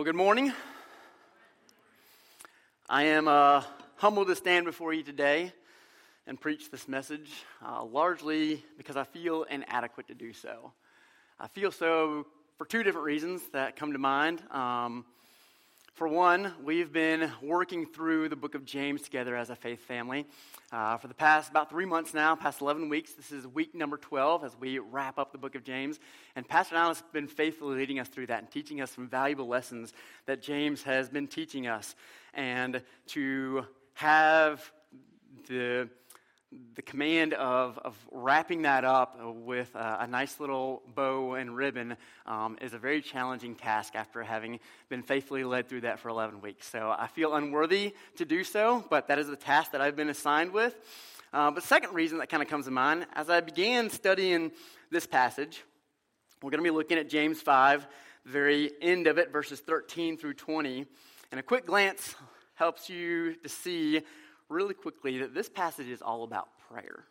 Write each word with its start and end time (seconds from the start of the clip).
Well, 0.00 0.06
good 0.06 0.16
morning. 0.16 0.50
I 2.88 3.02
am 3.02 3.28
uh, 3.28 3.62
humbled 3.96 4.28
to 4.28 4.34
stand 4.34 4.64
before 4.64 4.94
you 4.94 5.02
today 5.02 5.52
and 6.26 6.40
preach 6.40 6.70
this 6.70 6.88
message, 6.88 7.30
uh, 7.62 7.84
largely 7.84 8.64
because 8.78 8.96
I 8.96 9.04
feel 9.04 9.42
inadequate 9.42 10.08
to 10.08 10.14
do 10.14 10.32
so. 10.32 10.72
I 11.38 11.48
feel 11.48 11.70
so 11.70 12.26
for 12.56 12.64
two 12.64 12.82
different 12.82 13.04
reasons 13.04 13.42
that 13.52 13.76
come 13.76 13.92
to 13.92 13.98
mind. 13.98 14.42
Um, 14.50 15.04
for 16.00 16.08
one, 16.08 16.54
we've 16.64 16.90
been 16.90 17.30
working 17.42 17.84
through 17.84 18.30
the 18.30 18.34
book 18.34 18.54
of 18.54 18.64
James 18.64 19.02
together 19.02 19.36
as 19.36 19.50
a 19.50 19.54
faith 19.54 19.82
family 19.82 20.24
uh, 20.72 20.96
for 20.96 21.08
the 21.08 21.14
past 21.14 21.50
about 21.50 21.68
three 21.68 21.84
months 21.84 22.14
now, 22.14 22.34
past 22.34 22.62
11 22.62 22.88
weeks. 22.88 23.12
This 23.12 23.30
is 23.30 23.46
week 23.46 23.74
number 23.74 23.98
12 23.98 24.42
as 24.42 24.56
we 24.58 24.78
wrap 24.78 25.18
up 25.18 25.30
the 25.30 25.36
book 25.36 25.54
of 25.54 25.62
James. 25.62 26.00
And 26.36 26.48
Pastor 26.48 26.76
Allen 26.76 26.94
has 26.94 27.04
been 27.12 27.28
faithfully 27.28 27.76
leading 27.76 27.98
us 27.98 28.08
through 28.08 28.28
that 28.28 28.38
and 28.38 28.50
teaching 28.50 28.80
us 28.80 28.92
some 28.92 29.08
valuable 29.08 29.46
lessons 29.46 29.92
that 30.24 30.40
James 30.40 30.82
has 30.84 31.10
been 31.10 31.26
teaching 31.26 31.66
us. 31.66 31.94
And 32.32 32.80
to 33.08 33.66
have 33.92 34.72
the 35.48 35.90
the 36.74 36.82
command 36.82 37.32
of, 37.34 37.78
of 37.78 37.96
wrapping 38.10 38.62
that 38.62 38.84
up 38.84 39.16
with 39.22 39.72
a, 39.74 39.98
a 40.00 40.06
nice 40.06 40.40
little 40.40 40.82
bow 40.94 41.34
and 41.34 41.54
ribbon 41.54 41.96
um, 42.26 42.58
is 42.60 42.74
a 42.74 42.78
very 42.78 43.00
challenging 43.00 43.54
task 43.54 43.94
after 43.94 44.22
having 44.22 44.58
been 44.88 45.02
faithfully 45.02 45.44
led 45.44 45.68
through 45.68 45.82
that 45.82 46.00
for 46.00 46.08
11 46.08 46.40
weeks. 46.40 46.68
So 46.68 46.94
I 46.96 47.06
feel 47.06 47.34
unworthy 47.34 47.94
to 48.16 48.24
do 48.24 48.42
so, 48.42 48.84
but 48.90 49.06
that 49.08 49.18
is 49.18 49.28
the 49.28 49.36
task 49.36 49.70
that 49.72 49.80
I've 49.80 49.94
been 49.94 50.08
assigned 50.08 50.52
with. 50.52 50.74
Uh, 51.32 51.52
but 51.52 51.62
second 51.62 51.94
reason 51.94 52.18
that 52.18 52.28
kind 52.28 52.42
of 52.42 52.48
comes 52.48 52.64
to 52.64 52.72
mind, 52.72 53.06
as 53.12 53.30
I 53.30 53.40
began 53.40 53.88
studying 53.88 54.50
this 54.90 55.06
passage, 55.06 55.62
we're 56.42 56.50
going 56.50 56.64
to 56.64 56.68
be 56.68 56.76
looking 56.76 56.98
at 56.98 57.08
James 57.08 57.40
5, 57.40 57.86
the 58.24 58.30
very 58.30 58.72
end 58.82 59.06
of 59.06 59.18
it, 59.18 59.30
verses 59.30 59.60
13 59.60 60.16
through 60.16 60.34
20. 60.34 60.84
And 61.30 61.38
a 61.38 61.44
quick 61.44 61.66
glance 61.66 62.16
helps 62.54 62.90
you 62.90 63.34
to 63.36 63.48
see 63.48 64.02
really 64.50 64.74
quickly 64.74 65.18
that 65.18 65.34
this 65.34 65.48
passage 65.48 65.88
is 65.88 66.02
all 66.02 66.24
about 66.24 66.48
prayer. 66.68 67.04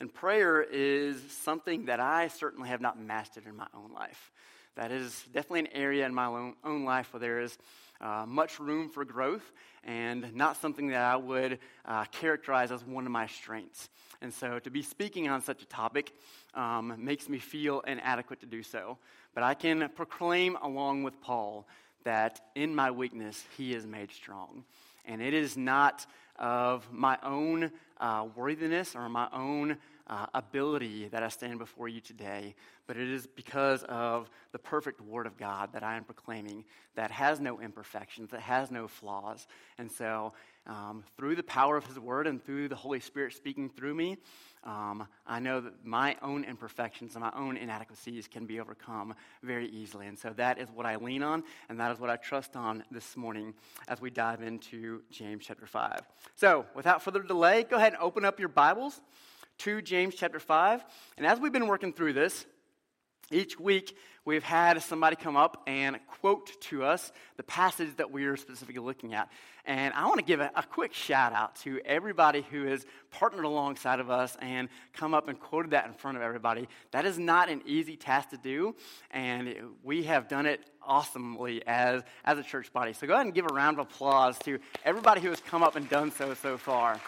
And 0.00 0.12
prayer 0.12 0.62
is 0.62 1.20
something 1.30 1.86
that 1.86 2.00
I 2.00 2.28
certainly 2.28 2.68
have 2.68 2.80
not 2.80 3.00
mastered 3.00 3.46
in 3.46 3.56
my 3.56 3.66
own 3.74 3.92
life. 3.92 4.32
That 4.74 4.90
is 4.90 5.24
definitely 5.32 5.60
an 5.60 5.68
area 5.74 6.06
in 6.06 6.14
my 6.14 6.26
own, 6.64 6.84
life 6.84 7.12
where 7.12 7.20
there 7.20 7.40
is 7.40 7.58
uh, 8.00 8.24
much 8.26 8.58
room 8.58 8.88
for 8.88 9.04
growth 9.04 9.52
and 9.84 10.34
not 10.34 10.56
something 10.56 10.88
that 10.88 11.02
I 11.02 11.16
would 11.16 11.58
uh, 11.84 12.04
characterize 12.06 12.72
as 12.72 12.84
one 12.84 13.04
of 13.04 13.12
my 13.12 13.26
strengths. 13.26 13.90
And 14.22 14.32
so 14.32 14.58
to 14.58 14.70
be 14.70 14.82
speaking 14.82 15.28
on 15.28 15.42
such 15.42 15.62
a 15.62 15.66
topic 15.66 16.12
um, 16.54 16.94
makes 16.98 17.28
me 17.28 17.38
feel 17.38 17.80
inadequate 17.80 18.40
to 18.40 18.46
do 18.46 18.62
so. 18.62 18.98
But 19.34 19.44
I 19.44 19.54
can 19.54 19.88
proclaim 19.94 20.56
along 20.62 21.02
with 21.02 21.20
Paul 21.20 21.66
that 22.04 22.40
in 22.54 22.74
my 22.74 22.90
weakness, 22.90 23.44
he 23.56 23.74
is 23.74 23.86
made 23.86 24.10
strong. 24.10 24.64
And 25.04 25.20
it 25.20 25.34
is 25.34 25.56
not 25.56 26.06
of 26.38 26.90
my 26.92 27.18
own 27.22 27.70
uh, 28.00 28.26
worthiness 28.34 28.96
or 28.96 29.08
my 29.08 29.28
own 29.32 29.76
uh, 30.08 30.26
ability 30.34 31.08
that 31.08 31.22
I 31.22 31.28
stand 31.28 31.58
before 31.58 31.88
you 31.88 32.00
today, 32.00 32.54
but 32.86 32.96
it 32.96 33.08
is 33.08 33.26
because 33.26 33.84
of 33.84 34.28
the 34.50 34.58
perfect 34.58 35.00
Word 35.00 35.26
of 35.26 35.36
God 35.36 35.72
that 35.72 35.82
I 35.82 35.96
am 35.96 36.04
proclaiming 36.04 36.64
that 36.96 37.10
has 37.10 37.40
no 37.40 37.60
imperfections, 37.60 38.30
that 38.30 38.40
has 38.40 38.70
no 38.70 38.88
flaws. 38.88 39.46
And 39.78 39.90
so, 39.90 40.32
um, 40.66 41.04
through 41.16 41.36
the 41.36 41.42
power 41.42 41.76
of 41.76 41.86
His 41.86 41.98
Word 41.98 42.26
and 42.26 42.44
through 42.44 42.68
the 42.68 42.76
Holy 42.76 43.00
Spirit 43.00 43.32
speaking 43.34 43.70
through 43.70 43.94
me, 43.94 44.18
um, 44.64 45.06
I 45.26 45.40
know 45.40 45.60
that 45.60 45.84
my 45.84 46.16
own 46.22 46.44
imperfections 46.44 47.14
and 47.14 47.24
my 47.24 47.32
own 47.34 47.56
inadequacies 47.56 48.28
can 48.28 48.46
be 48.46 48.60
overcome 48.60 49.14
very 49.42 49.68
easily. 49.68 50.06
And 50.06 50.18
so 50.18 50.30
that 50.36 50.58
is 50.58 50.68
what 50.72 50.86
I 50.86 50.96
lean 50.96 51.22
on, 51.22 51.42
and 51.68 51.80
that 51.80 51.90
is 51.90 51.98
what 51.98 52.10
I 52.10 52.16
trust 52.16 52.56
on 52.56 52.84
this 52.90 53.16
morning 53.16 53.54
as 53.88 54.00
we 54.00 54.10
dive 54.10 54.42
into 54.42 55.02
James 55.10 55.44
chapter 55.46 55.66
5. 55.66 56.00
So, 56.36 56.66
without 56.74 57.02
further 57.02 57.22
delay, 57.22 57.64
go 57.64 57.76
ahead 57.76 57.94
and 57.94 58.02
open 58.02 58.24
up 58.24 58.38
your 58.38 58.48
Bibles 58.48 59.00
to 59.58 59.82
James 59.82 60.14
chapter 60.14 60.38
5. 60.38 60.84
And 61.16 61.26
as 61.26 61.40
we've 61.40 61.52
been 61.52 61.66
working 61.66 61.92
through 61.92 62.12
this, 62.12 62.46
each 63.32 63.58
week, 63.58 63.96
we've 64.24 64.42
had 64.42 64.82
somebody 64.82 65.16
come 65.16 65.36
up 65.36 65.62
and 65.66 65.98
quote 66.20 66.60
to 66.62 66.84
us 66.84 67.12
the 67.36 67.42
passage 67.42 67.96
that 67.96 68.10
we 68.10 68.24
are 68.24 68.36
specifically 68.36 68.80
looking 68.80 69.14
at. 69.14 69.30
And 69.64 69.94
I 69.94 70.06
want 70.06 70.16
to 70.16 70.24
give 70.24 70.40
a, 70.40 70.50
a, 70.56 70.62
quick 70.62 70.92
shout 70.92 71.32
out 71.32 71.54
to 71.56 71.80
everybody 71.84 72.44
who 72.50 72.64
has 72.66 72.84
partnered 73.12 73.44
alongside 73.44 74.00
of 74.00 74.10
us 74.10 74.36
and 74.40 74.68
come 74.92 75.14
up 75.14 75.28
and 75.28 75.38
quoted 75.38 75.70
that 75.70 75.86
in 75.86 75.94
front 75.94 76.16
of 76.16 76.22
everybody. 76.22 76.68
That 76.90 77.06
is 77.06 77.16
not 77.16 77.48
an 77.48 77.62
easy 77.64 77.96
task 77.96 78.30
to 78.30 78.36
do, 78.36 78.74
and 79.12 79.54
we 79.84 80.02
have 80.04 80.28
done 80.28 80.46
it 80.46 80.60
awesomely 80.84 81.62
as, 81.66 82.02
as 82.24 82.38
a 82.38 82.42
church 82.42 82.72
body. 82.72 82.92
So 82.92 83.06
go 83.06 83.14
ahead 83.14 83.26
and 83.26 83.34
give 83.34 83.46
a 83.48 83.54
round 83.54 83.78
of 83.78 83.86
applause 83.86 84.36
to 84.40 84.58
everybody 84.84 85.20
who 85.20 85.28
has 85.28 85.40
come 85.40 85.62
up 85.62 85.76
and 85.76 85.88
done 85.88 86.10
so 86.10 86.34
so 86.34 86.58
far. 86.58 87.00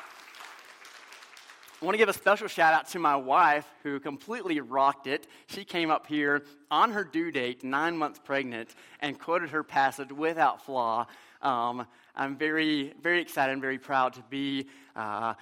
I 1.84 1.86
want 1.86 1.96
to 1.96 1.98
give 1.98 2.08
a 2.08 2.14
special 2.14 2.48
shout 2.48 2.72
out 2.72 2.88
to 2.92 2.98
my 2.98 3.14
wife 3.14 3.66
who 3.82 4.00
completely 4.00 4.58
rocked 4.58 5.06
it. 5.06 5.26
She 5.48 5.66
came 5.66 5.90
up 5.90 6.06
here 6.06 6.42
on 6.70 6.92
her 6.92 7.04
due 7.04 7.30
date, 7.30 7.62
nine 7.62 7.94
months 7.98 8.18
pregnant, 8.24 8.74
and 9.00 9.18
quoted 9.20 9.50
her 9.50 9.62
passage 9.62 10.10
without 10.10 10.64
flaw. 10.64 11.06
Um, 11.42 11.86
I'm 12.16 12.38
very, 12.38 12.94
very 13.02 13.20
excited 13.20 13.52
and 13.52 13.60
very 13.60 13.76
proud 13.76 14.14
to 14.14 14.22
be 14.30 14.66
uh, 14.96 15.34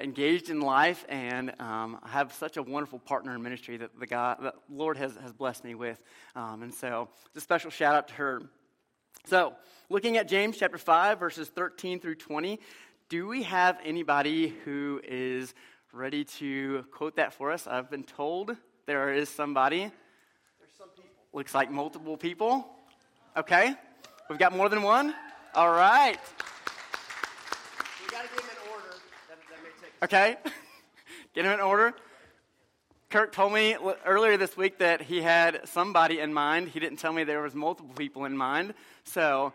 engaged 0.00 0.48
in 0.48 0.62
life 0.62 1.04
and 1.10 1.52
um, 1.60 1.98
have 2.06 2.32
such 2.32 2.56
a 2.56 2.62
wonderful 2.62 2.98
partner 2.98 3.34
in 3.34 3.42
ministry 3.42 3.76
that 3.76 3.90
the 4.00 4.06
God, 4.06 4.38
the 4.40 4.54
Lord 4.70 4.96
has, 4.96 5.14
has 5.16 5.34
blessed 5.34 5.62
me 5.62 5.74
with. 5.74 6.02
Um, 6.34 6.62
and 6.62 6.72
so, 6.72 7.10
it's 7.26 7.36
a 7.36 7.40
special 7.42 7.70
shout 7.70 7.94
out 7.94 8.08
to 8.08 8.14
her. 8.14 8.42
So, 9.26 9.52
looking 9.90 10.16
at 10.16 10.26
James 10.26 10.56
chapter 10.56 10.78
5, 10.78 11.20
verses 11.20 11.48
13 11.48 12.00
through 12.00 12.14
20, 12.14 12.60
do 13.12 13.28
we 13.28 13.42
have 13.42 13.78
anybody 13.84 14.54
who 14.64 14.98
is 15.04 15.52
ready 15.92 16.24
to 16.24 16.84
quote 16.90 17.16
that 17.16 17.34
for 17.34 17.52
us? 17.52 17.66
I've 17.66 17.90
been 17.90 18.04
told 18.04 18.56
there 18.86 19.12
is 19.12 19.28
somebody. 19.28 19.80
There's 19.80 19.92
some 20.76 20.88
people. 20.88 21.10
Looks 21.32 21.54
like 21.54 21.70
multiple 21.70 22.16
people. 22.16 22.66
Okay. 23.36 23.74
We've 24.28 24.38
got 24.38 24.56
more 24.56 24.68
than 24.68 24.82
one? 24.82 25.14
All 25.54 25.70
right. 25.70 26.18
We 28.00 28.10
got 28.10 28.22
to 28.22 28.28
get 28.28 28.36
them 28.36 28.50
in 28.50 28.72
order. 28.72 28.94
That, 29.28 29.38
that 29.50 29.62
may 29.62 29.70
take 29.80 30.02
Okay. 30.02 30.36
Get 31.34 31.42
them 31.44 31.52
in 31.52 31.60
order. 31.60 31.94
Kirk 33.08 33.32
told 33.32 33.52
me 33.52 33.76
earlier 34.06 34.36
this 34.36 34.56
week 34.56 34.78
that 34.78 35.02
he 35.02 35.20
had 35.20 35.68
somebody 35.68 36.20
in 36.20 36.32
mind. 36.32 36.68
He 36.68 36.80
didn't 36.80 36.98
tell 36.98 37.12
me 37.12 37.24
there 37.24 37.42
was 37.42 37.54
multiple 37.54 37.94
people 37.94 38.24
in 38.24 38.36
mind. 38.36 38.74
So 39.04 39.52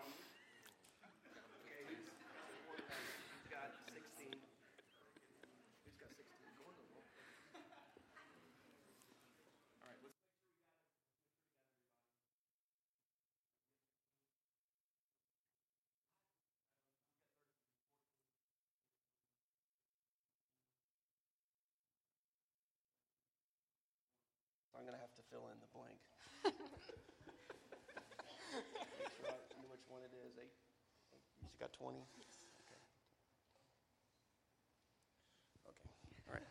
I'm 24.78 24.86
going 24.86 24.94
to 24.94 25.02
have 25.02 25.18
to 25.18 25.26
fill 25.34 25.50
in 25.50 25.58
the 25.58 25.66
blank. 25.74 25.98
which 29.74 29.82
one 29.90 30.06
it 30.06 30.14
is. 30.14 30.38
Eight. 30.38 30.54
You 31.60 31.66
got 31.66 31.74
20? 31.74 31.98
Okay. 31.98 32.04
Okay. 35.68 35.90
All 36.30 36.34
right. 36.34 36.44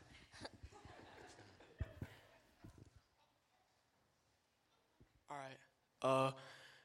All 5.31 5.37
right. 5.37 5.59
Uh, 6.03 6.33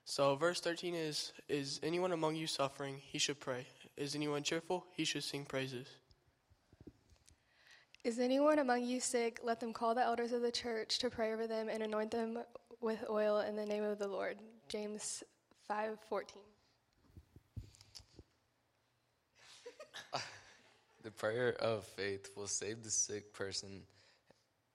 so 0.05 0.35
verse 0.35 0.59
13 0.59 0.93
is, 0.93 1.33
is 1.49 1.79
anyone 1.83 2.11
among 2.11 2.35
you 2.35 2.45
suffering, 2.47 2.97
he 3.01 3.17
should 3.17 3.39
pray. 3.39 3.65
Is 3.97 4.15
anyone 4.15 4.43
cheerful? 4.43 4.85
He 4.95 5.03
should 5.03 5.23
sing 5.23 5.45
praises. 5.45 5.87
Is 8.03 8.19
anyone 8.19 8.59
among 8.59 8.83
you 8.83 8.99
sick? 8.99 9.39
Let 9.43 9.59
them 9.59 9.73
call 9.73 9.93
the 9.93 10.03
elders 10.03 10.31
of 10.31 10.41
the 10.41 10.51
church 10.51 10.97
to 10.99 11.09
pray 11.09 11.33
over 11.33 11.45
them 11.45 11.69
and 11.69 11.83
anoint 11.83 12.11
them 12.11 12.39
with 12.81 13.03
oil 13.09 13.39
in 13.41 13.55
the 13.55 13.65
name 13.65 13.83
of 13.83 13.99
the 13.99 14.07
Lord. 14.07 14.37
James 14.67 15.23
5:14. 15.69 16.41
the 21.03 21.11
prayer 21.11 21.53
of 21.59 21.85
faith 21.85 22.29
will 22.35 22.47
save 22.47 22.83
the 22.83 22.91
sick 22.91 23.33
person, 23.33 23.81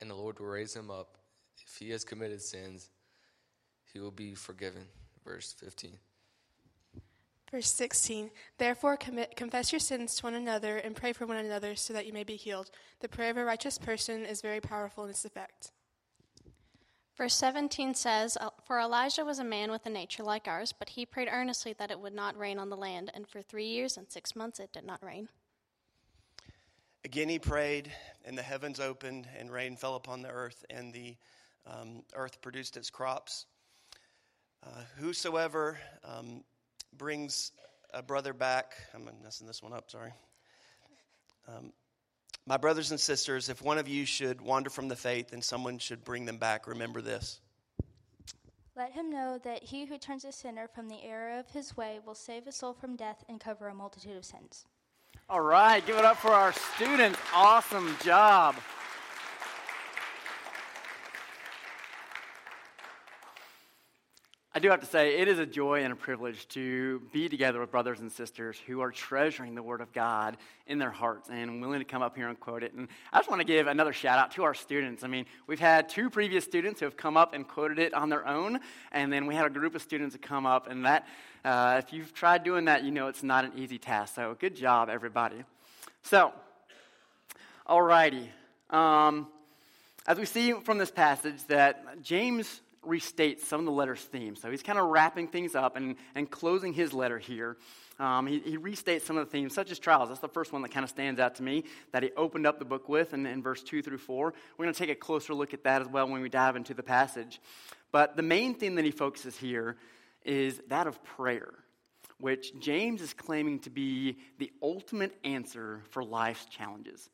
and 0.00 0.11
the 0.11 0.14
Lord 0.14 0.38
will 0.38 0.46
raise 0.46 0.75
him 0.75 0.90
up. 0.90 1.19
If 1.67 1.76
he 1.76 1.90
has 1.90 2.05
committed 2.05 2.43
sins, 2.43 2.90
he 3.93 4.00
will 4.00 4.11
be 4.11 4.34
forgiven. 4.34 4.87
Verse 5.25 5.52
15. 5.52 5.99
Verse 7.50 7.73
16 7.73 8.31
Therefore, 8.58 8.96
commit, 8.96 9.37
confess 9.37 9.73
your 9.73 9.78
sins 9.78 10.17
to 10.17 10.25
one 10.25 10.34
another 10.34 10.76
and 10.78 10.96
pray 10.96 11.12
for 11.12 11.26
one 11.26 11.37
another 11.37 11.76
so 11.76 11.93
that 11.93 12.06
you 12.06 12.12
may 12.12 12.25
be 12.25 12.37
healed. 12.37 12.70
The 13.00 13.08
prayer 13.08 13.31
of 13.31 13.37
a 13.37 13.44
righteous 13.44 13.78
person 13.78 14.25
is 14.25 14.40
very 14.40 14.61
powerful 14.61 15.05
in 15.05 15.11
its 15.11 15.25
effect. 15.25 15.70
Verse 17.16 17.34
17 17.34 17.94
says, 17.94 18.36
"Uh, 18.36 18.50
For 18.62 18.78
Elijah 18.78 19.24
was 19.24 19.38
a 19.38 19.44
man 19.44 19.70
with 19.70 19.86
a 19.86 19.90
nature 19.90 20.22
like 20.22 20.46
ours, 20.46 20.72
but 20.72 20.90
he 20.90 21.06
prayed 21.06 21.28
earnestly 21.30 21.72
that 21.74 21.90
it 21.90 21.98
would 21.98 22.12
not 22.12 22.36
rain 22.36 22.58
on 22.58 22.68
the 22.68 22.76
land, 22.76 23.10
and 23.14 23.26
for 23.26 23.40
three 23.40 23.66
years 23.66 23.96
and 23.96 24.10
six 24.10 24.36
months 24.36 24.60
it 24.60 24.72
did 24.72 24.84
not 24.84 25.02
rain. 25.02 25.30
Again, 27.04 27.28
he 27.28 27.38
prayed, 27.38 27.90
and 28.24 28.36
the 28.36 28.42
heavens 28.42 28.80
opened, 28.80 29.28
and 29.38 29.50
rain 29.50 29.76
fell 29.76 29.94
upon 29.94 30.20
the 30.20 30.28
earth, 30.28 30.64
and 30.68 30.92
the 30.92 31.16
um, 31.66 32.02
earth 32.14 32.42
produced 32.42 32.76
its 32.76 32.90
crops. 32.90 33.46
Uh, 34.62 34.82
whosoever 34.98 35.78
um, 36.04 36.44
brings 36.98 37.52
a 37.94 38.02
brother 38.02 38.32
back, 38.32 38.74
I'm 38.94 39.08
messing 39.22 39.46
this 39.46 39.62
one 39.62 39.72
up, 39.72 39.90
sorry. 39.90 40.12
Um, 41.48 41.72
my 42.46 42.56
brothers 42.56 42.93
and 42.93 43.00
sisters, 43.00 43.48
if 43.48 43.60
one 43.60 43.76
of 43.76 43.88
you 43.88 44.04
should 44.06 44.40
wander 44.40 44.70
from 44.70 44.88
the 44.88 44.96
faith 44.96 45.32
and 45.32 45.43
someone 45.43 45.78
should 45.78 46.04
bring 46.04 46.25
them 46.25 46.38
back, 46.38 46.66
remember 46.66 47.00
this. 47.00 47.40
Let 48.76 48.93
him 48.93 49.10
know 49.10 49.40
that 49.43 49.62
he 49.62 49.87
who 49.87 49.98
turns 49.98 50.25
a 50.25 50.32
sinner 50.32 50.69
from 50.69 50.88
the 50.88 51.02
error 51.02 51.38
of 51.38 51.50
his 51.50 51.76
way 51.76 51.98
will 52.04 52.14
save 52.14 52.46
a 52.46 52.52
soul 52.52 52.72
from 52.75 52.94
death 52.94 53.25
and 53.28 53.40
cover 53.40 53.69
a 53.69 53.75
multitude 53.75 54.16
of 54.16 54.25
sins. 54.25 54.66
All 55.28 55.40
right, 55.40 55.84
give 55.84 55.96
it 55.96 56.04
up 56.04 56.19
for 56.19 56.31
our 56.31 56.52
students. 56.52 57.19
Awesome 57.34 57.96
job. 58.04 58.54
I 64.56 64.58
do 64.58 64.70
have 64.70 64.80
to 64.80 64.86
say, 64.86 65.18
it 65.18 65.28
is 65.28 65.38
a 65.38 65.44
joy 65.44 65.84
and 65.84 65.92
a 65.92 65.96
privilege 65.96 66.48
to 66.48 67.02
be 67.12 67.28
together 67.28 67.60
with 67.60 67.70
brothers 67.70 68.00
and 68.00 68.10
sisters 68.10 68.58
who 68.66 68.80
are 68.80 68.90
treasuring 68.90 69.54
the 69.54 69.62
Word 69.62 69.82
of 69.82 69.92
God 69.92 70.38
in 70.66 70.78
their 70.78 70.90
hearts 70.90 71.28
and 71.28 71.60
willing 71.60 71.80
to 71.80 71.84
come 71.84 72.00
up 72.00 72.16
here 72.16 72.26
and 72.26 72.40
quote 72.40 72.62
it. 72.62 72.72
And 72.72 72.88
I 73.12 73.18
just 73.18 73.28
want 73.28 73.42
to 73.42 73.46
give 73.46 73.66
another 73.66 73.92
shout 73.92 74.18
out 74.18 74.30
to 74.30 74.44
our 74.44 74.54
students. 74.54 75.04
I 75.04 75.08
mean, 75.08 75.26
we've 75.46 75.60
had 75.60 75.90
two 75.90 76.08
previous 76.08 76.42
students 76.42 76.80
who 76.80 76.86
have 76.86 76.96
come 76.96 77.18
up 77.18 77.34
and 77.34 77.46
quoted 77.46 77.78
it 77.78 77.92
on 77.92 78.08
their 78.08 78.26
own, 78.26 78.60
and 78.92 79.12
then 79.12 79.26
we 79.26 79.34
had 79.34 79.44
a 79.44 79.50
group 79.50 79.74
of 79.74 79.82
students 79.82 80.14
who 80.14 80.20
come 80.20 80.46
up, 80.46 80.70
and 80.70 80.86
that, 80.86 81.06
uh, 81.44 81.82
if 81.84 81.92
you've 81.92 82.14
tried 82.14 82.42
doing 82.42 82.64
that, 82.64 82.82
you 82.82 82.90
know 82.90 83.08
it's 83.08 83.22
not 83.22 83.44
an 83.44 83.52
easy 83.56 83.76
task. 83.76 84.14
So 84.14 84.38
good 84.40 84.56
job, 84.56 84.88
everybody. 84.88 85.44
So, 86.02 86.32
alrighty. 87.68 88.28
Um, 88.70 89.26
as 90.06 90.18
we 90.18 90.24
see 90.24 90.52
from 90.52 90.78
this 90.78 90.90
passage, 90.90 91.44
that 91.48 92.00
James 92.00 92.62
restates 92.86 93.40
some 93.40 93.60
of 93.60 93.66
the 93.66 93.72
letter's 93.72 94.02
themes. 94.02 94.40
So 94.40 94.50
he's 94.50 94.62
kind 94.62 94.78
of 94.78 94.86
wrapping 94.86 95.28
things 95.28 95.54
up 95.54 95.76
and, 95.76 95.96
and 96.14 96.30
closing 96.30 96.72
his 96.72 96.92
letter 96.92 97.18
here. 97.18 97.56
Um, 97.98 98.26
he, 98.26 98.40
he, 98.40 98.58
restates 98.58 99.02
some 99.02 99.16
of 99.16 99.26
the 99.26 99.30
themes, 99.30 99.54
such 99.54 99.70
as 99.70 99.78
trials. 99.78 100.10
That's 100.10 100.20
the 100.20 100.28
first 100.28 100.52
one 100.52 100.60
that 100.62 100.70
kind 100.70 100.84
of 100.84 100.90
stands 100.90 101.18
out 101.18 101.36
to 101.36 101.42
me 101.42 101.64
that 101.92 102.02
he 102.02 102.10
opened 102.16 102.46
up 102.46 102.58
the 102.58 102.64
book 102.64 102.88
with 102.88 103.14
in, 103.14 103.24
in 103.24 103.42
verse 103.42 103.62
2 103.62 103.80
through 103.80 103.98
4. 103.98 104.34
We're 104.56 104.64
going 104.64 104.74
to 104.74 104.78
take 104.78 104.90
a 104.90 104.94
closer 104.94 105.32
look 105.32 105.54
at 105.54 105.64
that 105.64 105.80
as 105.80 105.88
well 105.88 106.06
when 106.08 106.20
we 106.20 106.28
dive 106.28 106.56
into 106.56 106.74
the 106.74 106.82
passage. 106.82 107.40
But 107.92 108.16
the 108.16 108.22
main 108.22 108.54
theme 108.54 108.74
that 108.74 108.84
he 108.84 108.90
focuses 108.90 109.36
here 109.36 109.76
is 110.24 110.60
that 110.68 110.86
of 110.86 111.02
prayer, 111.04 111.54
which 112.18 112.58
James 112.58 113.00
is 113.00 113.14
claiming 113.14 113.60
to 113.60 113.70
be 113.70 114.18
the 114.38 114.52
ultimate 114.62 115.16
answer 115.24 115.80
for 115.90 116.04
life's 116.04 116.44
challenges. 116.46 117.08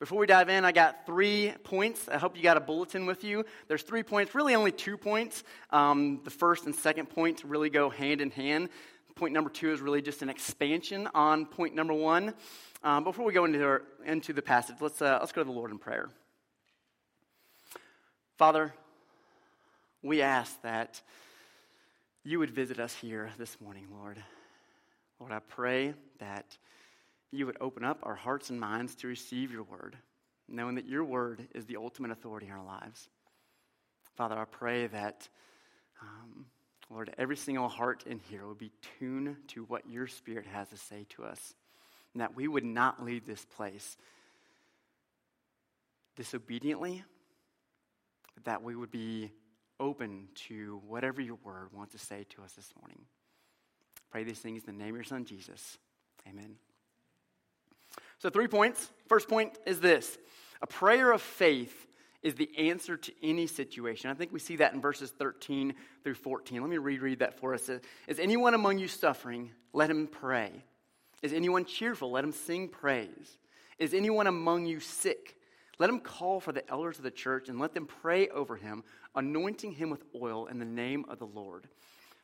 Before 0.00 0.16
we 0.16 0.26
dive 0.26 0.48
in, 0.48 0.64
I 0.64 0.72
got 0.72 1.04
three 1.04 1.52
points. 1.62 2.08
I 2.08 2.16
hope 2.16 2.34
you 2.34 2.42
got 2.42 2.56
a 2.56 2.60
bulletin 2.60 3.04
with 3.04 3.22
you. 3.22 3.44
There's 3.68 3.82
three 3.82 4.02
points, 4.02 4.34
really 4.34 4.54
only 4.54 4.72
two 4.72 4.96
points. 4.96 5.44
Um, 5.68 6.22
the 6.24 6.30
first 6.30 6.64
and 6.64 6.74
second 6.74 7.10
point 7.10 7.44
really 7.44 7.68
go 7.68 7.90
hand 7.90 8.22
in 8.22 8.30
hand. 8.30 8.70
Point 9.14 9.34
number 9.34 9.50
two 9.50 9.70
is 9.72 9.82
really 9.82 10.00
just 10.00 10.22
an 10.22 10.30
expansion 10.30 11.06
on 11.14 11.44
point 11.44 11.74
number 11.74 11.92
one. 11.92 12.32
Um, 12.82 13.04
before 13.04 13.26
we 13.26 13.34
go 13.34 13.44
into, 13.44 13.62
our, 13.62 13.82
into 14.06 14.32
the 14.32 14.40
passage, 14.40 14.76
let's, 14.80 15.02
uh, 15.02 15.18
let's 15.20 15.32
go 15.32 15.42
to 15.42 15.44
the 15.44 15.52
Lord 15.52 15.70
in 15.70 15.76
prayer. 15.76 16.08
Father, 18.38 18.72
we 20.02 20.22
ask 20.22 20.62
that 20.62 21.02
you 22.24 22.38
would 22.38 22.50
visit 22.50 22.80
us 22.80 22.94
here 22.94 23.28
this 23.36 23.60
morning, 23.60 23.86
Lord. 23.92 24.16
Lord, 25.18 25.32
I 25.32 25.40
pray 25.40 25.92
that 26.20 26.56
you 27.32 27.46
would 27.46 27.56
open 27.60 27.84
up 27.84 27.98
our 28.02 28.14
hearts 28.14 28.50
and 28.50 28.58
minds 28.58 28.94
to 28.96 29.06
receive 29.06 29.52
your 29.52 29.62
word, 29.62 29.96
knowing 30.48 30.74
that 30.74 30.86
your 30.86 31.04
word 31.04 31.46
is 31.54 31.64
the 31.64 31.76
ultimate 31.76 32.10
authority 32.10 32.46
in 32.46 32.52
our 32.52 32.64
lives. 32.64 33.08
Father, 34.16 34.36
I 34.36 34.44
pray 34.44 34.88
that, 34.88 35.28
um, 36.02 36.46
Lord, 36.90 37.14
every 37.18 37.36
single 37.36 37.68
heart 37.68 38.04
in 38.06 38.18
here 38.18 38.46
would 38.46 38.58
be 38.58 38.72
tuned 38.98 39.36
to 39.48 39.64
what 39.64 39.88
your 39.88 40.06
spirit 40.08 40.46
has 40.46 40.68
to 40.70 40.76
say 40.76 41.06
to 41.10 41.24
us, 41.24 41.54
and 42.14 42.20
that 42.20 42.34
we 42.34 42.48
would 42.48 42.64
not 42.64 43.04
leave 43.04 43.26
this 43.26 43.44
place 43.44 43.96
disobediently, 46.16 47.04
but 48.34 48.44
that 48.44 48.62
we 48.62 48.74
would 48.74 48.90
be 48.90 49.30
open 49.78 50.28
to 50.34 50.82
whatever 50.86 51.20
your 51.20 51.38
word 51.44 51.68
wants 51.72 51.92
to 51.92 51.98
say 51.98 52.26
to 52.30 52.42
us 52.42 52.52
this 52.52 52.72
morning. 52.78 53.00
Pray 54.10 54.24
these 54.24 54.40
things 54.40 54.64
in 54.66 54.76
the 54.76 54.84
name 54.84 54.90
of 54.90 54.96
your 54.96 55.04
son, 55.04 55.24
Jesus. 55.24 55.78
Amen. 56.28 56.56
So, 58.20 58.28
three 58.28 58.48
points. 58.48 58.90
First 59.08 59.28
point 59.28 59.58
is 59.66 59.80
this 59.80 60.18
a 60.60 60.66
prayer 60.66 61.10
of 61.10 61.22
faith 61.22 61.86
is 62.22 62.34
the 62.34 62.50
answer 62.58 62.98
to 62.98 63.12
any 63.22 63.46
situation. 63.46 64.10
I 64.10 64.14
think 64.14 64.30
we 64.30 64.38
see 64.38 64.56
that 64.56 64.74
in 64.74 64.80
verses 64.82 65.10
13 65.10 65.74
through 66.04 66.14
14. 66.14 66.60
Let 66.60 66.68
me 66.68 66.76
reread 66.76 67.20
that 67.20 67.40
for 67.40 67.54
us. 67.54 67.70
Is 68.06 68.18
anyone 68.18 68.52
among 68.52 68.78
you 68.78 68.88
suffering? 68.88 69.50
Let 69.72 69.90
him 69.90 70.06
pray. 70.06 70.52
Is 71.22 71.32
anyone 71.32 71.64
cheerful? 71.64 72.10
Let 72.10 72.24
him 72.24 72.32
sing 72.32 72.68
praise. 72.68 73.38
Is 73.78 73.94
anyone 73.94 74.26
among 74.26 74.66
you 74.66 74.80
sick? 74.80 75.38
Let 75.78 75.88
him 75.88 76.00
call 76.00 76.40
for 76.40 76.52
the 76.52 76.68
elders 76.70 76.98
of 76.98 77.04
the 77.04 77.10
church 77.10 77.48
and 77.48 77.58
let 77.58 77.72
them 77.72 77.86
pray 77.86 78.28
over 78.28 78.56
him, 78.56 78.84
anointing 79.14 79.72
him 79.72 79.88
with 79.88 80.04
oil 80.14 80.46
in 80.46 80.58
the 80.58 80.66
name 80.66 81.06
of 81.08 81.18
the 81.18 81.26
Lord. 81.26 81.68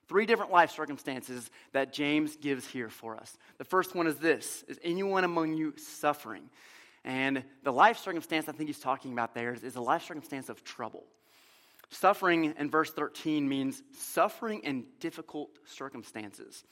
Three 0.09 0.27
different 0.27 0.53
life 0.53 0.71
circumstances 0.71 1.51
that 1.73 1.93
James 1.93 2.37
gives 2.37 2.67
here 2.67 2.89
for 2.89 3.17
us. 3.17 3.37
The 3.59 3.65
first 3.65 3.95
one 3.95 4.07
is 4.07 4.17
this 4.17 4.65
Is 4.69 4.79
anyone 4.83 5.25
among 5.25 5.55
you 5.55 5.75
suffering? 5.77 6.49
And 7.05 7.45
the 7.63 7.73
life 7.73 7.99
circumstance 7.99 8.49
I 8.49 8.53
think 8.53 8.69
he's 8.69 8.81
talking 8.81 9.13
about 9.13 9.35
there 9.35 9.53
is, 9.53 9.63
is 9.63 9.77
a 9.77 9.81
life 9.81 10.05
circumstance 10.05 10.49
of 10.49 10.65
trouble. 10.65 11.05
Suffering 11.91 12.53
in 12.59 12.69
verse 12.69 12.91
13 12.91 13.49
means 13.49 13.83
suffering 13.97 14.61
in 14.65 14.85
difficult 14.99 15.51
circumstances. 15.67 16.65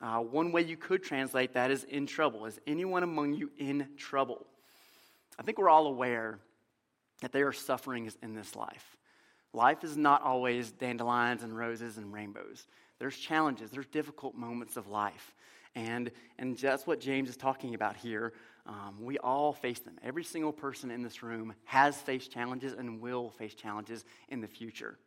Uh, 0.00 0.18
one 0.18 0.50
way 0.50 0.62
you 0.62 0.76
could 0.76 1.02
translate 1.02 1.52
that 1.54 1.70
is 1.70 1.84
in 1.84 2.06
trouble. 2.06 2.46
Is 2.46 2.58
anyone 2.66 3.02
among 3.02 3.34
you 3.34 3.50
in 3.58 3.86
trouble? 3.98 4.46
I 5.38 5.42
think 5.42 5.58
we're 5.58 5.68
all 5.68 5.86
aware 5.86 6.40
that 7.20 7.32
there 7.32 7.46
are 7.46 7.52
sufferings 7.52 8.16
in 8.22 8.34
this 8.34 8.56
life. 8.56 8.96
Life 9.52 9.84
is 9.84 9.96
not 9.96 10.22
always 10.22 10.72
dandelions 10.72 11.42
and 11.42 11.56
roses 11.56 11.98
and 11.98 12.12
rainbows. 12.12 12.66
There's 13.02 13.18
challenges, 13.18 13.72
there's 13.72 13.88
difficult 13.88 14.36
moments 14.36 14.76
of 14.76 14.86
life. 14.86 15.34
And, 15.74 16.12
and 16.38 16.56
that's 16.56 16.86
what 16.86 17.00
James 17.00 17.28
is 17.28 17.36
talking 17.36 17.74
about 17.74 17.96
here. 17.96 18.32
Um, 18.64 18.94
we 19.00 19.18
all 19.18 19.52
face 19.52 19.80
them. 19.80 19.98
Every 20.04 20.22
single 20.22 20.52
person 20.52 20.88
in 20.92 21.02
this 21.02 21.20
room 21.20 21.52
has 21.64 21.96
faced 21.96 22.30
challenges 22.30 22.74
and 22.74 23.00
will 23.00 23.30
face 23.30 23.54
challenges 23.54 24.04
in 24.28 24.40
the 24.40 24.46
future. 24.46 24.98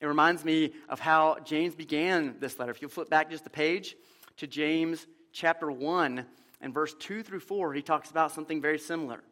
It 0.00 0.06
reminds 0.06 0.46
me 0.46 0.72
of 0.88 0.98
how 0.98 1.36
James 1.44 1.74
began 1.74 2.36
this 2.40 2.58
letter. 2.58 2.70
If 2.70 2.80
you 2.80 2.88
flip 2.88 3.10
back 3.10 3.28
just 3.28 3.46
a 3.46 3.50
page 3.50 3.96
to 4.38 4.46
James 4.46 5.06
chapter 5.30 5.70
1 5.70 6.24
and 6.62 6.72
verse 6.72 6.94
2 7.00 7.22
through 7.22 7.40
4, 7.40 7.74
he 7.74 7.82
talks 7.82 8.10
about 8.10 8.32
something 8.32 8.62
very 8.62 8.78
similar. 8.78 9.22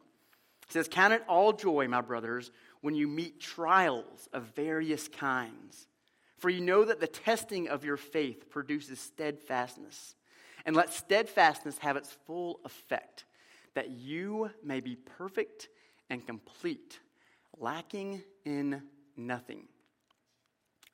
He 0.67 0.73
says, 0.73 0.87
Count 0.87 1.13
it 1.13 1.23
all 1.27 1.53
joy, 1.53 1.87
my 1.87 2.01
brothers, 2.01 2.51
when 2.81 2.93
you 2.93 3.07
meet 3.07 3.39
trials 3.39 4.29
of 4.31 4.43
various 4.55 5.07
kinds. 5.07 5.87
For 6.39 6.49
you 6.49 6.61
know 6.61 6.85
that 6.85 6.99
the 6.99 7.07
testing 7.07 7.67
of 7.67 7.83
your 7.83 7.97
faith 7.97 8.49
produces 8.49 8.99
steadfastness. 8.99 10.15
And 10.65 10.75
let 10.75 10.93
steadfastness 10.93 11.77
have 11.79 11.97
its 11.97 12.11
full 12.25 12.59
effect, 12.65 13.25
that 13.75 13.91
you 13.91 14.49
may 14.63 14.79
be 14.79 14.95
perfect 14.95 15.69
and 16.09 16.25
complete, 16.25 16.99
lacking 17.57 18.23
in 18.45 18.81
nothing. 19.15 19.63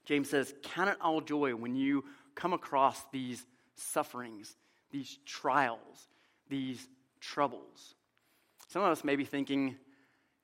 James 0.06 0.30
says, 0.30 0.54
Count 0.64 0.90
it 0.90 0.98
all 1.02 1.22
joy 1.22 1.56
when 1.56 1.76
you 1.76 2.06
come 2.36 2.54
across 2.54 3.04
these 3.12 3.46
sufferings, 3.76 4.56
these 4.92 5.20
trials, 5.26 6.08
these 6.50 6.88
troubles. 7.20 7.96
Some 8.68 8.84
of 8.84 8.92
us 8.92 9.04
may 9.04 9.16
be 9.16 9.26
thinking, 9.26 9.76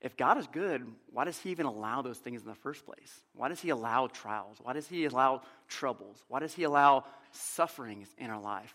if 0.01 0.17
God 0.17 0.37
is 0.39 0.47
good, 0.47 0.85
why 1.11 1.25
does 1.25 1.37
He 1.37 1.51
even 1.51 1.67
allow 1.67 2.01
those 2.01 2.17
things 2.17 2.41
in 2.41 2.47
the 2.47 2.55
first 2.55 2.85
place? 2.85 3.21
Why 3.35 3.49
does 3.49 3.61
He 3.61 3.69
allow 3.69 4.07
trials? 4.07 4.57
Why 4.61 4.73
does 4.73 4.87
He 4.87 5.05
allow 5.05 5.43
troubles? 5.67 6.23
Why 6.27 6.39
does 6.39 6.53
He 6.53 6.63
allow 6.63 7.05
sufferings 7.31 8.07
in 8.17 8.29
our 8.29 8.41
life? 8.41 8.73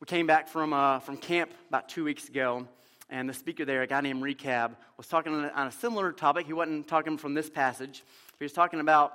We 0.00 0.06
came 0.06 0.26
back 0.26 0.48
from, 0.48 0.72
uh, 0.72 1.00
from 1.00 1.16
camp 1.16 1.52
about 1.68 1.88
two 1.88 2.04
weeks 2.04 2.28
ago, 2.28 2.66
and 3.10 3.28
the 3.28 3.34
speaker 3.34 3.64
there, 3.64 3.82
a 3.82 3.86
guy 3.86 4.00
named 4.00 4.22
Recab, 4.22 4.76
was 4.96 5.08
talking 5.08 5.32
on 5.32 5.66
a 5.66 5.72
similar 5.72 6.12
topic. 6.12 6.46
He 6.46 6.52
wasn't 6.52 6.86
talking 6.86 7.18
from 7.18 7.34
this 7.34 7.50
passage, 7.50 8.04
he 8.38 8.44
was 8.44 8.52
talking 8.52 8.80
about 8.80 9.12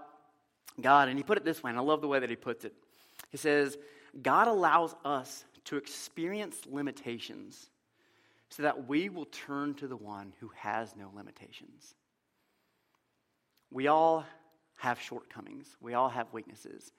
God, 0.79 1.07
and 1.07 1.17
he 1.17 1.23
put 1.23 1.37
it 1.37 1.45
this 1.45 1.63
way, 1.63 1.71
and 1.71 1.79
I 1.79 1.81
love 1.81 2.01
the 2.01 2.07
way 2.07 2.19
that 2.19 2.29
he 2.29 2.35
puts 2.35 2.65
it. 2.65 2.73
He 3.31 3.37
says, 3.37 3.77
God 4.21 4.47
allows 4.47 4.95
us 5.03 5.43
to 5.65 5.77
experience 5.77 6.57
limitations 6.69 7.69
so 8.49 8.63
that 8.63 8.87
we 8.87 9.09
will 9.09 9.25
turn 9.25 9.73
to 9.75 9.87
the 9.87 9.97
one 9.97 10.33
who 10.39 10.49
has 10.55 10.95
no 10.95 11.11
limitations. 11.15 11.95
We 13.71 13.87
all 13.87 14.25
have 14.77 14.99
shortcomings, 15.01 15.75
we 15.81 15.93
all 15.93 16.09
have 16.09 16.31
weaknesses, 16.31 16.93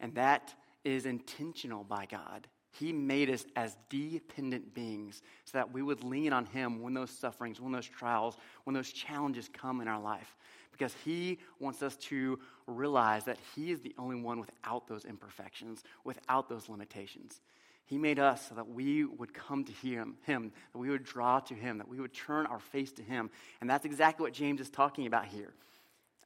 and 0.00 0.14
that 0.14 0.54
is 0.84 1.06
intentional 1.06 1.84
by 1.84 2.06
God. 2.06 2.46
He 2.70 2.92
made 2.92 3.30
us 3.30 3.44
as 3.54 3.76
dependent 3.88 4.74
beings 4.74 5.22
so 5.44 5.58
that 5.58 5.72
we 5.72 5.82
would 5.82 6.02
lean 6.02 6.32
on 6.32 6.46
Him 6.46 6.82
when 6.82 6.92
those 6.92 7.10
sufferings, 7.10 7.60
when 7.60 7.72
those 7.72 7.86
trials, 7.86 8.36
when 8.64 8.74
those 8.74 8.90
challenges 8.90 9.48
come 9.52 9.80
in 9.80 9.86
our 9.86 10.00
life. 10.00 10.36
Because 10.72 10.94
He 11.04 11.38
wants 11.60 11.82
us 11.82 11.94
to 11.96 12.38
realize 12.66 13.24
that 13.26 13.38
He 13.54 13.70
is 13.70 13.80
the 13.80 13.94
only 13.96 14.20
one 14.20 14.40
without 14.40 14.88
those 14.88 15.04
imperfections, 15.04 15.84
without 16.02 16.48
those 16.48 16.68
limitations. 16.68 17.40
He 17.86 17.98
made 17.98 18.18
us 18.18 18.48
so 18.48 18.54
that 18.54 18.68
we 18.68 19.04
would 19.04 19.34
come 19.34 19.64
to 19.64 19.72
him, 19.72 20.16
him, 20.22 20.52
that 20.72 20.78
we 20.78 20.88
would 20.88 21.04
draw 21.04 21.40
to 21.40 21.54
Him, 21.54 21.78
that 21.78 21.88
we 21.88 22.00
would 22.00 22.14
turn 22.14 22.46
our 22.46 22.58
face 22.58 22.92
to 22.92 23.02
Him. 23.02 23.30
And 23.60 23.68
that's 23.68 23.84
exactly 23.84 24.24
what 24.24 24.32
James 24.32 24.60
is 24.60 24.70
talking 24.70 25.06
about 25.06 25.26
here. 25.26 25.52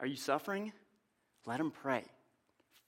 Are 0.01 0.07
you 0.07 0.17
suffering? 0.17 0.73
Let 1.47 1.59
Him 1.59 1.71
pray. 1.71 2.05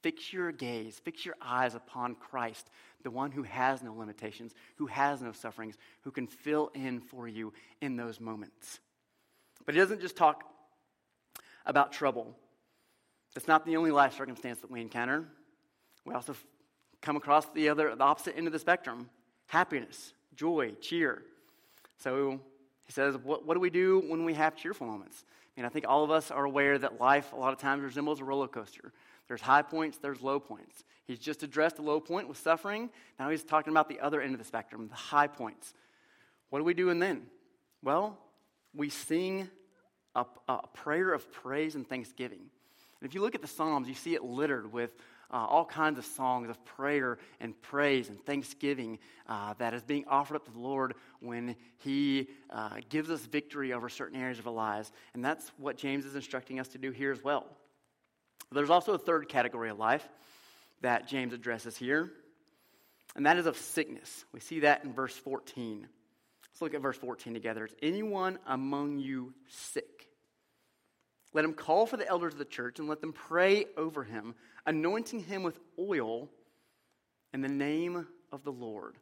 Fix 0.03 0.33
your 0.33 0.53
gaze, 0.53 0.99
fix 1.05 1.27
your 1.27 1.35
eyes 1.43 1.75
upon 1.75 2.15
Christ, 2.15 2.71
the 3.03 3.11
one 3.11 3.33
who 3.33 3.43
has 3.43 3.83
no 3.83 3.93
limitations, 3.93 4.55
who 4.77 4.87
has 4.87 5.21
no 5.21 5.33
sufferings, 5.33 5.77
who 6.03 6.11
can 6.11 6.27
fill 6.27 6.71
in 6.75 7.01
for 7.01 7.29
you 7.29 7.53
in 7.81 7.97
those 7.97 8.21
moments. 8.21 8.79
But 9.67 9.75
he 9.75 9.81
doesn't 9.81 10.01
just 10.01 10.17
talk 10.17 10.45
about 11.67 11.93
trouble. 11.93 12.35
That's 13.35 13.49
not 13.49 13.67
the 13.67 13.77
only 13.77 13.91
life 13.91 14.17
circumstance 14.17 14.61
that 14.61 14.71
we 14.71 14.81
encounter. 14.81 15.27
We 16.07 16.15
also 16.15 16.35
come 17.03 17.17
across 17.17 17.47
the 17.55 17.69
other, 17.69 17.95
the 17.95 18.05
opposite 18.05 18.37
end 18.37 18.47
of 18.47 18.53
the 18.53 18.59
spectrum 18.59 19.09
happiness, 19.47 20.13
joy, 20.37 20.73
cheer. 20.81 21.23
So 21.99 22.41
he 22.85 22.93
says, 22.93 23.17
what, 23.17 23.45
what 23.45 23.55
do 23.55 23.61
we 23.61 23.71
do 23.71 24.01
when 24.07 24.25
we 24.25 24.35
have 24.35 24.55
cheerful 24.55 24.87
moments? 24.87 25.25
I 25.57 25.61
mean, 25.61 25.67
I 25.67 25.69
think 25.69 25.87
all 25.89 26.05
of 26.05 26.11
us 26.13 26.31
are 26.31 26.45
aware 26.45 26.79
that 26.79 27.01
life 27.01 27.33
a 27.33 27.37
lot 27.37 27.53
of 27.53 27.59
times 27.59 27.83
resembles 27.83 28.21
a 28.21 28.25
roller 28.25 28.47
coaster. 28.47 28.93
There's 29.27 29.41
high 29.41 29.63
points, 29.63 29.99
there's 29.99 30.23
low 30.23 30.39
points. 30.39 30.85
He's 31.05 31.19
just 31.19 31.43
addressed 31.43 31.77
the 31.77 31.83
low 31.83 32.01
point 32.01 32.29
with 32.29 32.39
suffering. 32.39 32.91
Now 33.19 33.31
he's 33.31 33.43
talking 33.43 33.73
about 33.73 33.89
the 33.89 34.01
other 34.01 34.21
end 34.21 34.35
of 34.35 34.39
the 34.39 34.47
spectrum, 34.47 34.89
the 34.89 34.95
high 34.95 35.27
points. 35.27 35.75
What 36.51 36.61
are 36.61 36.65
we 36.65 36.75
do 36.75 36.85
doing 36.85 37.01
then? 37.01 37.23
Well, 37.83 38.19
we 38.75 38.89
sing 38.89 39.49
a, 40.15 40.25
a 40.49 40.67
prayer 40.69 41.13
of 41.13 41.31
praise 41.33 41.75
and 41.75 41.89
thanksgiving. 41.89 42.41
And 43.01 43.09
if 43.09 43.15
you 43.15 43.21
look 43.21 43.35
at 43.35 43.43
the 43.43 43.49
Psalms, 43.49 43.89
you 43.89 43.95
see 43.95 44.15
it 44.15 44.23
littered 44.23 44.73
with 44.73 44.91
uh, 45.33 45.37
all 45.37 45.65
kinds 45.65 45.99
of 45.99 46.05
songs 46.05 46.49
of 46.49 46.65
prayer 46.65 47.19
and 47.41 47.61
praise 47.63 48.09
and 48.09 48.25
thanksgiving 48.25 48.99
uh, 49.29 49.55
that 49.59 49.75
is 49.75 49.83
being 49.83 50.05
offered 50.09 50.37
up 50.37 50.45
to 50.45 50.51
the 50.51 50.59
Lord 50.59 50.95
when 51.21 51.57
He 51.79 52.29
uh, 52.51 52.77
gives 52.89 53.11
us 53.11 53.21
victory 53.21 53.73
over 53.73 53.89
certain 53.89 54.21
areas 54.21 54.39
of 54.39 54.47
our 54.47 54.53
lives. 54.53 54.91
And 55.15 55.25
that's 55.25 55.51
what 55.57 55.77
James 55.77 56.05
is 56.05 56.15
instructing 56.15 56.61
us 56.61 56.69
to 56.69 56.79
do 56.79 56.91
here 56.91 57.13
as 57.13 57.23
well. 57.23 57.47
There's 58.53 58.71
also 58.71 58.95
a 58.95 58.99
third 58.99 59.29
category 59.29 59.71
of 59.71 59.79
life 59.79 60.07
that 60.81 61.07
James 61.07 61.33
addresses 61.33 61.77
here, 61.77 62.11
and 63.15 63.27
that 63.27 63.37
is 63.37 63.47
of 63.47 63.57
sickness. 63.57 64.25
We 64.33 64.41
see 64.41 64.61
that 64.61 64.85
in 64.85 64.93
verse 64.93 65.15
14. 65.15 65.87
Let's 66.61 66.63
look 66.63 66.75
at 66.75 66.81
verse 66.81 66.97
14 66.97 67.33
together. 67.33 67.65
Is 67.67 67.75
anyone 67.81 68.39
among 68.47 68.99
you 68.99 69.35
sick? 69.49 70.10
Let 71.33 71.45
him 71.45 71.53
call 71.53 71.87
for 71.87 71.97
the 71.97 72.09
elders 72.09 72.33
of 72.33 72.39
the 72.39 72.45
church 72.45 72.79
and 72.79 72.89
let 72.89 73.01
them 73.01 73.13
pray 73.13 73.67
over 73.77 74.03
him, 74.03 74.35
anointing 74.67 75.21
him 75.25 75.43
with 75.43 75.59
oil 75.79 76.29
in 77.33 77.41
the 77.41 77.49
name 77.49 78.07
of 78.33 78.43
the 78.43 78.53
Lord. 78.53 78.97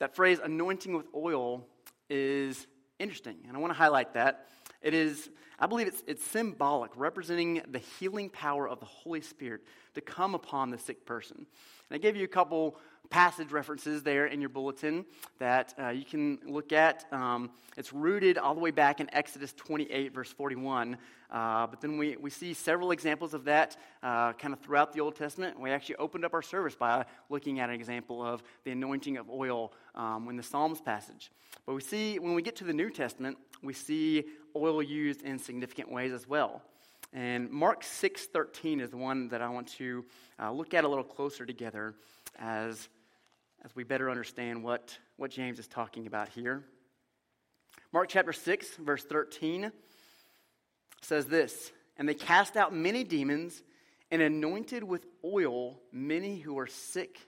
That 0.00 0.14
phrase, 0.14 0.38
anointing 0.42 0.94
with 0.94 1.06
oil, 1.14 1.66
is 2.10 2.66
interesting, 2.98 3.38
and 3.46 3.56
I 3.56 3.60
want 3.60 3.72
to 3.72 3.78
highlight 3.78 4.14
that. 4.14 4.48
It 4.82 4.94
is, 4.94 5.28
I 5.58 5.66
believe 5.66 5.88
it's, 5.88 6.02
it's 6.06 6.24
symbolic, 6.24 6.92
representing 6.96 7.62
the 7.68 7.78
healing 7.78 8.30
power 8.30 8.68
of 8.68 8.80
the 8.80 8.86
Holy 8.86 9.20
Spirit 9.20 9.62
to 9.94 10.00
come 10.00 10.34
upon 10.34 10.70
the 10.70 10.78
sick 10.78 11.04
person. 11.04 11.36
And 11.36 11.96
I 11.96 11.98
gave 11.98 12.16
you 12.16 12.24
a 12.24 12.28
couple 12.28 12.76
passage 13.10 13.52
references 13.52 14.02
there 14.02 14.26
in 14.26 14.40
your 14.40 14.50
bulletin 14.50 15.04
that 15.38 15.74
uh, 15.80 15.88
you 15.88 16.04
can 16.04 16.38
look 16.46 16.72
at. 16.72 17.10
Um, 17.12 17.50
it's 17.76 17.92
rooted 17.92 18.38
all 18.38 18.54
the 18.54 18.60
way 18.60 18.70
back 18.70 19.00
in 19.00 19.12
Exodus 19.14 19.52
28, 19.54 20.12
verse 20.12 20.30
41. 20.30 20.96
Uh, 21.30 21.66
but 21.66 21.80
then 21.80 21.98
we, 21.98 22.16
we 22.16 22.30
see 22.30 22.54
several 22.54 22.90
examples 22.90 23.34
of 23.34 23.44
that 23.44 23.76
uh, 24.02 24.32
kind 24.34 24.52
of 24.54 24.60
throughout 24.60 24.92
the 24.92 25.00
Old 25.00 25.14
Testament. 25.14 25.58
We 25.58 25.70
actually 25.70 25.96
opened 25.96 26.24
up 26.24 26.34
our 26.34 26.42
service 26.42 26.74
by 26.74 27.04
looking 27.28 27.60
at 27.60 27.68
an 27.68 27.74
example 27.74 28.22
of 28.22 28.42
the 28.64 28.72
anointing 28.72 29.16
of 29.16 29.28
oil 29.30 29.72
um, 29.98 30.28
in 30.30 30.36
the 30.36 30.42
Psalms 30.42 30.80
passage. 30.80 31.30
But 31.66 31.74
we 31.74 31.82
see, 31.82 32.18
when 32.18 32.34
we 32.34 32.40
get 32.40 32.56
to 32.56 32.64
the 32.64 32.72
New 32.72 32.88
Testament, 32.88 33.36
we 33.62 33.74
see 33.74 34.24
oil 34.56 34.82
used 34.82 35.22
in 35.22 35.38
significant 35.38 35.90
ways 35.90 36.12
as 36.12 36.26
well. 36.26 36.62
And 37.12 37.50
Mark 37.50 37.82
6:13 37.82 38.80
is 38.80 38.90
the 38.90 38.96
one 38.96 39.28
that 39.28 39.42
I 39.42 39.48
want 39.48 39.68
to 39.78 40.04
uh, 40.40 40.52
look 40.52 40.72
at 40.74 40.84
a 40.84 40.88
little 40.88 41.04
closer 41.04 41.44
together 41.44 41.94
as, 42.38 42.88
as 43.64 43.74
we 43.74 43.84
better 43.84 44.10
understand 44.10 44.62
what, 44.62 44.96
what 45.16 45.30
James 45.30 45.58
is 45.58 45.66
talking 45.66 46.06
about 46.06 46.28
here. 46.28 46.64
Mark 47.92 48.08
chapter 48.08 48.32
6, 48.32 48.76
verse 48.76 49.04
13 49.04 49.72
says 51.00 51.26
this 51.26 51.72
And 51.96 52.08
they 52.08 52.14
cast 52.14 52.56
out 52.56 52.74
many 52.74 53.04
demons 53.04 53.62
and 54.10 54.22
anointed 54.22 54.84
with 54.84 55.06
oil 55.24 55.80
many 55.90 56.38
who 56.38 56.54
were 56.54 56.66
sick 56.66 57.18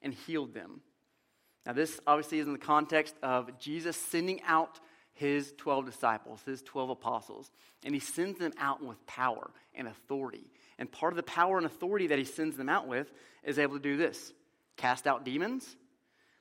and 0.00 0.14
healed 0.14 0.54
them. 0.54 0.80
Now, 1.66 1.72
this 1.72 1.98
obviously 2.06 2.38
is 2.40 2.46
in 2.46 2.52
the 2.52 2.58
context 2.58 3.14
of 3.22 3.58
Jesus 3.58 3.96
sending 3.96 4.42
out 4.42 4.80
his 5.14 5.54
12 5.56 5.86
disciples, 5.86 6.42
his 6.44 6.62
12 6.62 6.90
apostles, 6.90 7.50
and 7.84 7.94
he 7.94 8.00
sends 8.00 8.38
them 8.38 8.52
out 8.58 8.84
with 8.84 9.04
power 9.06 9.50
and 9.74 9.88
authority. 9.88 10.50
And 10.78 10.90
part 10.90 11.12
of 11.12 11.16
the 11.16 11.22
power 11.22 11.56
and 11.56 11.64
authority 11.64 12.08
that 12.08 12.18
he 12.18 12.24
sends 12.24 12.56
them 12.56 12.68
out 12.68 12.88
with 12.88 13.12
is 13.44 13.58
able 13.58 13.74
to 13.74 13.82
do 13.82 13.96
this 13.96 14.32
cast 14.76 15.06
out 15.06 15.24
demons, 15.24 15.76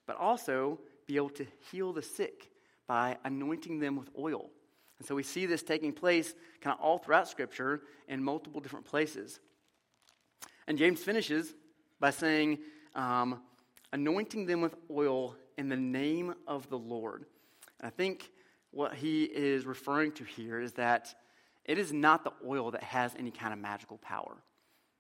but 0.08 0.18
also 0.18 0.80
be 1.06 1.18
able 1.18 1.30
to 1.30 1.46
heal 1.72 1.94
the 1.94 2.01
sick 2.01 2.50
by 2.88 3.18
anointing 3.24 3.80
them 3.80 3.96
with 3.96 4.10
oil. 4.18 4.50
And 4.98 5.08
so 5.08 5.15
we 5.15 5.24
see 5.24 5.46
this 5.46 5.63
taking 5.63 5.94
place 5.94 6.34
kind 6.62 6.75
of 6.75 6.84
all 6.84 6.98
throughout 6.98 7.27
Scripture 7.27 7.82
in 8.08 8.24
multiple 8.24 8.60
different 8.60 8.86
places. 8.86 9.39
And 10.68 10.77
James 10.77 11.03
finishes 11.03 11.53
by 12.00 12.10
saying, 12.10 12.60
um, 12.96 13.42
anointing 13.94 14.48
them 14.48 14.60
with 14.60 14.76
oil 14.92 15.36
in 15.58 15.70
the 15.70 15.78
name 15.78 16.34
of 16.48 16.68
the 16.70 16.78
Lord. 16.78 17.26
And 17.80 17.88
I 17.88 17.90
think 17.92 18.32
what 18.72 18.96
he 18.96 19.24
is 19.24 19.66
referring 19.66 20.12
to 20.14 20.24
here 20.24 20.60
is 20.60 20.74
that 20.74 21.14
it 21.64 21.78
is 21.78 21.94
not 21.94 22.24
the 22.24 22.34
oil 22.46 22.72
that 22.72 22.84
has 22.84 23.14
any 23.18 23.32
kind 23.32 23.54
of 23.54 23.60
magical 23.60 24.00
power. 24.00 24.36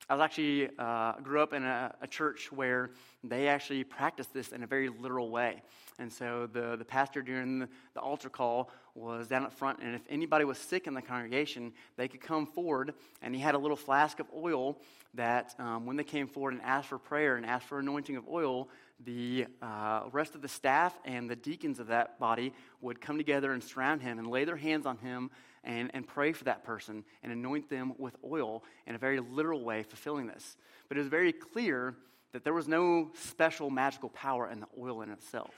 I 0.09 0.15
was 0.15 0.21
actually 0.21 0.69
uh, 0.77 1.13
grew 1.23 1.41
up 1.41 1.53
in 1.53 1.63
a, 1.63 1.93
a, 2.01 2.07
church 2.07 2.51
where 2.51 2.91
they 3.23 3.47
actually 3.47 3.85
practiced 3.85 4.33
this 4.33 4.51
in 4.51 4.63
a 4.63 4.67
very 4.67 4.89
literal 4.89 5.29
way. 5.29 5.61
And 5.97 6.11
so 6.11 6.49
the, 6.51 6.75
the 6.75 6.83
pastor 6.83 7.21
during 7.21 7.59
the, 7.59 7.69
the 7.93 8.01
altar 8.01 8.29
call 8.29 8.69
was 8.95 9.27
down 9.27 9.45
up 9.45 9.53
front, 9.53 9.79
and 9.81 9.95
if 9.95 10.01
anybody 10.09 10.43
was 10.43 10.57
sick 10.57 10.87
in 10.87 10.93
the 10.93 11.01
congregation, 11.01 11.71
they 11.95 12.07
could 12.07 12.21
come 12.21 12.45
forward, 12.45 12.93
and 13.21 13.33
he 13.33 13.41
had 13.41 13.55
a 13.55 13.57
little 13.57 13.77
flask 13.77 14.19
of 14.19 14.27
oil 14.35 14.77
that 15.13 15.55
um, 15.57 15.85
when 15.85 15.95
they 15.95 16.03
came 16.03 16.27
forward 16.27 16.53
and 16.53 16.61
asked 16.63 16.89
for 16.89 16.97
prayer 16.97 17.37
and 17.37 17.45
asked 17.45 17.67
for 17.67 17.79
anointing 17.79 18.15
of 18.17 18.27
oil, 18.27 18.69
the 19.05 19.47
uh, 19.61 20.03
rest 20.11 20.35
of 20.35 20.41
the 20.41 20.47
staff 20.47 20.97
and 21.05 21.29
the 21.29 21.35
deacons 21.35 21.79
of 21.79 21.87
that 21.87 22.19
body 22.19 22.53
would 22.81 23.01
come 23.01 23.17
together 23.17 23.51
and 23.51 23.63
surround 23.63 24.01
him 24.01 24.19
and 24.19 24.27
lay 24.27 24.45
their 24.45 24.57
hands 24.57 24.85
on 24.85 24.97
him 24.97 25.29
and, 25.63 25.91
and 25.93 26.07
pray 26.07 26.33
for 26.33 26.43
that 26.45 26.63
person 26.63 27.03
and 27.23 27.31
anoint 27.31 27.69
them 27.69 27.93
with 27.97 28.15
oil 28.23 28.63
in 28.87 28.95
a 28.95 28.97
very 28.97 29.19
literal 29.19 29.63
way, 29.63 29.83
fulfilling 29.83 30.27
this. 30.27 30.57
But 30.87 30.97
it 30.97 31.01
was 31.01 31.09
very 31.09 31.33
clear 31.33 31.95
that 32.33 32.43
there 32.43 32.53
was 32.53 32.67
no 32.67 33.11
special 33.13 33.69
magical 33.69 34.09
power 34.09 34.49
in 34.49 34.59
the 34.59 34.67
oil 34.79 35.01
in 35.01 35.09
itself. 35.09 35.53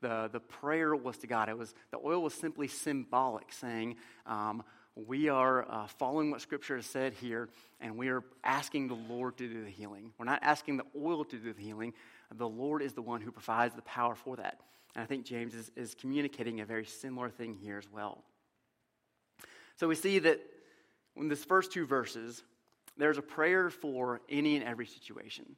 The, 0.00 0.28
the 0.32 0.40
prayer 0.40 0.94
was 0.94 1.16
to 1.18 1.26
God. 1.26 1.48
It 1.48 1.58
was, 1.58 1.74
the 1.90 1.98
oil 2.04 2.22
was 2.22 2.34
simply 2.34 2.68
symbolic, 2.68 3.52
saying, 3.52 3.96
um, 4.26 4.62
we 5.06 5.28
are 5.28 5.64
uh, 5.70 5.86
following 5.86 6.30
what 6.30 6.40
Scripture 6.40 6.76
has 6.76 6.86
said 6.86 7.12
here, 7.14 7.48
and 7.80 7.96
we 7.96 8.08
are 8.08 8.24
asking 8.42 8.88
the 8.88 8.94
Lord 8.94 9.36
to 9.38 9.48
do 9.48 9.64
the 9.64 9.70
healing. 9.70 10.12
We're 10.18 10.24
not 10.24 10.40
asking 10.42 10.76
the 10.76 10.86
oil 10.96 11.24
to 11.24 11.36
do 11.36 11.52
the 11.52 11.62
healing. 11.62 11.94
The 12.34 12.48
Lord 12.48 12.82
is 12.82 12.92
the 12.92 13.02
one 13.02 13.20
who 13.20 13.32
provides 13.32 13.74
the 13.74 13.82
power 13.82 14.14
for 14.14 14.36
that. 14.36 14.60
And 14.94 15.02
I 15.02 15.06
think 15.06 15.24
James 15.24 15.54
is, 15.54 15.70
is 15.76 15.94
communicating 15.94 16.60
a 16.60 16.64
very 16.64 16.84
similar 16.84 17.30
thing 17.30 17.54
here 17.54 17.78
as 17.78 17.90
well. 17.90 18.24
So 19.76 19.88
we 19.88 19.94
see 19.94 20.18
that 20.18 20.40
in 21.16 21.28
this 21.28 21.44
first 21.44 21.72
two 21.72 21.86
verses, 21.86 22.42
there's 22.96 23.18
a 23.18 23.22
prayer 23.22 23.70
for 23.70 24.20
any 24.28 24.56
and 24.56 24.64
every 24.64 24.86
situation. 24.86 25.56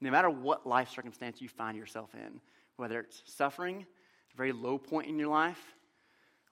No 0.00 0.10
matter 0.10 0.28
what 0.28 0.66
life 0.66 0.90
circumstance 0.90 1.40
you 1.40 1.48
find 1.48 1.76
yourself 1.76 2.14
in, 2.14 2.40
whether 2.76 3.00
it's 3.00 3.22
suffering, 3.24 3.86
a 4.34 4.36
very 4.36 4.52
low 4.52 4.78
point 4.78 5.08
in 5.08 5.18
your 5.18 5.28
life, 5.28 5.74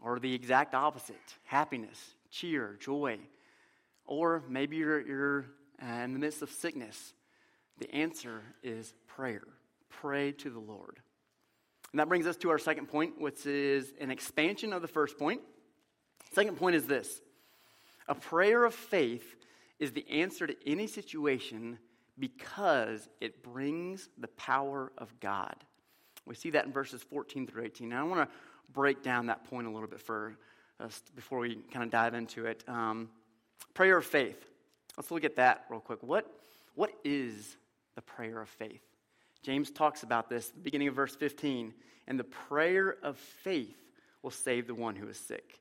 or 0.00 0.18
the 0.18 0.34
exact 0.34 0.74
opposite 0.74 1.16
happiness, 1.44 2.14
cheer, 2.30 2.76
joy, 2.80 3.18
or 4.06 4.42
maybe 4.48 4.76
you're, 4.76 5.06
you're 5.06 5.46
uh, 5.82 5.86
in 5.86 6.12
the 6.14 6.18
midst 6.18 6.42
of 6.42 6.50
sickness, 6.50 7.12
the 7.78 7.92
answer 7.94 8.42
is 8.62 8.94
prayer. 9.16 9.46
Pray 9.90 10.32
to 10.32 10.50
the 10.50 10.58
Lord. 10.58 11.00
And 11.92 12.00
that 12.00 12.08
brings 12.08 12.26
us 12.26 12.36
to 12.38 12.50
our 12.50 12.58
second 12.58 12.88
point, 12.88 13.20
which 13.20 13.46
is 13.46 13.92
an 14.00 14.10
expansion 14.10 14.72
of 14.72 14.82
the 14.82 14.88
first 14.88 15.18
point. 15.18 15.40
Second 16.32 16.56
point 16.56 16.74
is 16.76 16.86
this 16.86 17.20
A 18.08 18.14
prayer 18.14 18.64
of 18.64 18.74
faith 18.74 19.36
is 19.78 19.92
the 19.92 20.08
answer 20.10 20.46
to 20.46 20.56
any 20.66 20.86
situation 20.86 21.78
because 22.18 23.08
it 23.20 23.42
brings 23.42 24.08
the 24.18 24.28
power 24.28 24.92
of 24.98 25.12
God. 25.20 25.54
We 26.26 26.34
see 26.34 26.50
that 26.50 26.64
in 26.64 26.72
verses 26.72 27.02
14 27.02 27.46
through 27.46 27.64
18. 27.64 27.88
Now, 27.88 28.00
I 28.00 28.08
want 28.08 28.28
to 28.28 28.36
break 28.72 29.02
down 29.02 29.26
that 29.26 29.44
point 29.44 29.66
a 29.66 29.70
little 29.70 29.88
bit 29.88 30.00
for 30.00 30.36
us 30.80 31.02
before 31.14 31.38
we 31.38 31.56
kind 31.72 31.84
of 31.84 31.90
dive 31.90 32.14
into 32.14 32.46
it. 32.46 32.64
Um, 32.68 33.10
prayer 33.74 33.98
of 33.98 34.06
faith. 34.06 34.50
Let's 34.96 35.10
look 35.10 35.24
at 35.24 35.36
that 35.36 35.64
real 35.68 35.80
quick. 35.80 36.02
What, 36.02 36.26
what 36.74 36.92
is 37.04 37.56
the 37.94 38.02
prayer 38.02 38.40
of 38.40 38.48
faith? 38.48 38.82
James 39.44 39.70
talks 39.70 40.02
about 40.02 40.28
this 40.28 40.48
at 40.48 40.54
the 40.54 40.60
beginning 40.62 40.88
of 40.88 40.94
verse 40.94 41.14
15. 41.14 41.74
And 42.06 42.18
the 42.18 42.24
prayer 42.24 42.96
of 43.02 43.16
faith 43.16 43.76
will 44.22 44.30
save 44.30 44.66
the 44.66 44.74
one 44.74 44.96
who 44.96 45.08
is 45.08 45.18
sick, 45.18 45.60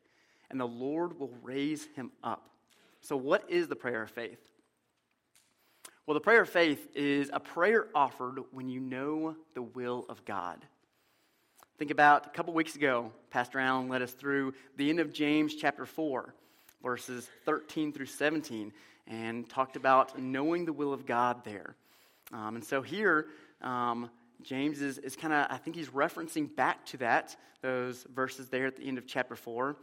and 0.50 0.60
the 0.60 0.68
Lord 0.68 1.20
will 1.20 1.32
raise 1.42 1.88
him 1.96 2.12
up. 2.24 2.50
So, 3.02 3.16
what 3.16 3.50
is 3.50 3.68
the 3.68 3.76
prayer 3.76 4.04
of 4.04 4.12
faith? 4.12 4.40
Well, 6.06 6.16
the 6.16 6.22
prayer 6.22 6.42
of 6.42 6.50
faith 6.50 6.88
is 6.96 7.30
a 7.32 7.40
prayer 7.40 7.88
offered 7.96 8.40
when 8.52 8.70
you 8.70 8.80
know 8.80 9.36
the 9.54 9.62
will 9.62 10.06
of 10.10 10.26
God. 10.26 10.66
Think 11.78 11.92
about 11.92 12.26
a 12.26 12.30
couple 12.30 12.54
weeks 12.54 12.76
ago, 12.76 13.12
Pastor 13.30 13.60
Allen 13.60 13.90
led 13.90 14.02
us 14.02 14.12
through 14.12 14.54
the 14.78 14.90
end 14.90 15.00
of 15.00 15.14
James 15.14 15.56
chapter 15.56 15.86
4, 15.86 16.34
verses 16.82 17.30
13 17.46 17.94
through 17.94 18.06
17, 18.06 18.72
and 19.08 19.50
talked 19.50 19.76
about 19.76 20.20
knowing 20.20 20.66
the 20.66 20.74
will 20.74 20.94
of 20.94 21.06
God 21.06 21.44
there. 21.44 21.76
Um, 22.34 22.56
and 22.56 22.66
so 22.66 22.82
here, 22.82 23.28
um, 23.62 24.10
James 24.42 24.82
is, 24.82 24.98
is 24.98 25.16
kind 25.16 25.34
of, 25.34 25.48
I 25.50 25.58
think 25.58 25.76
he's 25.76 25.90
referencing 25.90 26.54
back 26.54 26.86
to 26.88 26.98
that, 26.98 27.36
those 27.62 28.06
verses 28.14 28.50
there 28.50 28.66
at 28.66 28.76
the 28.76 28.88
end 28.88 28.98
of 28.98 29.06
chapter 29.06 29.36
4. 29.36 29.78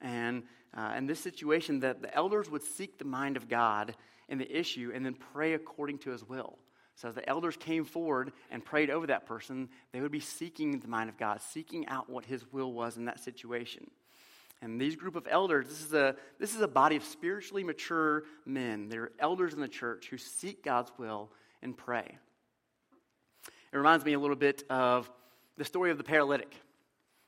And 0.00 0.44
uh, 0.74 0.94
in 0.96 1.06
this 1.06 1.18
situation, 1.18 1.80
that 1.80 2.00
the 2.00 2.14
elders 2.14 2.48
would 2.48 2.62
seek 2.62 2.98
the 2.98 3.04
mind 3.04 3.36
of 3.36 3.48
God 3.48 3.96
in 4.28 4.38
the 4.38 4.58
issue 4.58 4.92
and 4.94 5.04
then 5.04 5.14
pray 5.14 5.54
according 5.54 5.98
to 5.98 6.10
his 6.10 6.24
will. 6.24 6.58
So 6.94 7.08
as 7.08 7.14
the 7.14 7.28
elders 7.28 7.56
came 7.56 7.84
forward 7.84 8.32
and 8.50 8.64
prayed 8.64 8.90
over 8.90 9.06
that 9.08 9.26
person, 9.26 9.68
they 9.92 10.00
would 10.00 10.12
be 10.12 10.20
seeking 10.20 10.78
the 10.78 10.88
mind 10.88 11.10
of 11.10 11.16
God, 11.16 11.40
seeking 11.40 11.86
out 11.88 12.08
what 12.08 12.24
his 12.24 12.44
will 12.52 12.72
was 12.72 12.96
in 12.96 13.06
that 13.06 13.20
situation. 13.20 13.90
And 14.60 14.80
these 14.80 14.96
group 14.96 15.14
of 15.14 15.26
elders, 15.30 15.68
this 15.68 15.84
is 15.84 15.92
a, 15.92 16.16
this 16.40 16.54
is 16.54 16.60
a 16.60 16.68
body 16.68 16.96
of 16.96 17.04
spiritually 17.04 17.62
mature 17.62 18.24
men. 18.44 18.88
They're 18.88 19.10
elders 19.20 19.54
in 19.54 19.60
the 19.60 19.68
church 19.68 20.08
who 20.08 20.18
seek 20.18 20.64
God's 20.64 20.90
will 20.98 21.30
and 21.62 21.76
pray. 21.76 22.18
It 23.72 23.76
reminds 23.76 24.04
me 24.04 24.14
a 24.14 24.18
little 24.18 24.36
bit 24.36 24.64
of 24.70 25.10
the 25.56 25.64
story 25.64 25.90
of 25.90 25.98
the 25.98 26.04
paralytic. 26.04 26.54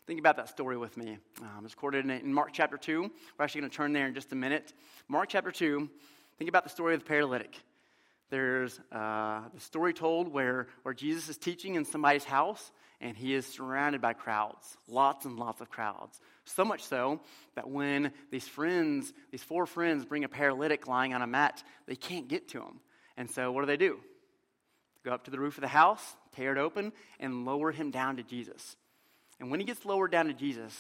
Think 0.07 0.19
about 0.19 0.37
that 0.37 0.49
story 0.49 0.77
with 0.77 0.97
me. 0.97 1.19
Um, 1.41 1.65
it's 1.65 1.75
recorded 1.75 2.05
in, 2.05 2.11
in 2.11 2.33
Mark 2.33 2.51
chapter 2.53 2.77
2. 2.77 3.03
We're 3.03 3.45
actually 3.45 3.61
going 3.61 3.71
to 3.71 3.77
turn 3.77 3.93
there 3.93 4.07
in 4.07 4.15
just 4.15 4.33
a 4.33 4.37
minute. 4.37 4.73
Mark 5.09 5.29
chapter 5.29 5.51
2, 5.51 5.89
think 6.39 6.49
about 6.49 6.65
the 6.65 6.71
story 6.71 6.95
of 6.95 7.01
the 7.01 7.07
paralytic. 7.07 7.57
There's 8.31 8.81
uh, 8.93 9.43
the 9.53 9.61
story 9.61 9.93
told 9.93 10.29
where, 10.29 10.69
where 10.83 10.95
Jesus 10.95 11.29
is 11.29 11.37
teaching 11.37 11.75
in 11.75 11.85
somebody's 11.85 12.25
house, 12.25 12.71
and 13.01 13.17
he 13.17 13.35
is 13.35 13.45
surrounded 13.47 14.01
by 14.01 14.13
crowds, 14.13 14.77
lots 14.89 15.27
and 15.27 15.39
lots 15.39 15.61
of 15.61 15.71
crowds. 15.71 16.21
So 16.45 16.65
much 16.65 16.85
so 16.85 17.21
that 17.57 17.69
when 17.69 18.13
these 18.31 18.47
friends, 18.47 19.13
these 19.31 19.43
four 19.43 19.67
friends, 19.67 20.05
bring 20.05 20.25
a 20.25 20.29
paralytic 20.29 20.87
lying 20.87 21.13
on 21.13 21.23
a 21.23 21.27
mat, 21.27 21.63
they 21.87 21.97
can't 21.97 22.29
get 22.29 22.49
to 22.49 22.59
him. 22.59 22.81
And 23.17 23.31
so 23.31 23.53
what 23.53 23.63
do 23.63 23.67
they 23.67 23.77
do? 23.77 24.01
Go 25.05 25.13
up 25.13 25.25
to 25.25 25.31
the 25.31 25.41
roof 25.41 25.57
of 25.57 25.63
the 25.63 25.69
house, 25.69 26.17
tear 26.35 26.53
it 26.53 26.59
open, 26.59 26.93
and 27.19 27.45
lower 27.45 27.73
him 27.73 27.91
down 27.91 28.17
to 28.17 28.23
Jesus. 28.23 28.77
And 29.39 29.51
when 29.51 29.61
he 29.61 29.67
gets 29.67 29.85
lowered 29.85 30.11
down 30.11 30.27
to 30.27 30.35
Jesus, 30.35 30.75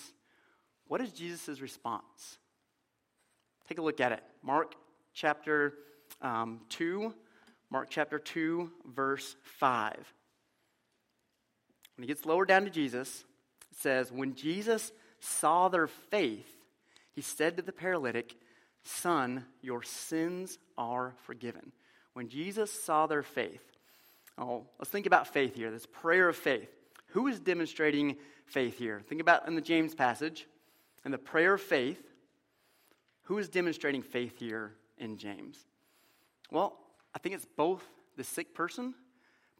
what 0.86 1.00
is 1.00 1.12
Jesus' 1.12 1.60
response? 1.60 2.38
Take 3.68 3.78
a 3.78 3.82
look 3.82 4.00
at 4.00 4.12
it. 4.12 4.22
Mark 4.42 4.74
chapter 5.14 5.74
um, 6.20 6.60
2, 6.70 7.14
Mark 7.70 7.88
chapter 7.88 8.18
2, 8.18 8.70
verse 8.94 9.36
5. 9.58 9.94
When 11.96 12.02
he 12.02 12.08
gets 12.08 12.26
lowered 12.26 12.48
down 12.48 12.64
to 12.64 12.70
Jesus, 12.70 13.24
it 13.70 13.78
says, 13.78 14.11
When 14.11 14.35
Jesus 14.35 14.92
saw 15.20 15.68
their 15.68 15.87
faith, 15.87 16.48
he 17.12 17.20
said 17.20 17.56
to 17.56 17.62
the 17.62 17.72
paralytic, 17.72 18.35
Son, 18.83 19.44
your 19.61 19.83
sins 19.83 20.59
are 20.76 21.14
forgiven. 21.24 21.72
When 22.14 22.28
Jesus 22.28 22.72
saw 22.72 23.06
their 23.06 23.22
faith, 23.22 23.62
oh, 24.38 24.64
let's 24.79 24.90
think 24.90 25.07
about 25.07 25.29
faith 25.29 25.55
here, 25.55 25.71
this 25.71 25.87
prayer 25.87 26.29
of 26.29 26.37
faith. 26.37 26.71
Who 27.09 27.27
is 27.27 27.40
demonstrating 27.40 28.16
faith 28.47 28.79
here? 28.79 29.03
Think 29.09 29.21
about 29.21 29.47
in 29.47 29.55
the 29.55 29.61
James 29.61 29.95
passage, 29.95 30.47
in 31.05 31.11
the 31.11 31.19
prayer 31.19 31.55
of 31.55 31.61
faith, 31.61 32.03
who 33.25 33.38
is 33.38 33.49
demonstrating 33.49 34.03
faith 34.03 34.38
here 34.38 34.73
in 34.99 35.16
James? 35.16 35.66
Well, 36.51 36.77
I 37.14 37.19
think 37.19 37.35
it's 37.35 37.47
both 37.57 37.85
the 38.16 38.25
sick 38.25 38.55
person 38.55 38.95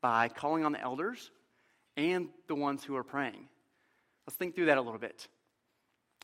by 0.01 0.29
calling 0.29 0.65
on 0.65 0.73
the 0.73 0.81
elders 0.81 1.31
and 1.97 2.29
the 2.49 2.55
ones 2.55 2.85
who 2.85 2.97
are 2.97 3.05
praying. 3.05 3.49
Let's 4.27 4.37
think 4.37 4.55
through 4.55 4.67
that 4.67 4.79
a 4.79 4.83
little 4.83 4.99
bit. 4.99 5.29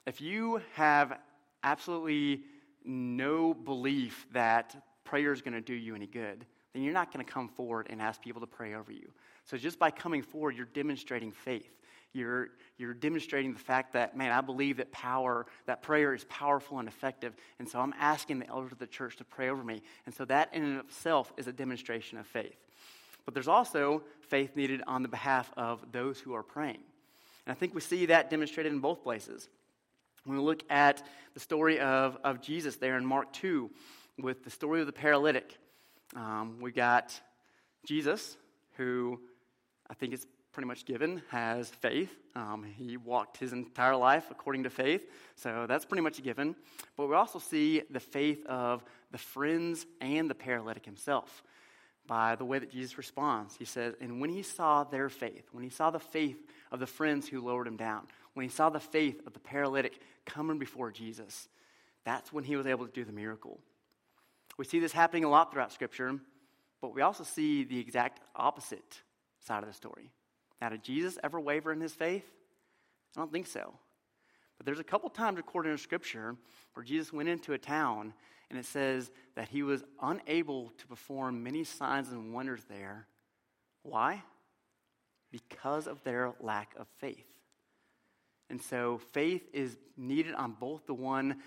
If 0.06 0.20
you 0.20 0.60
have 0.74 1.18
absolutely 1.62 2.42
no 2.84 3.54
belief 3.54 4.26
that 4.32 4.76
prayer 5.04 5.32
is 5.32 5.42
going 5.42 5.54
to 5.54 5.60
do 5.60 5.74
you 5.74 5.94
any 5.94 6.06
good, 6.06 6.46
then 6.76 6.84
you're 6.84 6.92
not 6.92 7.10
going 7.10 7.24
to 7.24 7.32
come 7.32 7.48
forward 7.48 7.86
and 7.88 8.02
ask 8.02 8.20
people 8.20 8.42
to 8.42 8.46
pray 8.46 8.74
over 8.74 8.92
you. 8.92 9.10
So 9.44 9.56
just 9.56 9.78
by 9.78 9.90
coming 9.90 10.20
forward, 10.20 10.56
you're 10.56 10.66
demonstrating 10.66 11.32
faith. 11.32 11.74
You're, 12.12 12.50
you're 12.76 12.92
demonstrating 12.92 13.54
the 13.54 13.58
fact 13.58 13.94
that, 13.94 14.14
man, 14.14 14.30
I 14.30 14.42
believe 14.42 14.76
that 14.76 14.92
power, 14.92 15.46
that 15.64 15.80
prayer 15.80 16.12
is 16.12 16.24
powerful 16.24 16.78
and 16.78 16.86
effective. 16.86 17.34
And 17.58 17.66
so 17.66 17.80
I'm 17.80 17.94
asking 17.98 18.40
the 18.40 18.48
elders 18.48 18.72
of 18.72 18.78
the 18.78 18.86
church 18.86 19.16
to 19.16 19.24
pray 19.24 19.48
over 19.48 19.64
me. 19.64 19.80
And 20.04 20.14
so 20.14 20.26
that 20.26 20.52
in 20.52 20.64
and 20.64 20.78
of 20.80 20.86
itself 20.86 21.32
is 21.38 21.46
a 21.46 21.52
demonstration 21.52 22.18
of 22.18 22.26
faith. 22.26 22.56
But 23.24 23.32
there's 23.32 23.48
also 23.48 24.02
faith 24.28 24.54
needed 24.54 24.82
on 24.86 25.02
the 25.02 25.08
behalf 25.08 25.50
of 25.56 25.80
those 25.92 26.20
who 26.20 26.34
are 26.34 26.42
praying. 26.42 26.80
And 27.46 27.52
I 27.52 27.54
think 27.54 27.74
we 27.74 27.80
see 27.80 28.04
that 28.06 28.28
demonstrated 28.28 28.70
in 28.70 28.80
both 28.80 29.02
places. 29.02 29.48
When 30.24 30.36
we 30.36 30.44
look 30.44 30.62
at 30.68 31.02
the 31.32 31.40
story 31.40 31.80
of, 31.80 32.18
of 32.22 32.42
Jesus 32.42 32.76
there 32.76 32.98
in 32.98 33.06
Mark 33.06 33.32
2 33.32 33.70
with 34.18 34.44
the 34.44 34.50
story 34.50 34.80
of 34.80 34.86
the 34.86 34.92
paralytic, 34.92 35.56
um, 36.14 36.58
we 36.60 36.72
got 36.72 37.18
Jesus, 37.84 38.36
who 38.76 39.20
I 39.88 39.94
think 39.94 40.12
is 40.12 40.26
pretty 40.52 40.66
much 40.68 40.84
given, 40.84 41.22
has 41.30 41.68
faith. 41.68 42.10
Um, 42.34 42.64
he 42.64 42.96
walked 42.96 43.36
his 43.36 43.52
entire 43.52 43.96
life 43.96 44.30
according 44.30 44.62
to 44.62 44.70
faith, 44.70 45.06
so 45.34 45.66
that's 45.68 45.84
pretty 45.84 46.02
much 46.02 46.18
a 46.18 46.22
given. 46.22 46.56
But 46.96 47.08
we 47.08 47.14
also 47.14 47.38
see 47.38 47.82
the 47.90 48.00
faith 48.00 48.44
of 48.46 48.84
the 49.10 49.18
friends 49.18 49.86
and 50.00 50.30
the 50.30 50.34
paralytic 50.34 50.84
himself 50.84 51.42
by 52.06 52.36
the 52.36 52.44
way 52.44 52.58
that 52.58 52.70
Jesus 52.70 52.96
responds. 52.98 53.56
He 53.56 53.64
says, 53.64 53.94
And 54.00 54.20
when 54.20 54.30
he 54.30 54.42
saw 54.42 54.84
their 54.84 55.08
faith, 55.08 55.48
when 55.52 55.64
he 55.64 55.70
saw 55.70 55.90
the 55.90 55.98
faith 55.98 56.38
of 56.70 56.80
the 56.80 56.86
friends 56.86 57.28
who 57.28 57.40
lowered 57.40 57.66
him 57.66 57.76
down, 57.76 58.06
when 58.34 58.44
he 58.44 58.50
saw 58.50 58.70
the 58.70 58.80
faith 58.80 59.20
of 59.26 59.32
the 59.32 59.40
paralytic 59.40 60.00
coming 60.24 60.58
before 60.58 60.90
Jesus, 60.90 61.48
that's 62.04 62.32
when 62.32 62.44
he 62.44 62.56
was 62.56 62.66
able 62.66 62.86
to 62.86 62.92
do 62.92 63.04
the 63.04 63.12
miracle. 63.12 63.60
We 64.58 64.64
see 64.64 64.78
this 64.78 64.92
happening 64.92 65.24
a 65.24 65.28
lot 65.28 65.52
throughout 65.52 65.72
Scripture, 65.72 66.18
but 66.80 66.94
we 66.94 67.02
also 67.02 67.24
see 67.24 67.64
the 67.64 67.78
exact 67.78 68.20
opposite 68.34 69.02
side 69.40 69.62
of 69.62 69.68
the 69.68 69.74
story. 69.74 70.10
Now, 70.60 70.70
did 70.70 70.82
Jesus 70.82 71.18
ever 71.22 71.38
waver 71.38 71.72
in 71.72 71.80
his 71.80 71.94
faith? 71.94 72.24
I 73.16 73.20
don't 73.20 73.32
think 73.32 73.46
so. 73.46 73.74
But 74.56 74.66
there's 74.66 74.80
a 74.80 74.84
couple 74.84 75.10
times 75.10 75.36
recorded 75.36 75.70
in 75.70 75.78
Scripture 75.78 76.36
where 76.74 76.84
Jesus 76.84 77.12
went 77.12 77.28
into 77.28 77.52
a 77.52 77.58
town 77.58 78.14
and 78.48 78.58
it 78.58 78.64
says 78.64 79.10
that 79.34 79.48
he 79.48 79.62
was 79.62 79.84
unable 80.00 80.70
to 80.78 80.86
perform 80.86 81.42
many 81.42 81.64
signs 81.64 82.10
and 82.10 82.32
wonders 82.32 82.62
there. 82.68 83.06
Why? 83.82 84.22
Because 85.32 85.86
of 85.86 86.02
their 86.04 86.32
lack 86.40 86.72
of 86.78 86.86
faith. 86.98 87.26
And 88.48 88.62
so 88.62 89.00
faith 89.12 89.42
is 89.52 89.76
needed 89.96 90.34
on 90.34 90.52
both 90.52 90.86
the 90.86 90.94
one 90.94 91.40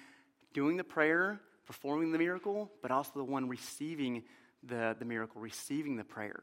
doing 0.54 0.76
the 0.76 0.84
prayer, 0.84 1.40
performing 1.70 2.12
the 2.12 2.18
miracle, 2.18 2.72
but 2.82 2.90
also 2.90 3.12
the 3.14 3.24
one 3.24 3.48
receiving 3.48 4.24
the, 4.64 4.96
the 4.98 5.06
miracle, 5.06 5.40
receiving 5.40 5.96
the 5.96 6.04
prayer. 6.04 6.42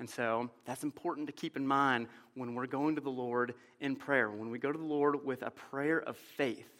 And 0.00 0.08
so 0.08 0.48
that's 0.64 0.84
important 0.84 1.26
to 1.26 1.34
keep 1.34 1.54
in 1.54 1.66
mind 1.66 2.06
when 2.32 2.54
we're 2.54 2.66
going 2.66 2.94
to 2.94 3.02
the 3.02 3.10
Lord 3.10 3.52
in 3.78 3.94
prayer, 3.94 4.30
when 4.30 4.48
we 4.48 4.58
go 4.58 4.72
to 4.72 4.78
the 4.78 4.84
Lord 4.84 5.22
with 5.22 5.42
a 5.42 5.50
prayer 5.50 5.98
of 5.98 6.16
faith. 6.16 6.70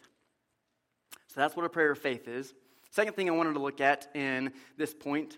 So 1.27 1.41
that's 1.41 1.55
what 1.55 1.63
a 1.63 1.69
prayer 1.69 1.91
of 1.91 1.99
faith 1.99 2.27
is. 2.27 2.55
Second 2.89 3.15
thing 3.15 3.29
I 3.29 3.33
wanted 3.33 3.53
to 3.53 3.59
look 3.59 3.81
at 3.81 4.07
in 4.15 4.51
this 4.75 4.95
point 4.95 5.37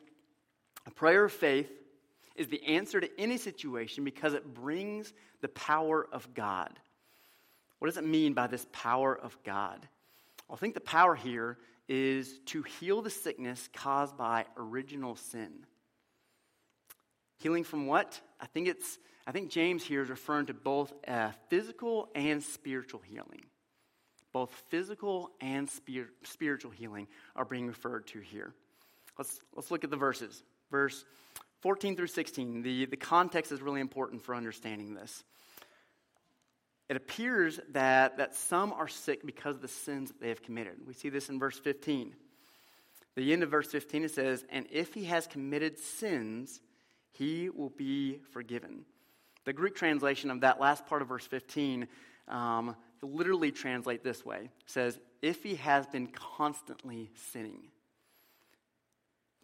a 0.87 0.91
prayer 0.91 1.25
of 1.25 1.33
faith 1.33 1.69
is 2.37 2.47
the 2.47 2.65
answer 2.65 3.01
to 3.01 3.09
any 3.19 3.37
situation 3.37 4.05
because 4.05 4.33
it 4.33 4.53
brings 4.53 5.11
the 5.41 5.49
power 5.49 6.07
of 6.13 6.33
God. 6.33 6.79
What 7.79 7.89
does 7.89 7.97
it 7.97 8.05
mean 8.05 8.33
by 8.33 8.47
this 8.47 8.65
power 8.71 9.17
of 9.17 9.37
God? 9.43 9.85
Well, 10.47 10.55
I 10.55 10.59
think 10.61 10.75
the 10.75 10.79
power 10.79 11.13
here 11.13 11.57
is 11.91 12.39
to 12.45 12.63
heal 12.63 13.01
the 13.01 13.09
sickness 13.09 13.67
caused 13.73 14.15
by 14.15 14.45
original 14.55 15.17
sin. 15.17 15.51
Healing 17.39 17.65
from 17.65 17.85
what? 17.85 18.21
I 18.39 18.45
think 18.45 18.69
it's 18.69 18.97
I 19.27 19.33
think 19.33 19.51
James 19.51 19.83
here 19.83 20.01
is 20.01 20.09
referring 20.09 20.45
to 20.45 20.53
both 20.53 20.93
uh, 21.05 21.31
physical 21.49 22.09
and 22.15 22.41
spiritual 22.41 23.01
healing. 23.01 23.43
Both 24.31 24.51
physical 24.69 25.31
and 25.41 25.69
spir- 25.69 26.09
spiritual 26.23 26.71
healing 26.71 27.07
are 27.35 27.45
being 27.45 27.67
referred 27.67 28.07
to 28.07 28.19
here. 28.19 28.53
Let's, 29.17 29.39
let's 29.55 29.69
look 29.69 29.83
at 29.83 29.91
the 29.91 29.97
verses. 29.97 30.41
Verse 30.71 31.03
14 31.59 31.95
through 31.95 32.07
16. 32.07 32.63
The, 32.63 32.85
the 32.85 32.97
context 32.97 33.51
is 33.51 33.61
really 33.61 33.81
important 33.81 34.23
for 34.23 34.33
understanding 34.33 34.95
this. 34.95 35.23
It 36.91 36.97
appears 36.97 37.57
that, 37.69 38.17
that 38.17 38.35
some 38.35 38.73
are 38.73 38.89
sick 38.89 39.25
because 39.25 39.55
of 39.55 39.61
the 39.61 39.69
sins 39.69 40.09
that 40.09 40.19
they 40.19 40.27
have 40.27 40.43
committed. 40.43 40.73
We 40.85 40.93
see 40.93 41.07
this 41.07 41.29
in 41.29 41.39
verse 41.39 41.57
15. 41.57 42.13
The 43.15 43.31
end 43.31 43.43
of 43.43 43.49
verse 43.49 43.71
15 43.71 44.03
it 44.03 44.11
says, 44.11 44.43
And 44.49 44.65
if 44.69 44.93
he 44.93 45.05
has 45.05 45.25
committed 45.25 45.79
sins, 45.79 46.59
he 47.11 47.49
will 47.49 47.69
be 47.69 48.19
forgiven. 48.33 48.83
The 49.45 49.53
Greek 49.53 49.73
translation 49.73 50.29
of 50.31 50.41
that 50.41 50.59
last 50.59 50.85
part 50.85 51.01
of 51.01 51.07
verse 51.07 51.25
15 51.25 51.87
um, 52.27 52.75
literally 53.01 53.53
translate 53.53 54.03
this 54.03 54.25
way. 54.25 54.39
It 54.41 54.51
says, 54.65 54.99
if 55.21 55.43
he 55.43 55.55
has 55.55 55.87
been 55.87 56.07
constantly 56.07 57.09
sinning. 57.31 57.69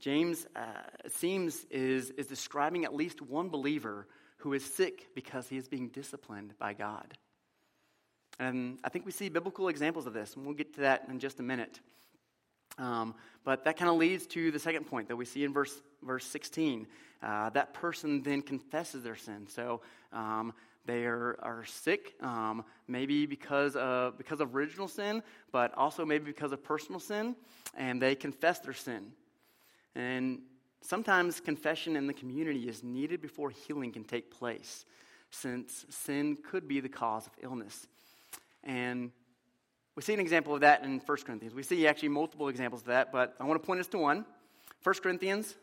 James, 0.01 0.47
uh, 0.53 0.81
seems, 1.07 1.63
is, 1.71 2.09
is 2.09 2.27
describing 2.27 2.83
at 2.83 2.93
least 2.93 3.21
one 3.21 3.47
believer 3.47 4.05
who 4.39 4.51
is 4.51 4.65
sick 4.65 5.07
because 5.15 5.47
he 5.47 5.55
is 5.55 5.69
being 5.69 5.87
disciplined 5.87 6.53
by 6.59 6.73
God. 6.73 7.17
And 8.39 8.77
I 8.83 8.89
think 8.89 9.05
we 9.05 9.11
see 9.11 9.29
biblical 9.29 9.67
examples 9.67 10.05
of 10.05 10.13
this, 10.13 10.35
and 10.35 10.45
we'll 10.45 10.55
get 10.55 10.75
to 10.75 10.81
that 10.81 11.05
in 11.09 11.19
just 11.19 11.39
a 11.39 11.43
minute. 11.43 11.79
Um, 12.77 13.15
but 13.43 13.63
that 13.63 13.77
kind 13.77 13.89
of 13.89 13.97
leads 13.97 14.27
to 14.27 14.51
the 14.51 14.59
second 14.59 14.85
point 14.85 15.07
that 15.07 15.15
we 15.15 15.25
see 15.25 15.43
in 15.43 15.53
verse, 15.53 15.81
verse 16.03 16.25
16. 16.25 16.85
Uh, 17.23 17.49
that 17.51 17.73
person 17.73 18.21
then 18.21 18.41
confesses 18.41 19.03
their 19.03 19.15
sin. 19.15 19.47
So 19.49 19.81
um, 20.13 20.53
they 20.85 21.05
are, 21.05 21.37
are 21.41 21.65
sick, 21.65 22.15
um, 22.21 22.63
maybe 22.87 23.25
because 23.25 23.75
of, 23.75 24.17
because 24.17 24.39
of 24.39 24.55
original 24.55 24.87
sin, 24.87 25.23
but 25.51 25.73
also 25.75 26.05
maybe 26.05 26.25
because 26.25 26.51
of 26.51 26.63
personal 26.63 26.99
sin, 26.99 27.35
and 27.75 28.01
they 28.01 28.15
confess 28.15 28.59
their 28.59 28.73
sin. 28.73 29.11
And 29.95 30.41
sometimes 30.81 31.39
confession 31.39 31.95
in 31.95 32.05
the 32.05 32.13
community 32.13 32.69
is 32.69 32.83
needed 32.83 33.21
before 33.21 33.49
healing 33.49 33.91
can 33.91 34.03
take 34.03 34.29
place, 34.29 34.85
since 35.31 35.85
sin 35.89 36.37
could 36.49 36.67
be 36.67 36.79
the 36.79 36.89
cause 36.89 37.25
of 37.25 37.33
illness. 37.41 37.87
And 38.63 39.11
we 39.95 40.03
see 40.03 40.13
an 40.13 40.19
example 40.19 40.53
of 40.53 40.61
that 40.61 40.83
in 40.83 40.99
1 40.99 41.17
Corinthians. 41.25 41.55
We 41.55 41.63
see 41.63 41.87
actually 41.87 42.09
multiple 42.09 42.49
examples 42.49 42.81
of 42.81 42.87
that, 42.87 43.11
but 43.11 43.35
I 43.39 43.45
want 43.45 43.61
to 43.61 43.65
point 43.65 43.79
us 43.79 43.87
to 43.87 43.97
one. 43.97 44.25
1 44.83 44.95
Corinthians, 45.01 45.55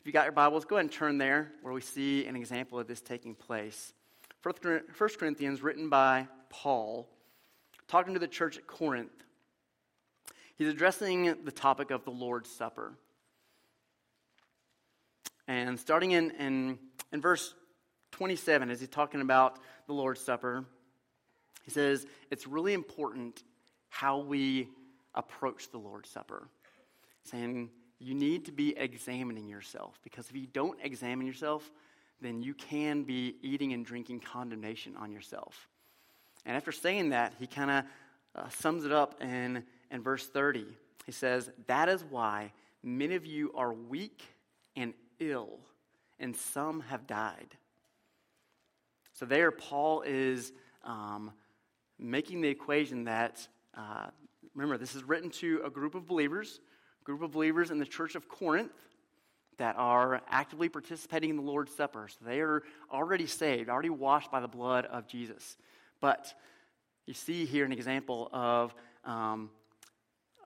if 0.00 0.06
you 0.06 0.12
got 0.12 0.24
your 0.24 0.32
Bibles, 0.32 0.64
go 0.64 0.76
ahead 0.76 0.84
and 0.84 0.92
turn 0.92 1.18
there 1.18 1.52
where 1.62 1.74
we 1.74 1.80
see 1.80 2.26
an 2.26 2.36
example 2.36 2.78
of 2.78 2.86
this 2.86 3.00
taking 3.00 3.34
place. 3.34 3.92
1 4.42 4.54
Corinthians, 5.18 5.62
written 5.62 5.88
by 5.88 6.26
Paul, 6.48 7.08
talking 7.88 8.14
to 8.14 8.20
the 8.20 8.28
church 8.28 8.56
at 8.56 8.66
Corinth. 8.66 9.10
He's 10.56 10.68
addressing 10.68 11.44
the 11.44 11.52
topic 11.52 11.90
of 11.90 12.04
the 12.04 12.10
Lord's 12.10 12.50
Supper. 12.50 12.94
And 15.48 15.78
starting 15.78 16.12
in, 16.12 16.30
in, 16.32 16.78
in 17.12 17.20
verse 17.20 17.54
27, 18.12 18.70
as 18.70 18.80
he's 18.80 18.88
talking 18.88 19.20
about 19.20 19.58
the 19.86 19.92
Lord's 19.92 20.20
Supper, 20.20 20.64
he 21.62 21.70
says 21.70 22.06
it's 22.30 22.46
really 22.46 22.74
important 22.74 23.42
how 23.88 24.18
we 24.18 24.68
approach 25.14 25.70
the 25.70 25.78
Lord's 25.78 26.08
Supper. 26.08 26.48
Saying 27.24 27.70
you 27.98 28.14
need 28.14 28.46
to 28.46 28.52
be 28.52 28.76
examining 28.76 29.46
yourself 29.46 30.00
because 30.02 30.28
if 30.28 30.36
you 30.36 30.46
don't 30.46 30.78
examine 30.82 31.26
yourself, 31.26 31.70
then 32.20 32.42
you 32.42 32.54
can 32.54 33.02
be 33.02 33.36
eating 33.42 33.72
and 33.72 33.84
drinking 33.84 34.20
condemnation 34.20 34.96
on 34.96 35.12
yourself. 35.12 35.68
And 36.44 36.56
after 36.56 36.72
saying 36.72 37.10
that, 37.10 37.34
he 37.38 37.46
kind 37.46 37.70
of 37.70 37.84
uh, 38.34 38.48
sums 38.48 38.84
it 38.84 38.92
up 38.92 39.22
in, 39.22 39.62
in 39.90 40.02
verse 40.02 40.26
30. 40.26 40.66
He 41.06 41.12
says, 41.12 41.50
That 41.66 41.88
is 41.88 42.04
why 42.04 42.52
many 42.82 43.14
of 43.14 43.26
you 43.26 43.52
are 43.54 43.72
weak 43.72 44.22
and 44.76 44.94
ill, 45.20 45.60
and 46.18 46.34
some 46.34 46.80
have 46.80 47.06
died. 47.06 47.56
So, 49.12 49.26
there, 49.26 49.50
Paul 49.50 50.02
is 50.02 50.52
um, 50.84 51.32
making 52.02 52.40
the 52.40 52.48
equation 52.48 53.04
that, 53.04 53.46
uh, 53.76 54.06
remember, 54.54 54.78
this 54.78 54.94
is 54.94 55.02
written 55.04 55.30
to 55.30 55.62
a 55.64 55.70
group 55.70 55.94
of 55.94 56.06
believers, 56.06 56.60
group 57.04 57.22
of 57.22 57.32
believers 57.32 57.70
in 57.70 57.78
the 57.78 57.86
church 57.86 58.14
of 58.14 58.28
Corinth 58.28 58.72
that 59.58 59.76
are 59.76 60.22
actively 60.28 60.68
participating 60.68 61.30
in 61.30 61.36
the 61.36 61.42
Lord's 61.42 61.74
Supper. 61.74 62.08
So, 62.08 62.24
they 62.24 62.40
are 62.40 62.62
already 62.90 63.26
saved, 63.26 63.68
already 63.68 63.90
washed 63.90 64.30
by 64.30 64.40
the 64.40 64.48
blood 64.48 64.86
of 64.86 65.06
Jesus. 65.06 65.56
But 66.00 66.34
you 67.06 67.14
see 67.14 67.44
here 67.44 67.64
an 67.64 67.72
example 67.72 68.28
of 68.32 68.74
um, 69.04 69.50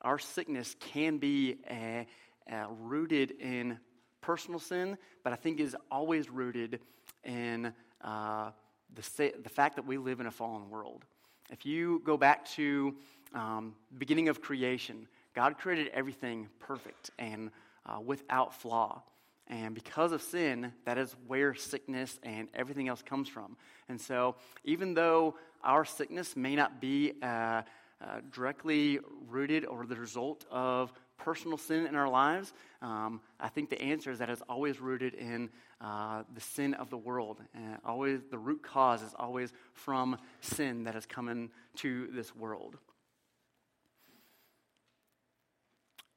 our 0.03 0.19
sickness 0.19 0.77
can 0.79 1.19
be 1.19 1.59
a, 1.71 2.07
a 2.51 2.67
rooted 2.81 3.33
in 3.41 3.79
personal 4.21 4.59
sin, 4.59 4.99
but 5.23 5.33
I 5.33 5.37
think 5.37 5.61
is 5.61 5.77
always 5.91 6.31
rooted 6.31 6.81
in 7.25 7.73
uh, 8.03 8.51
the, 8.95 9.33
the 9.43 9.49
fact 9.49 9.77
that 9.77 9.87
we 9.87 9.99
live 9.99 10.21
in 10.21 10.27
a 10.27 10.31
fallen 10.31 10.71
world. 10.71 11.05
If 11.51 11.65
you 11.65 12.03
go 12.05 12.17
back 12.17 12.45
to 12.51 12.95
um, 13.35 13.75
beginning 13.99 14.29
of 14.29 14.41
creation, 14.41 15.07
God 15.35 15.59
created 15.59 15.89
everything 15.93 16.49
perfect 16.59 17.11
and 17.19 17.51
uh, 17.85 18.01
without 18.01 18.55
flaw. 18.55 19.03
And 19.49 19.75
because 19.75 20.11
of 20.11 20.23
sin, 20.23 20.73
that 20.87 20.99
is 20.99 21.15
where 21.29 21.55
sickness 21.55 22.19
and 22.25 22.49
everything 22.53 22.89
else 22.89 23.03
comes 23.03 23.29
from. 23.29 23.57
And 23.89 24.01
so, 24.01 24.35
even 24.65 24.95
though 24.95 25.37
our 25.63 25.85
sickness 25.85 26.35
may 26.35 26.57
not 26.57 26.81
be 26.81 27.13
uh, 27.23 27.63
uh, 28.01 28.21
directly 28.33 28.99
rooted 29.29 29.65
or 29.65 29.87
the 29.87 29.97
result 29.97 30.45
of 30.51 30.93
personal 31.19 31.57
sin 31.57 31.87
in 31.87 31.95
our 31.95 32.09
lives, 32.09 32.53
um, 32.83 33.21
I 33.41 33.49
think 33.49 33.71
the 33.71 33.81
answer 33.81 34.11
is 34.11 34.19
that 34.19 34.29
it's 34.29 34.43
always 34.49 34.81
rooted 34.81 35.15
in 35.15 35.51
uh, 35.81 36.23
the 36.35 36.41
sin 36.41 36.75
of 36.75 36.91
the 36.91 36.99
world. 36.99 37.41
And 37.55 37.79
always, 37.85 38.21
the 38.31 38.39
root 38.39 38.63
cause 38.63 39.03
is 39.03 39.15
always 39.19 39.53
from 39.73 40.19
sin 40.41 40.85
that 40.85 40.95
has 40.95 41.07
come 41.07 41.29
into 41.29 42.11
this 42.13 42.35
world. 42.35 42.77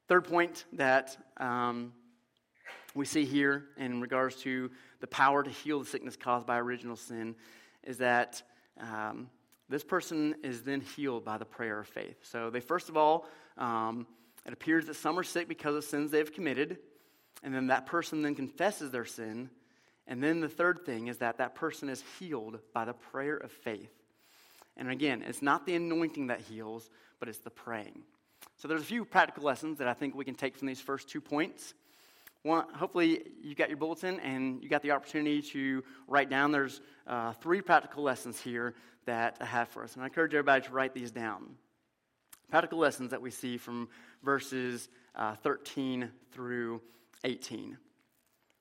Third 0.08 0.24
point 0.24 0.64
that 0.72 1.16
um, 1.36 1.92
we 2.94 3.04
see 3.04 3.24
here 3.24 3.66
in 3.76 4.00
regards 4.00 4.36
to 4.42 4.70
the 5.00 5.06
power 5.06 5.42
to 5.42 5.50
heal 5.50 5.78
the 5.78 5.86
sickness 5.86 6.16
caused 6.16 6.46
by 6.46 6.58
original 6.58 6.96
sin 6.96 7.36
is 7.84 7.98
that 7.98 8.42
um, 8.80 9.30
this 9.70 9.84
person 9.84 10.34
is 10.42 10.62
then 10.62 10.80
healed 10.80 11.24
by 11.24 11.38
the 11.38 11.44
prayer 11.44 11.80
of 11.80 11.88
faith. 11.88 12.16
So 12.22 12.50
they 12.50 12.60
first 12.60 12.88
of 12.88 12.96
all 12.96 13.26
um, 13.56 14.06
it 14.46 14.52
appears 14.52 14.86
that 14.86 14.96
some 14.96 15.18
are 15.18 15.22
sick 15.22 15.48
because 15.48 15.76
of 15.76 15.84
sins 15.84 16.10
they 16.10 16.18
have 16.18 16.32
committed, 16.32 16.78
and 17.42 17.54
then 17.54 17.68
that 17.68 17.86
person 17.86 18.22
then 18.22 18.34
confesses 18.34 18.90
their 18.90 19.04
sin. 19.04 19.50
And 20.06 20.22
then 20.22 20.40
the 20.40 20.48
third 20.48 20.84
thing 20.84 21.08
is 21.08 21.18
that 21.18 21.38
that 21.38 21.54
person 21.54 21.88
is 21.88 22.02
healed 22.18 22.58
by 22.74 22.84
the 22.84 22.94
prayer 22.94 23.36
of 23.36 23.52
faith. 23.52 23.92
And 24.76 24.90
again, 24.90 25.22
it's 25.26 25.42
not 25.42 25.66
the 25.66 25.76
anointing 25.76 26.28
that 26.28 26.40
heals, 26.40 26.90
but 27.18 27.28
it's 27.28 27.38
the 27.38 27.50
praying. 27.50 28.02
So 28.56 28.66
there's 28.66 28.80
a 28.80 28.86
few 28.86 29.04
practical 29.04 29.44
lessons 29.44 29.78
that 29.78 29.88
I 29.88 29.94
think 29.94 30.14
we 30.14 30.24
can 30.24 30.34
take 30.34 30.56
from 30.56 30.66
these 30.66 30.80
first 30.80 31.08
two 31.08 31.20
points. 31.20 31.74
One, 32.42 32.64
hopefully 32.72 33.22
you 33.42 33.54
got 33.54 33.68
your 33.68 33.76
bulletin 33.76 34.18
and 34.20 34.62
you 34.62 34.70
got 34.70 34.80
the 34.82 34.92
opportunity 34.92 35.42
to 35.42 35.84
write 36.08 36.30
down. 36.30 36.50
There's 36.50 36.80
uh, 37.06 37.32
three 37.34 37.60
practical 37.60 38.02
lessons 38.02 38.40
here 38.40 38.74
that 39.06 39.36
I 39.40 39.44
have 39.44 39.68
for 39.68 39.82
us, 39.84 39.94
and 39.94 40.02
I 40.02 40.06
encourage 40.06 40.34
everybody 40.34 40.64
to 40.66 40.72
write 40.72 40.94
these 40.94 41.10
down. 41.10 41.56
Practical 42.50 42.78
lessons 42.78 43.10
that 43.10 43.22
we 43.22 43.30
see 43.30 43.56
from 43.56 43.88
verses 44.22 44.88
uh, 45.14 45.34
13 45.36 46.10
through 46.32 46.80
18. 47.24 47.76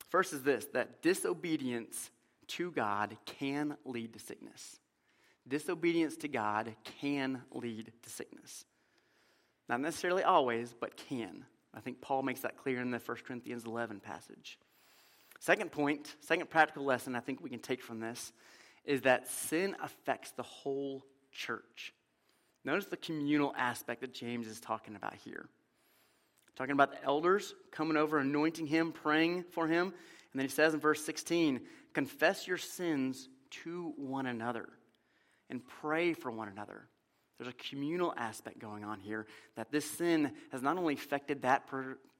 First 0.09 0.33
is 0.33 0.43
this 0.43 0.65
that 0.73 1.01
disobedience 1.01 2.11
to 2.47 2.71
God 2.71 3.17
can 3.25 3.77
lead 3.85 4.13
to 4.13 4.19
sickness. 4.19 4.79
Disobedience 5.47 6.17
to 6.17 6.27
God 6.27 6.75
can 7.01 7.41
lead 7.51 7.91
to 8.03 8.09
sickness. 8.09 8.65
Not 9.67 9.81
necessarily 9.81 10.23
always, 10.23 10.73
but 10.79 10.97
can. 10.97 11.45
I 11.73 11.79
think 11.79 12.01
Paul 12.01 12.23
makes 12.23 12.41
that 12.41 12.57
clear 12.57 12.81
in 12.81 12.91
the 12.91 12.97
1 12.97 13.17
Corinthians 13.25 13.65
11 13.65 13.99
passage. 13.99 14.57
Second 15.39 15.71
point, 15.71 16.15
second 16.19 16.49
practical 16.49 16.83
lesson 16.83 17.15
I 17.15 17.19
think 17.19 17.41
we 17.41 17.49
can 17.49 17.59
take 17.59 17.81
from 17.81 17.99
this 17.99 18.33
is 18.89 19.01
that 19.01 19.29
sin 19.29 19.75
affects 19.83 20.31
the 20.31 20.41
whole 20.41 21.05
church. 21.31 21.93
Notice 22.65 22.87
the 22.87 22.97
communal 22.97 23.53
aspect 23.55 24.01
that 24.01 24.15
James 24.15 24.47
is 24.47 24.59
talking 24.59 24.95
about 24.95 25.13
here. 25.13 25.47
Talking 26.55 26.73
about 26.73 26.91
the 26.91 27.03
elders 27.03 27.53
coming 27.71 27.97
over, 27.97 28.17
anointing 28.17 28.65
him, 28.65 28.91
praying 28.91 29.43
for 29.51 29.67
him. 29.67 29.93
And 30.31 30.39
then 30.39 30.43
he 30.43 30.49
says 30.49 30.73
in 30.73 30.79
verse 30.79 31.05
16, 31.05 31.61
confess 31.93 32.47
your 32.47 32.57
sins 32.57 33.29
to 33.63 33.93
one 33.95 34.25
another 34.25 34.67
and 35.51 35.61
pray 35.63 36.13
for 36.13 36.31
one 36.31 36.47
another. 36.47 36.87
There's 37.37 37.53
a 37.53 37.69
communal 37.69 38.11
aspect 38.17 38.57
going 38.57 38.83
on 38.83 38.99
here 38.99 39.27
that 39.55 39.71
this 39.71 39.85
sin 39.85 40.31
has 40.51 40.63
not 40.63 40.79
only 40.79 40.95
affected 40.95 41.43
that 41.43 41.67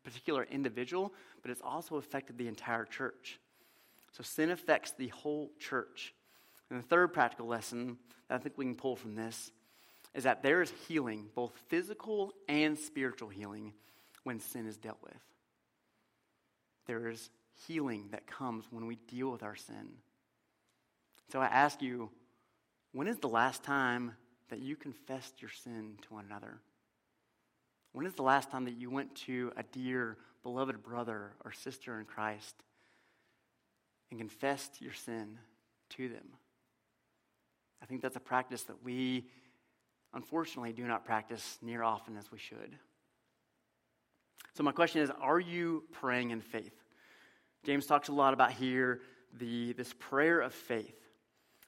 particular 0.03 0.43
individual, 0.43 1.15
but 1.41 1.49
it's 1.49 1.63
also 1.63 1.95
affected 1.95 2.37
the 2.37 2.47
entire 2.47 2.85
church. 2.85 3.39
So 4.11 4.21
sin 4.21 4.51
affects 4.51 4.91
the 4.91 5.07
whole 5.07 5.49
church. 5.57 6.13
And 6.69 6.79
the 6.79 6.87
third 6.87 7.13
practical 7.13 7.47
lesson 7.47 7.97
that 8.27 8.35
I 8.35 8.37
think 8.37 8.57
we 8.57 8.65
can 8.65 8.75
pull 8.75 8.95
from 8.95 9.15
this 9.15 9.51
is 10.13 10.23
that 10.23 10.43
there 10.43 10.61
is 10.61 10.71
healing, 10.87 11.27
both 11.35 11.51
physical 11.67 12.33
and 12.47 12.77
spiritual 12.77 13.29
healing, 13.29 13.73
when 14.23 14.39
sin 14.39 14.67
is 14.67 14.77
dealt 14.77 15.01
with. 15.01 15.13
There 16.85 17.07
is 17.07 17.29
healing 17.67 18.09
that 18.11 18.27
comes 18.27 18.65
when 18.71 18.87
we 18.87 18.95
deal 18.95 19.31
with 19.31 19.43
our 19.43 19.55
sin. 19.55 19.89
So 21.31 21.39
I 21.39 21.45
ask 21.45 21.81
you, 21.81 22.09
when 22.91 23.07
is 23.07 23.17
the 23.17 23.29
last 23.29 23.63
time 23.63 24.13
that 24.49 24.59
you 24.59 24.75
confessed 24.75 25.41
your 25.41 25.51
sin 25.51 25.97
to 26.03 26.13
one 26.13 26.25
another? 26.25 26.59
When 27.93 28.05
is 28.05 28.13
the 28.13 28.23
last 28.23 28.51
time 28.51 28.65
that 28.65 28.77
you 28.77 28.89
went 28.89 29.15
to 29.27 29.51
a 29.57 29.63
dear, 29.63 30.17
beloved 30.43 30.81
brother 30.83 31.33
or 31.43 31.51
sister 31.51 31.99
in 31.99 32.05
Christ 32.05 32.55
and 34.09 34.19
confessed 34.19 34.81
your 34.81 34.93
sin 34.93 35.37
to 35.91 36.09
them? 36.09 36.25
I 37.81 37.85
think 37.85 38.01
that's 38.01 38.15
a 38.15 38.21
practice 38.21 38.63
that 38.63 38.83
we 38.83 39.25
unfortunately 40.13 40.73
do 40.73 40.85
not 40.85 41.05
practice 41.05 41.57
near 41.61 41.83
often 41.83 42.17
as 42.17 42.31
we 42.31 42.37
should. 42.37 42.77
So, 44.53 44.63
my 44.63 44.71
question 44.71 45.01
is 45.01 45.11
Are 45.21 45.39
you 45.39 45.83
praying 45.91 46.31
in 46.31 46.41
faith? 46.41 46.73
James 47.63 47.85
talks 47.85 48.07
a 48.07 48.13
lot 48.13 48.33
about 48.33 48.51
here 48.51 49.01
the, 49.37 49.73
this 49.73 49.93
prayer 49.99 50.39
of 50.41 50.53
faith. 50.53 50.95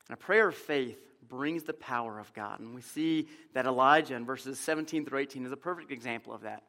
And 0.08 0.14
a 0.14 0.18
prayer 0.18 0.48
of 0.48 0.56
faith 0.56 1.00
brings 1.28 1.64
the 1.64 1.74
power 1.74 2.20
of 2.20 2.34
God. 2.34 2.60
And 2.60 2.74
we 2.74 2.82
see 2.82 3.28
that 3.54 3.66
Elijah 3.66 4.16
in 4.16 4.26
verses 4.26 4.60
17 4.60 5.06
through 5.06 5.20
18 5.20 5.46
is 5.46 5.52
a 5.52 5.58
perfect 5.58 5.92
example 5.92 6.34
of 6.34 6.42
that. 6.42 6.64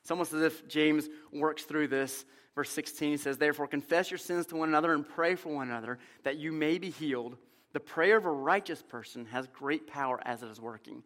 It's 0.00 0.10
almost 0.10 0.32
as 0.32 0.42
if 0.42 0.66
James 0.68 1.08
works 1.32 1.64
through 1.64 1.88
this. 1.88 2.24
Verse 2.54 2.70
16 2.70 3.10
he 3.12 3.16
says, 3.16 3.38
Therefore, 3.38 3.68
confess 3.68 4.10
your 4.10 4.18
sins 4.18 4.46
to 4.46 4.56
one 4.56 4.68
another 4.68 4.92
and 4.92 5.08
pray 5.08 5.34
for 5.34 5.54
one 5.54 5.68
another 5.68 5.98
that 6.24 6.38
you 6.38 6.50
may 6.50 6.78
be 6.78 6.90
healed. 6.90 7.36
The 7.72 7.80
prayer 7.80 8.16
of 8.16 8.24
a 8.24 8.30
righteous 8.30 8.82
person 8.82 9.26
has 9.26 9.46
great 9.48 9.86
power 9.86 10.20
as 10.24 10.42
it 10.42 10.48
is 10.48 10.60
working. 10.60 11.02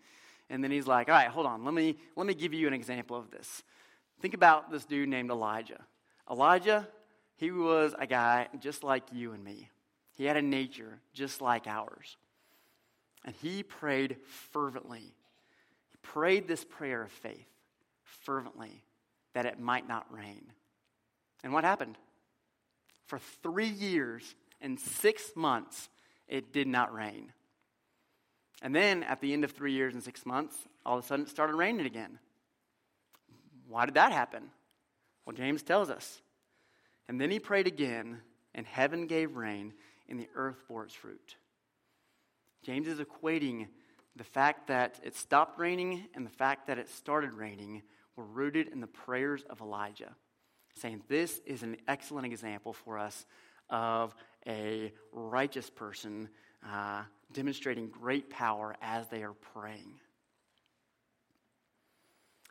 And 0.48 0.62
then 0.62 0.70
he's 0.70 0.86
like, 0.86 1.08
All 1.08 1.14
right, 1.14 1.28
hold 1.28 1.46
on. 1.46 1.64
Let 1.64 1.74
me, 1.74 1.96
let 2.16 2.26
me 2.26 2.34
give 2.34 2.54
you 2.54 2.66
an 2.66 2.74
example 2.74 3.16
of 3.16 3.30
this. 3.30 3.62
Think 4.20 4.34
about 4.34 4.70
this 4.70 4.84
dude 4.84 5.08
named 5.08 5.30
Elijah. 5.30 5.80
Elijah, 6.30 6.86
he 7.36 7.50
was 7.50 7.94
a 7.98 8.06
guy 8.06 8.48
just 8.60 8.84
like 8.84 9.02
you 9.12 9.32
and 9.32 9.42
me. 9.42 9.68
He 10.14 10.24
had 10.24 10.36
a 10.36 10.42
nature 10.42 11.00
just 11.12 11.40
like 11.40 11.66
ours. 11.66 12.16
And 13.24 13.34
he 13.42 13.62
prayed 13.62 14.16
fervently. 14.52 15.14
He 15.90 15.96
prayed 16.02 16.46
this 16.46 16.64
prayer 16.64 17.02
of 17.02 17.10
faith 17.10 17.46
fervently 18.04 18.82
that 19.34 19.46
it 19.46 19.58
might 19.58 19.88
not 19.88 20.12
rain. 20.12 20.44
And 21.42 21.52
what 21.52 21.64
happened? 21.64 21.96
For 23.06 23.18
three 23.42 23.68
years 23.68 24.34
and 24.60 24.78
six 24.78 25.32
months, 25.34 25.88
it 26.32 26.50
did 26.50 26.66
not 26.66 26.94
rain. 26.94 27.30
And 28.62 28.74
then 28.74 29.02
at 29.02 29.20
the 29.20 29.34
end 29.34 29.44
of 29.44 29.52
three 29.52 29.72
years 29.72 29.92
and 29.92 30.02
six 30.02 30.24
months, 30.24 30.56
all 30.86 30.96
of 30.96 31.04
a 31.04 31.06
sudden 31.06 31.26
it 31.26 31.28
started 31.28 31.54
raining 31.54 31.84
again. 31.84 32.18
Why 33.68 33.84
did 33.84 33.94
that 33.94 34.12
happen? 34.12 34.44
Well, 35.26 35.36
James 35.36 35.62
tells 35.62 35.90
us. 35.90 36.22
And 37.06 37.20
then 37.20 37.30
he 37.30 37.38
prayed 37.38 37.66
again, 37.66 38.22
and 38.54 38.66
heaven 38.66 39.06
gave 39.06 39.36
rain, 39.36 39.74
and 40.08 40.18
the 40.18 40.28
earth 40.34 40.56
bore 40.68 40.84
its 40.84 40.94
fruit. 40.94 41.36
James 42.64 42.88
is 42.88 42.98
equating 42.98 43.66
the 44.16 44.24
fact 44.24 44.68
that 44.68 45.00
it 45.02 45.14
stopped 45.14 45.58
raining 45.58 46.06
and 46.14 46.24
the 46.24 46.30
fact 46.30 46.68
that 46.68 46.78
it 46.78 46.88
started 46.88 47.34
raining 47.34 47.82
were 48.16 48.24
rooted 48.24 48.68
in 48.68 48.80
the 48.80 48.86
prayers 48.86 49.44
of 49.50 49.60
Elijah, 49.60 50.14
saying 50.76 51.02
this 51.08 51.42
is 51.44 51.62
an 51.62 51.76
excellent 51.86 52.24
example 52.24 52.72
for 52.72 52.98
us 52.98 53.26
of 53.68 54.14
a 54.46 54.92
righteous 55.12 55.70
person 55.70 56.28
uh, 56.68 57.02
demonstrating 57.32 57.88
great 57.88 58.30
power 58.30 58.76
as 58.82 59.08
they 59.08 59.22
are 59.22 59.34
praying. 59.54 59.94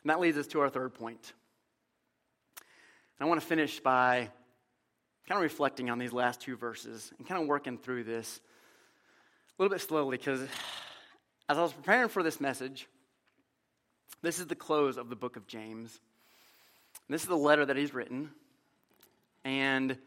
And 0.02 0.10
that 0.10 0.20
leads 0.20 0.36
us 0.36 0.46
to 0.48 0.60
our 0.60 0.68
third 0.68 0.94
point. 0.94 1.32
And 3.18 3.26
I 3.26 3.28
want 3.28 3.40
to 3.40 3.46
finish 3.46 3.80
by 3.80 4.28
kind 5.28 5.38
of 5.38 5.42
reflecting 5.42 5.90
on 5.90 5.98
these 5.98 6.12
last 6.12 6.40
two 6.40 6.56
verses 6.56 7.12
and 7.16 7.26
kind 7.26 7.40
of 7.40 7.46
working 7.46 7.78
through 7.78 8.04
this 8.04 8.40
a 9.58 9.62
little 9.62 9.74
bit 9.74 9.80
slowly 9.80 10.16
because 10.16 10.40
as 11.48 11.58
I 11.58 11.62
was 11.62 11.72
preparing 11.72 12.08
for 12.08 12.22
this 12.22 12.40
message, 12.40 12.88
this 14.22 14.40
is 14.40 14.46
the 14.46 14.54
close 14.54 14.96
of 14.96 15.08
the 15.08 15.16
book 15.16 15.36
of 15.36 15.46
James. 15.46 16.00
This 17.08 17.22
is 17.22 17.28
the 17.28 17.36
letter 17.36 17.64
that 17.66 17.76
he's 17.76 17.92
written, 17.92 18.30
and 19.44 19.98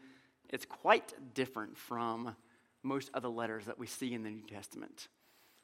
it's 0.50 0.64
quite 0.64 1.12
different 1.34 1.76
from 1.76 2.36
most 2.82 3.10
other 3.14 3.28
letters 3.28 3.66
that 3.66 3.78
we 3.78 3.86
see 3.86 4.14
in 4.14 4.22
the 4.22 4.30
New 4.30 4.46
Testament. 4.46 5.08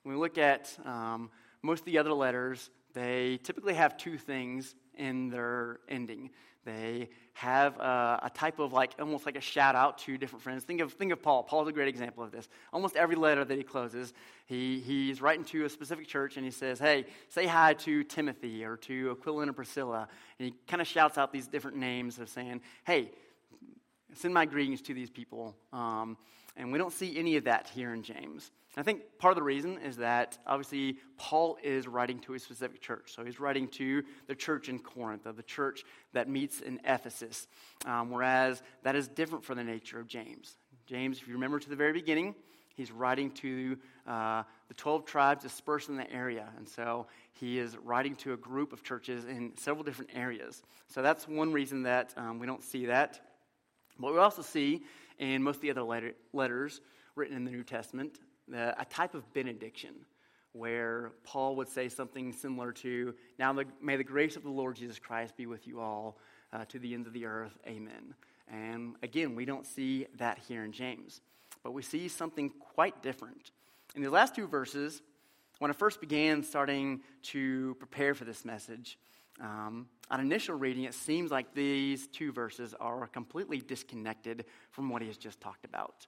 When 0.02 0.14
we 0.14 0.20
look 0.20 0.38
at 0.38 0.76
um, 0.84 1.30
most 1.62 1.80
of 1.80 1.86
the 1.86 1.98
other 1.98 2.12
letters, 2.12 2.70
they 2.94 3.38
typically 3.42 3.74
have 3.74 3.96
two 3.96 4.18
things 4.18 4.74
in 4.96 5.30
their 5.30 5.78
ending. 5.88 6.30
They 6.64 7.08
have 7.34 7.76
a, 7.78 8.20
a, 8.24 8.30
type 8.30 8.60
of 8.60 8.72
like 8.72 8.92
almost 9.00 9.26
like 9.26 9.36
a 9.36 9.40
shout 9.40 9.74
out 9.74 9.98
to 9.98 10.16
different 10.16 10.42
friends. 10.42 10.62
Think 10.62 10.80
of 10.80 10.92
think 10.92 11.10
of 11.12 11.20
Paul. 11.20 11.42
Paul's 11.42 11.66
a 11.66 11.72
great 11.72 11.88
example 11.88 12.22
of 12.22 12.30
this. 12.30 12.48
Almost 12.72 12.94
every 12.94 13.16
letter 13.16 13.44
that 13.44 13.58
he 13.58 13.64
closes, 13.64 14.12
he 14.46 14.78
he's 14.78 15.20
writing 15.20 15.44
to 15.46 15.64
a 15.64 15.68
specific 15.68 16.06
church 16.06 16.36
and 16.36 16.44
he 16.44 16.52
says, 16.52 16.78
"Hey, 16.78 17.06
say 17.30 17.46
hi 17.46 17.74
to 17.74 18.04
Timothy 18.04 18.64
or 18.64 18.76
to 18.76 19.10
Aquila 19.12 19.42
and 19.42 19.56
Priscilla." 19.56 20.06
And 20.38 20.50
he 20.50 20.54
kind 20.68 20.80
of 20.80 20.86
shouts 20.86 21.18
out 21.18 21.32
these 21.32 21.48
different 21.48 21.78
names 21.78 22.20
of 22.20 22.28
saying, 22.28 22.60
"Hey, 22.84 23.10
send 24.14 24.34
my 24.34 24.46
greetings 24.46 24.80
to 24.82 24.94
these 24.94 25.10
people." 25.10 25.56
Um, 25.72 26.16
and 26.56 26.70
we 26.70 26.78
don't 26.78 26.92
see 26.92 27.16
any 27.18 27.36
of 27.36 27.44
that 27.44 27.68
here 27.68 27.94
in 27.94 28.02
James. 28.02 28.50
I 28.76 28.82
think 28.82 29.02
part 29.18 29.32
of 29.32 29.36
the 29.36 29.42
reason 29.42 29.78
is 29.78 29.98
that 29.98 30.38
obviously 30.46 30.96
Paul 31.18 31.58
is 31.62 31.86
writing 31.86 32.18
to 32.20 32.34
a 32.34 32.38
specific 32.38 32.80
church. 32.80 33.12
So 33.14 33.24
he's 33.24 33.38
writing 33.38 33.68
to 33.68 34.02
the 34.26 34.34
church 34.34 34.68
in 34.68 34.78
Corinth, 34.78 35.26
or 35.26 35.32
the 35.32 35.42
church 35.42 35.84
that 36.12 36.28
meets 36.28 36.60
in 36.60 36.80
Ephesus, 36.84 37.46
um, 37.84 38.10
whereas 38.10 38.62
that 38.82 38.96
is 38.96 39.08
different 39.08 39.44
from 39.44 39.58
the 39.58 39.64
nature 39.64 40.00
of 40.00 40.06
James. 40.06 40.56
James, 40.86 41.18
if 41.18 41.28
you 41.28 41.34
remember 41.34 41.58
to 41.58 41.68
the 41.68 41.76
very 41.76 41.92
beginning, 41.92 42.34
he's 42.74 42.90
writing 42.90 43.30
to 43.30 43.76
uh, 44.06 44.42
the 44.68 44.74
12 44.74 45.04
tribes 45.04 45.42
dispersed 45.42 45.90
in 45.90 45.96
the 45.96 46.10
area. 46.10 46.48
And 46.56 46.66
so 46.66 47.06
he 47.32 47.58
is 47.58 47.76
writing 47.76 48.14
to 48.16 48.32
a 48.32 48.36
group 48.38 48.72
of 48.72 48.82
churches 48.82 49.26
in 49.26 49.52
several 49.56 49.84
different 49.84 50.10
areas. 50.14 50.62
So 50.88 51.02
that's 51.02 51.28
one 51.28 51.52
reason 51.52 51.82
that 51.82 52.14
um, 52.16 52.38
we 52.38 52.46
don't 52.46 52.62
see 52.62 52.86
that. 52.86 53.20
But 54.02 54.12
we 54.12 54.18
also 54.18 54.42
see 54.42 54.82
in 55.20 55.42
most 55.42 55.56
of 55.56 55.62
the 55.62 55.70
other 55.70 55.84
letter, 55.84 56.12
letters 56.32 56.80
written 57.14 57.36
in 57.36 57.44
the 57.44 57.52
New 57.52 57.62
Testament 57.62 58.18
a 58.52 58.84
type 58.90 59.14
of 59.14 59.32
benediction 59.32 59.94
where 60.52 61.12
Paul 61.24 61.54
would 61.56 61.68
say 61.68 61.88
something 61.88 62.32
similar 62.32 62.72
to, 62.72 63.14
Now 63.38 63.52
the, 63.52 63.64
may 63.80 63.96
the 63.96 64.04
grace 64.04 64.36
of 64.36 64.42
the 64.42 64.50
Lord 64.50 64.76
Jesus 64.76 64.98
Christ 64.98 65.36
be 65.36 65.46
with 65.46 65.66
you 65.66 65.80
all 65.80 66.18
uh, 66.52 66.64
to 66.66 66.78
the 66.80 66.92
ends 66.92 67.06
of 67.06 67.14
the 67.14 67.24
earth. 67.24 67.56
Amen. 67.66 68.14
And 68.48 68.96
again, 69.02 69.36
we 69.36 69.44
don't 69.44 69.64
see 69.64 70.08
that 70.18 70.38
here 70.48 70.64
in 70.64 70.72
James, 70.72 71.20
but 71.62 71.72
we 71.72 71.80
see 71.80 72.08
something 72.08 72.50
quite 72.74 73.02
different. 73.02 73.52
In 73.94 74.02
the 74.02 74.10
last 74.10 74.34
two 74.34 74.48
verses, 74.48 75.00
when 75.60 75.70
I 75.70 75.74
first 75.74 76.00
began 76.00 76.42
starting 76.42 77.02
to 77.22 77.76
prepare 77.76 78.14
for 78.14 78.24
this 78.24 78.44
message, 78.44 78.98
um, 79.40 79.88
on 80.10 80.20
initial 80.20 80.56
reading, 80.56 80.84
it 80.84 80.94
seems 80.94 81.30
like 81.30 81.54
these 81.54 82.06
two 82.06 82.32
verses 82.32 82.74
are 82.80 83.06
completely 83.06 83.58
disconnected 83.58 84.44
from 84.70 84.88
what 84.88 85.02
he 85.02 85.08
has 85.08 85.16
just 85.16 85.40
talked 85.40 85.64
about. 85.64 86.06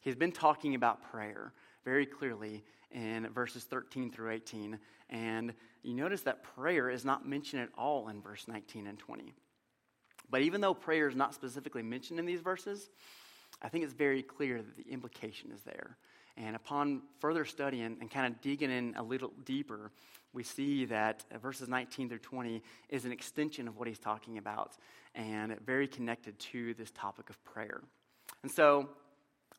He's 0.00 0.16
been 0.16 0.32
talking 0.32 0.74
about 0.74 1.10
prayer 1.10 1.52
very 1.84 2.06
clearly 2.06 2.64
in 2.90 3.28
verses 3.28 3.64
13 3.64 4.10
through 4.10 4.32
18. 4.32 4.78
And 5.10 5.54
you 5.82 5.94
notice 5.94 6.22
that 6.22 6.42
prayer 6.42 6.90
is 6.90 7.04
not 7.04 7.28
mentioned 7.28 7.62
at 7.62 7.68
all 7.76 8.08
in 8.08 8.20
verse 8.20 8.46
19 8.48 8.86
and 8.86 8.98
20. 8.98 9.32
But 10.30 10.42
even 10.42 10.60
though 10.60 10.74
prayer 10.74 11.08
is 11.08 11.16
not 11.16 11.34
specifically 11.34 11.82
mentioned 11.82 12.18
in 12.18 12.26
these 12.26 12.40
verses, 12.40 12.88
I 13.60 13.68
think 13.68 13.84
it's 13.84 13.92
very 13.92 14.22
clear 14.22 14.62
that 14.62 14.76
the 14.76 14.90
implication 14.90 15.52
is 15.52 15.62
there. 15.62 15.96
And 16.36 16.56
upon 16.56 17.02
further 17.20 17.44
study 17.44 17.82
and, 17.82 17.98
and 18.00 18.10
kind 18.10 18.32
of 18.32 18.40
digging 18.40 18.70
in 18.70 18.94
a 18.96 19.02
little 19.02 19.32
deeper, 19.44 19.90
we 20.32 20.42
see 20.42 20.86
that 20.86 21.24
verses 21.42 21.68
19 21.68 22.08
through 22.08 22.18
20 22.18 22.62
is 22.88 23.04
an 23.04 23.12
extension 23.12 23.68
of 23.68 23.76
what 23.76 23.86
he's 23.86 23.98
talking 23.98 24.38
about 24.38 24.72
and 25.14 25.58
very 25.60 25.86
connected 25.86 26.38
to 26.38 26.72
this 26.74 26.90
topic 26.90 27.28
of 27.28 27.42
prayer. 27.44 27.82
And 28.42 28.50
so 28.50 28.88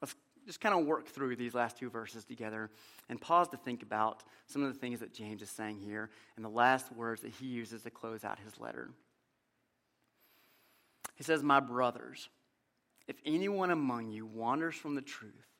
let's 0.01 0.15
just 0.47 0.59
kind 0.59 0.77
of 0.77 0.85
work 0.85 1.07
through 1.07 1.35
these 1.35 1.53
last 1.53 1.77
two 1.77 1.89
verses 1.89 2.25
together 2.25 2.71
and 3.07 3.21
pause 3.21 3.49
to 3.49 3.57
think 3.57 3.83
about 3.83 4.23
some 4.47 4.63
of 4.63 4.73
the 4.73 4.79
things 4.79 4.99
that 5.01 5.13
James 5.13 5.43
is 5.43 5.49
saying 5.51 5.79
here 5.79 6.09
and 6.35 6.43
the 6.43 6.49
last 6.49 6.91
words 6.91 7.21
that 7.21 7.31
he 7.39 7.45
uses 7.45 7.83
to 7.83 7.91
close 7.91 8.23
out 8.23 8.39
his 8.39 8.59
letter. 8.59 8.89
He 11.15 11.23
says, 11.23 11.43
My 11.43 11.59
brothers, 11.59 12.29
if 13.07 13.17
anyone 13.25 13.69
among 13.69 14.09
you 14.09 14.25
wanders 14.25 14.73
from 14.73 14.95
the 14.95 15.01
truth 15.01 15.52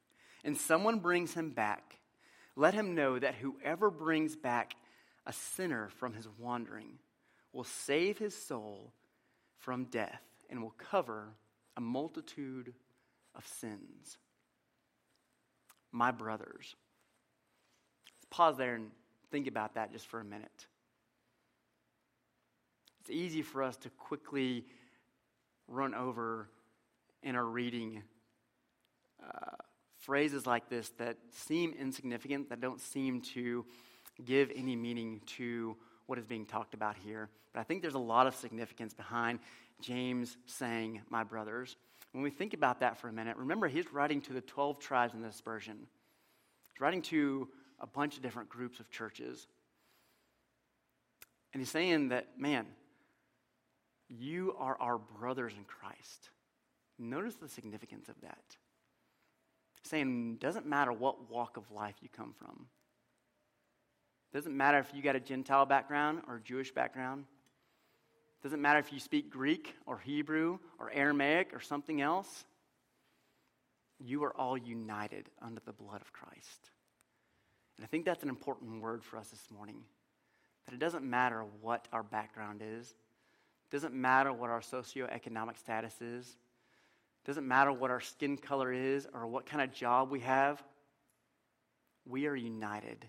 and 0.44 0.58
someone 0.58 1.00
brings 1.00 1.34
him 1.34 1.52
back, 1.52 2.00
let 2.56 2.74
him 2.74 2.96
know 2.96 3.18
that 3.18 3.36
whoever 3.36 3.90
brings 3.90 4.36
back 4.36 4.76
a 5.26 5.34
sinner 5.34 5.90
from 5.98 6.14
his 6.14 6.28
wandering 6.38 7.00
will 7.52 7.64
save 7.64 8.18
his 8.18 8.36
soul 8.36 8.92
from 9.58 9.86
death 9.86 10.22
and 10.50 10.62
will 10.62 10.76
cover 10.78 11.30
a 11.78 11.82
multitude 11.82 12.74
of 13.36 13.48
sins 13.48 14.18
my 15.94 16.12
brothers. 16.12 16.76
Pause 18.30 18.58
there 18.58 18.76
and 18.76 18.90
think 19.32 19.48
about 19.48 19.76
that 19.76 19.94
just 19.94 20.08
for 20.08 20.20
a 20.20 20.26
minute. 20.26 20.68
It's 23.02 23.12
easy 23.12 23.44
for 23.44 23.64
us 23.64 23.78
to 23.78 23.90
quickly 23.92 24.66
run 25.68 25.94
over 25.94 26.50
in 27.22 27.36
our 27.36 27.46
reading 27.46 28.02
uh, 29.24 29.56
phrases 30.06 30.46
like 30.46 30.70
this 30.70 30.90
that 30.98 31.18
seem 31.32 31.74
insignificant, 31.80 32.50
that 32.50 32.60
don't 32.60 32.82
seem 32.82 33.22
to 33.22 33.66
give 34.24 34.52
any 34.56 34.76
meaning 34.76 35.22
to 35.26 35.76
what 36.06 36.20
is 36.20 36.26
being 36.26 36.46
talked 36.46 36.74
about 36.74 36.98
here. 36.98 37.30
But 37.54 37.62
I 37.62 37.64
think 37.64 37.82
there's 37.82 37.94
a 37.94 38.00
lot 38.00 38.28
of 38.28 38.36
significance 38.36 38.94
behind 38.94 39.40
James 39.82 40.38
saying, 40.46 41.02
My 41.10 41.24
brothers. 41.24 41.78
When 42.12 42.24
we 42.24 42.30
think 42.30 42.54
about 42.54 42.82
that 42.82 42.98
for 42.98 43.08
a 43.08 43.14
minute, 43.14 43.38
remember 43.38 43.68
he's 43.68 43.92
writing 43.92 44.22
to 44.22 44.34
the 44.34 44.42
12 44.42 44.78
tribes 44.78 45.14
in 45.16 45.22
the 45.22 45.30
dispersion. 45.30 45.88
He's 46.72 46.82
writing 46.82 47.02
to 47.04 47.50
a 47.80 47.88
bunch 47.88 48.18
of 48.18 48.22
different 48.22 48.50
groups 48.50 48.80
of 48.80 48.92
churches. 48.92 49.48
And 51.54 51.62
he's 51.62 51.72
saying 51.72 52.10
that, 52.10 52.28
man, 52.38 52.68
you 54.10 54.56
are 54.60 54.78
our 54.80 54.98
brothers 54.98 55.54
in 55.58 55.64
Christ. 55.64 56.30
Notice 57.00 57.36
the 57.36 57.50
significance 57.50 58.10
of 58.10 58.22
that. 58.22 58.58
Saying, 59.84 60.38
doesn't 60.40 60.66
matter 60.66 60.92
what 60.92 61.30
walk 61.30 61.58
of 61.58 61.70
life 61.72 61.96
you 62.02 62.10
come 62.10 62.34
from. 62.38 62.68
Doesn't 64.34 64.56
matter 64.56 64.80
if 64.80 64.92
you 64.94 65.04
got 65.04 65.16
a 65.16 65.20
Gentile 65.20 65.66
background 65.66 66.22
or 66.28 66.42
Jewish 66.44 66.72
background. 66.72 67.26
Doesn't 68.42 68.62
matter 68.62 68.80
if 68.80 68.92
you 68.92 69.00
speak 69.00 69.30
Greek 69.30 69.76
or 69.86 70.00
Hebrew 70.00 70.58
or 70.80 70.92
Aramaic 70.92 71.54
or 71.54 71.60
something 71.60 72.02
else. 72.02 72.46
You 74.00 74.24
are 74.24 74.36
all 74.36 74.58
united 74.58 75.30
under 75.42 75.62
the 75.66 75.72
blood 75.72 76.02
of 76.02 76.12
Christ. 76.12 76.72
And 77.78 77.86
I 77.86 77.88
think 77.88 78.06
that's 78.06 78.24
an 78.24 78.30
important 78.30 78.82
word 78.82 79.04
for 79.04 79.18
us 79.18 79.30
this 79.30 79.48
morning. 79.56 79.84
That 80.66 80.74
it 80.74 80.80
doesn't 80.80 81.04
matter 81.04 81.46
what 81.62 81.88
our 81.94 82.04
background 82.04 82.62
is, 82.64 82.90
it 82.90 83.72
doesn't 83.72 83.94
matter 83.94 84.32
what 84.34 84.50
our 84.50 84.62
socioeconomic 84.62 85.58
status 85.58 86.02
is, 86.02 86.38
doesn't 87.26 87.48
matter 87.48 87.72
what 87.72 87.92
our 87.92 88.02
skin 88.02 88.38
color 88.38 88.72
is 88.72 89.08
or 89.14 89.28
what 89.28 89.46
kind 89.46 89.62
of 89.62 89.74
job 89.74 90.12
we 90.12 90.20
have. 90.22 90.62
We 92.06 92.28
are 92.28 92.36
united 92.36 93.06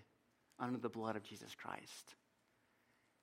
under 0.59 0.79
the 0.79 0.89
blood 0.89 1.15
of 1.15 1.23
Jesus 1.23 1.53
Christ. 1.55 2.15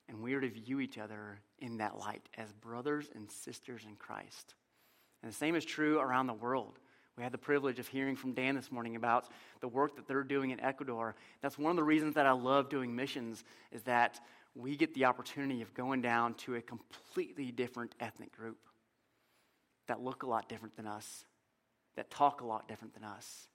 And 0.09 0.23
we 0.23 0.35
are 0.35 0.41
to 0.41 0.51
view 0.51 0.81
each 0.81 0.99
other 0.99 1.41
in 1.59 1.79
that 1.79 1.99
light 1.99 2.29
as 2.37 2.53
brothers 2.53 3.09
and 3.15 3.31
sisters 3.31 3.83
in 3.89 3.97
Christ. 3.97 4.55
And 5.23 5.33
the 5.33 5.37
same 5.37 5.55
is 5.55 5.65
true 5.65 5.99
around 5.99 6.27
the 6.27 6.35
world. 6.35 6.79
We 7.17 7.23
had 7.23 7.33
the 7.33 7.39
privilege 7.39 7.79
of 7.79 7.87
hearing 7.87 8.17
from 8.17 8.33
Dan 8.33 8.55
this 8.55 8.73
morning 8.73 8.97
about 8.97 9.29
the 9.61 9.69
work 9.69 9.97
that 9.97 10.07
they're 10.07 10.25
doing 10.25 10.51
in 10.51 10.61
Ecuador. 10.61 11.15
That's 11.41 11.59
one 11.59 11.71
of 11.71 11.77
the 11.77 11.85
reasons 11.85 12.15
that 12.15 12.27
I 12.27 12.33
love 12.33 12.69
doing 12.69 12.95
missions 12.95 13.45
is 13.71 13.83
that 13.83 14.21
we 14.55 14.77
get 14.77 14.93
the 14.95 15.05
opportunity 15.05 15.63
of 15.63 15.73
going 15.75 16.03
down 16.03 16.35
to 16.35 16.57
a 16.57 16.61
completely 16.61 17.51
different 17.51 17.95
ethnic 18.01 18.37
group 18.37 18.59
that 19.89 20.03
look 20.03 20.23
a 20.23 20.27
lot 20.27 20.49
different 20.49 20.77
than 20.77 20.87
us, 20.87 21.25
that 21.97 22.11
talk 22.11 22.41
a 22.41 22.47
lot 22.47 22.69
different 22.69 22.95
than 22.95 23.05
us, 23.05 23.49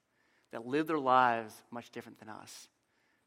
that 0.52 0.66
live 0.66 0.88
their 0.88 1.00
lives 1.00 1.54
much 1.72 1.92
different 1.92 2.20
than 2.20 2.30
us 2.30 2.68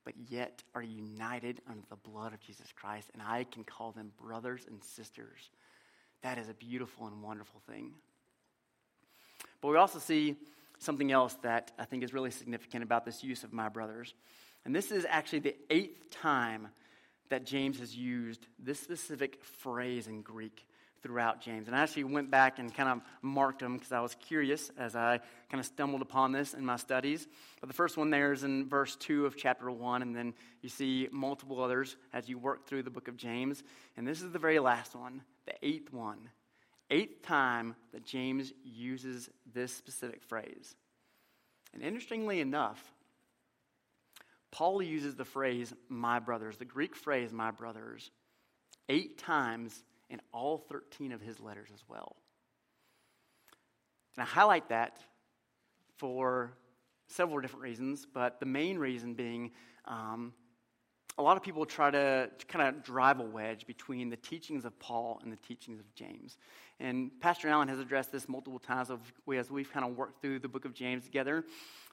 but 0.04 0.14
yet 0.28 0.62
are 0.74 0.82
united 0.82 1.60
under 1.68 1.82
the 1.88 1.96
blood 1.96 2.32
of 2.32 2.40
Jesus 2.40 2.72
Christ, 2.74 3.10
and 3.12 3.22
I 3.22 3.44
can 3.44 3.64
call 3.64 3.92
them 3.92 4.12
brothers 4.20 4.66
and 4.66 4.82
sisters. 4.82 5.50
That 6.22 6.38
is 6.38 6.48
a 6.48 6.54
beautiful 6.54 7.06
and 7.06 7.22
wonderful 7.22 7.60
thing. 7.70 7.92
But 9.60 9.68
we 9.68 9.76
also 9.76 9.98
see 9.98 10.36
something 10.78 11.12
else 11.12 11.34
that 11.42 11.72
I 11.78 11.84
think 11.84 12.02
is 12.02 12.14
really 12.14 12.30
significant 12.30 12.82
about 12.82 13.04
this 13.04 13.22
use 13.22 13.44
of 13.44 13.52
my 13.52 13.68
brothers. 13.68 14.14
And 14.64 14.74
this 14.74 14.90
is 14.90 15.06
actually 15.08 15.40
the 15.40 15.56
eighth 15.68 16.10
time 16.10 16.68
that 17.28 17.44
James 17.44 17.78
has 17.78 17.94
used 17.94 18.46
this 18.58 18.80
specific 18.80 19.44
phrase 19.44 20.06
in 20.08 20.22
Greek 20.22 20.66
throughout 21.02 21.40
James. 21.40 21.66
And 21.66 21.76
I 21.76 21.80
actually 21.80 22.04
went 22.04 22.30
back 22.30 22.58
and 22.58 22.74
kind 22.74 22.88
of 22.88 23.00
marked 23.22 23.60
them 23.60 23.74
because 23.74 23.92
I 23.92 24.00
was 24.00 24.14
curious 24.14 24.70
as 24.76 24.94
I 24.94 25.18
kind 25.50 25.60
of 25.60 25.66
stumbled 25.66 26.02
upon 26.02 26.32
this 26.32 26.54
in 26.54 26.64
my 26.64 26.76
studies. 26.76 27.26
But 27.60 27.68
the 27.68 27.74
first 27.74 27.96
one 27.96 28.10
there 28.10 28.32
is 28.32 28.44
in 28.44 28.68
verse 28.68 28.96
2 28.96 29.26
of 29.26 29.36
chapter 29.36 29.70
1, 29.70 30.02
and 30.02 30.14
then 30.14 30.34
you 30.62 30.68
see 30.68 31.08
multiple 31.10 31.62
others 31.62 31.96
as 32.12 32.28
you 32.28 32.38
work 32.38 32.66
through 32.66 32.82
the 32.82 32.90
book 32.90 33.08
of 33.08 33.16
James. 33.16 33.62
And 33.96 34.06
this 34.06 34.22
is 34.22 34.30
the 34.30 34.38
very 34.38 34.58
last 34.58 34.94
one, 34.94 35.22
the 35.46 35.54
eighth 35.62 35.92
one. 35.92 36.28
Eighth 36.90 37.22
time 37.22 37.76
that 37.92 38.04
James 38.04 38.52
uses 38.64 39.30
this 39.54 39.72
specific 39.72 40.22
phrase. 40.24 40.74
And 41.72 41.82
interestingly 41.82 42.40
enough, 42.40 42.82
Paul 44.50 44.82
uses 44.82 45.14
the 45.14 45.24
phrase, 45.24 45.72
my 45.88 46.18
brothers, 46.18 46.56
the 46.56 46.64
Greek 46.64 46.96
phrase, 46.96 47.32
my 47.32 47.52
brothers, 47.52 48.10
eight 48.88 49.18
times 49.18 49.80
in 50.10 50.20
all 50.32 50.58
13 50.58 51.12
of 51.12 51.20
his 51.20 51.40
letters 51.40 51.70
as 51.72 51.84
well. 51.88 52.16
And 54.16 54.22
I 54.22 54.26
highlight 54.26 54.68
that 54.68 54.98
for 55.96 56.52
several 57.06 57.40
different 57.40 57.62
reasons, 57.62 58.06
but 58.12 58.40
the 58.40 58.46
main 58.46 58.78
reason 58.78 59.14
being 59.14 59.52
um, 59.86 60.32
a 61.18 61.22
lot 61.22 61.36
of 61.36 61.42
people 61.42 61.66
try 61.66 61.90
to, 61.90 62.30
to 62.38 62.46
kind 62.46 62.68
of 62.68 62.82
drive 62.82 63.20
a 63.20 63.24
wedge 63.24 63.66
between 63.66 64.08
the 64.08 64.16
teachings 64.16 64.64
of 64.64 64.78
Paul 64.78 65.20
and 65.22 65.32
the 65.32 65.36
teachings 65.36 65.80
of 65.80 65.94
James. 65.94 66.38
And 66.78 67.10
Pastor 67.20 67.48
Allen 67.48 67.68
has 67.68 67.78
addressed 67.78 68.10
this 68.10 68.28
multiple 68.28 68.58
times 68.58 68.90
as 68.90 69.50
we've 69.50 69.70
kind 69.70 69.84
of 69.84 69.96
worked 69.96 70.22
through 70.22 70.38
the 70.38 70.48
book 70.48 70.64
of 70.64 70.72
James 70.72 71.04
together. 71.04 71.44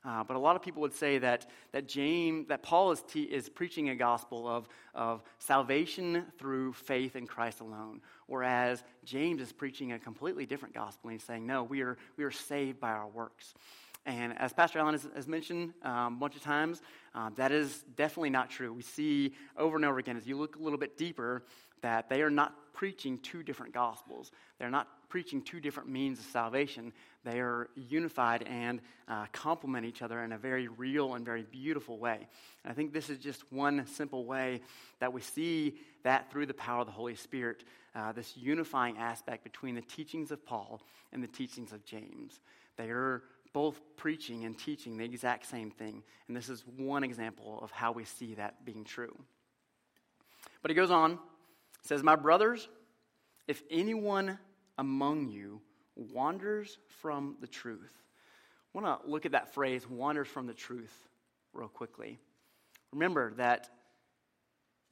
Uh, 0.05 0.23
but 0.23 0.37
a 0.37 0.39
lot 0.39 0.55
of 0.55 0.61
people 0.61 0.81
would 0.81 0.93
say 0.93 1.17
that, 1.17 1.47
that, 1.73 1.87
James, 1.87 2.47
that 2.47 2.63
Paul 2.63 2.91
is, 2.91 3.01
te- 3.01 3.23
is 3.23 3.49
preaching 3.49 3.89
a 3.89 3.95
gospel 3.95 4.47
of, 4.47 4.69
of 4.95 5.21
salvation 5.39 6.23
through 6.37 6.71
faith 6.71 7.17
in 7.17 7.27
Christ 7.27 7.59
alone, 7.59 7.99
whereas 8.27 8.83
James 9.03 9.41
is 9.41 9.51
preaching 9.51 9.91
a 9.91 9.99
completely 9.99 10.45
different 10.45 10.73
gospel. 10.73 11.09
And 11.09 11.19
he's 11.19 11.27
saying, 11.27 11.45
no, 11.45 11.63
we 11.63 11.81
are, 11.81 11.97
we 12.15 12.23
are 12.23 12.31
saved 12.31 12.79
by 12.79 12.91
our 12.91 13.07
works. 13.07 13.53
And 14.07 14.39
as 14.39 14.53
Pastor 14.53 14.79
Allen 14.79 14.93
has, 14.93 15.05
has 15.15 15.27
mentioned 15.27 15.73
um, 15.83 16.13
a 16.13 16.17
bunch 16.17 16.37
of 16.37 16.41
times, 16.41 16.81
uh, 17.13 17.29
that 17.35 17.51
is 17.51 17.83
definitely 17.97 18.29
not 18.29 18.49
true. 18.49 18.71
We 18.71 18.81
see 18.81 19.33
over 19.57 19.75
and 19.75 19.83
over 19.83 19.99
again, 19.99 20.15
as 20.15 20.25
you 20.25 20.37
look 20.37 20.55
a 20.55 20.59
little 20.59 20.79
bit 20.79 20.97
deeper, 20.97 21.43
that 21.81 22.07
they 22.09 22.21
are 22.21 22.29
not 22.29 22.55
preaching 22.73 23.17
two 23.17 23.43
different 23.43 23.73
gospels. 23.73 24.31
They're 24.59 24.69
not 24.69 24.87
preaching 25.09 25.41
two 25.41 25.59
different 25.59 25.89
means 25.89 26.19
of 26.19 26.25
salvation. 26.25 26.93
They 27.25 27.41
are 27.41 27.69
unified 27.75 28.43
and 28.43 28.79
uh, 29.09 29.25
complement 29.33 29.85
each 29.85 30.01
other 30.01 30.23
in 30.23 30.31
a 30.31 30.37
very 30.37 30.69
real 30.69 31.15
and 31.15 31.25
very 31.25 31.43
beautiful 31.43 31.97
way. 31.97 32.27
And 32.63 32.71
I 32.71 32.73
think 32.73 32.93
this 32.93 33.09
is 33.09 33.17
just 33.17 33.51
one 33.51 33.85
simple 33.87 34.25
way 34.25 34.61
that 34.99 35.11
we 35.11 35.19
see 35.19 35.79
that 36.03 36.31
through 36.31 36.45
the 36.45 36.53
power 36.53 36.81
of 36.81 36.87
the 36.87 36.93
Holy 36.93 37.15
Spirit, 37.15 37.65
uh, 37.93 38.13
this 38.13 38.37
unifying 38.37 38.97
aspect 38.97 39.43
between 39.43 39.75
the 39.75 39.81
teachings 39.81 40.31
of 40.31 40.45
Paul 40.45 40.81
and 41.11 41.21
the 41.21 41.27
teachings 41.27 41.73
of 41.73 41.83
James. 41.83 42.39
They 42.77 42.89
are 42.89 43.23
both 43.53 43.79
preaching 43.95 44.45
and 44.45 44.57
teaching 44.57 44.97
the 44.97 45.05
exact 45.05 45.47
same 45.47 45.71
thing. 45.71 46.03
And 46.27 46.35
this 46.35 46.49
is 46.49 46.63
one 46.75 47.03
example 47.03 47.59
of 47.61 47.71
how 47.71 47.91
we 47.91 48.05
see 48.05 48.35
that 48.35 48.65
being 48.65 48.83
true. 48.83 49.15
But 50.61 50.71
he 50.71 50.75
goes 50.75 50.91
on, 50.91 51.19
says, 51.83 52.03
My 52.03 52.15
brothers, 52.15 52.67
if 53.47 53.61
anyone 53.69 54.37
among 54.77 55.29
you 55.29 55.61
wanders 55.95 56.77
from 57.01 57.37
the 57.41 57.47
truth. 57.47 57.93
I 58.75 58.79
want 58.79 59.03
to 59.03 59.09
look 59.09 59.25
at 59.25 59.31
that 59.31 59.53
phrase, 59.53 59.89
wanders 59.89 60.27
from 60.27 60.45
the 60.45 60.53
truth, 60.53 60.93
real 61.53 61.67
quickly. 61.67 62.19
Remember 62.93 63.33
that 63.35 63.69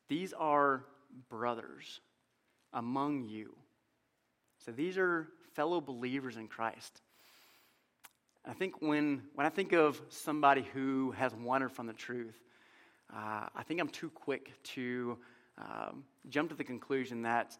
these 0.10 0.34
are 0.34 0.84
brothers 1.30 2.02
among 2.74 3.24
you. 3.24 3.56
So 4.66 4.72
these 4.72 4.98
are 4.98 5.28
fellow 5.54 5.80
believers 5.82 6.38
in 6.38 6.48
Christ. 6.48 7.02
I 8.48 8.54
think 8.54 8.82
when, 8.82 9.24
when 9.34 9.48
I 9.48 9.50
think 9.50 9.74
of 9.74 10.00
somebody 10.10 10.66
who 10.74 11.12
has 11.12 11.34
wandered 11.34 11.72
from 11.72 11.88
the 11.88 11.94
truth, 11.94 12.36
uh, 13.12 13.48
I 13.56 13.64
think 13.64 13.80
I'm 13.80 13.90
too 13.90 14.10
quick 14.10 14.52
to 14.76 15.18
um, 15.58 16.04
jump 16.30 16.50
to 16.50 16.56
the 16.56 16.64
conclusion 16.64 17.24
that, 17.24 17.58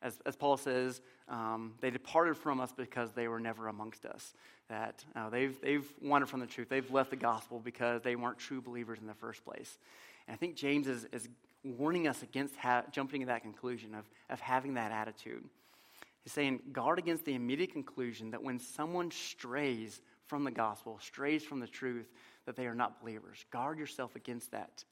as, 0.00 0.18
as 0.24 0.34
Paul 0.34 0.56
says, 0.56 1.02
um, 1.28 1.74
they 1.80 1.90
departed 1.90 2.36
from 2.36 2.60
us 2.60 2.72
because 2.72 3.12
they 3.12 3.28
were 3.28 3.40
never 3.40 3.68
amongst 3.68 4.06
us. 4.06 4.34
That 4.68 5.04
uh, 5.14 5.28
they've, 5.28 5.60
they've 5.60 5.86
wandered 6.00 6.30
from 6.30 6.40
the 6.40 6.46
truth. 6.46 6.68
They've 6.70 6.90
left 6.90 7.10
the 7.10 7.16
gospel 7.16 7.60
because 7.62 8.00
they 8.00 8.16
weren't 8.16 8.38
true 8.38 8.62
believers 8.62 8.98
in 9.00 9.06
the 9.06 9.14
first 9.14 9.44
place. 9.44 9.78
And 10.26 10.34
I 10.34 10.38
think 10.38 10.56
James 10.56 10.86
is, 10.86 11.06
is 11.12 11.28
warning 11.62 12.08
us 12.08 12.22
against 12.22 12.56
ha- 12.56 12.84
jumping 12.90 13.20
to 13.20 13.26
that 13.26 13.42
conclusion 13.42 13.94
of, 13.94 14.04
of 14.30 14.40
having 14.40 14.74
that 14.74 14.90
attitude. 14.90 15.44
He's 16.22 16.32
saying, 16.32 16.60
guard 16.72 16.98
against 16.98 17.26
the 17.26 17.34
immediate 17.34 17.72
conclusion 17.72 18.30
that 18.30 18.42
when 18.42 18.58
someone 18.58 19.10
strays 19.10 20.00
from 20.26 20.44
the 20.44 20.50
gospel, 20.50 20.98
strays 21.00 21.42
from 21.42 21.60
the 21.60 21.66
truth, 21.66 22.12
that 22.46 22.56
they 22.56 22.66
are 22.66 22.74
not 22.74 23.00
believers. 23.00 23.44
Guard 23.50 23.78
yourself 23.78 24.16
against 24.16 24.50
that. 24.50 24.84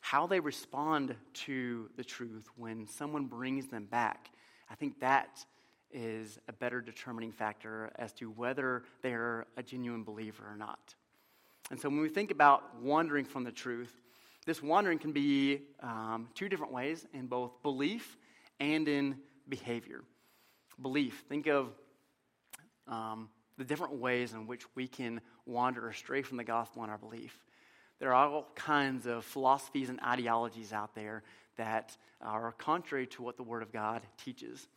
How 0.00 0.26
they 0.26 0.40
respond 0.40 1.14
to 1.46 1.90
the 1.96 2.04
truth 2.04 2.48
when 2.56 2.86
someone 2.86 3.26
brings 3.26 3.66
them 3.68 3.84
back, 3.84 4.30
I 4.70 4.74
think 4.74 5.00
that 5.00 5.44
is 5.90 6.38
a 6.48 6.52
better 6.52 6.80
determining 6.80 7.32
factor 7.32 7.90
as 7.96 8.12
to 8.14 8.30
whether 8.30 8.84
they're 9.02 9.46
a 9.56 9.62
genuine 9.62 10.04
believer 10.04 10.44
or 10.48 10.56
not. 10.56 10.94
And 11.70 11.80
so 11.80 11.88
when 11.88 12.00
we 12.00 12.08
think 12.08 12.30
about 12.30 12.80
wandering 12.80 13.24
from 13.24 13.44
the 13.44 13.52
truth, 13.52 14.00
This 14.48 14.62
wandering 14.62 14.98
can 14.98 15.12
be 15.12 15.60
um, 15.82 16.30
two 16.34 16.48
different 16.48 16.72
ways 16.72 17.06
in 17.12 17.26
both 17.26 17.62
belief 17.62 18.16
and 18.58 18.88
in 18.88 19.18
behavior. 19.46 20.00
Belief, 20.80 21.22
think 21.28 21.46
of 21.48 21.68
um, 22.86 23.28
the 23.58 23.64
different 23.64 23.94
ways 23.94 24.32
in 24.32 24.46
which 24.46 24.64
we 24.74 24.86
can 24.86 25.20
wander 25.44 25.88
astray 25.88 26.22
from 26.22 26.36
the 26.36 26.44
gospel 26.44 26.84
in 26.84 26.90
our 26.90 26.98
belief. 26.98 27.38
There 27.98 28.14
are 28.14 28.28
all 28.28 28.48
kinds 28.54 29.06
of 29.06 29.24
philosophies 29.24 29.88
and 29.88 30.00
ideologies 30.00 30.72
out 30.72 30.94
there 30.94 31.24
that 31.56 31.96
are 32.22 32.52
contrary 32.52 33.06
to 33.08 33.22
what 33.22 33.36
the 33.36 33.42
Word 33.42 33.62
of 33.62 33.72
God 33.72 34.02
teaches. 34.16 34.68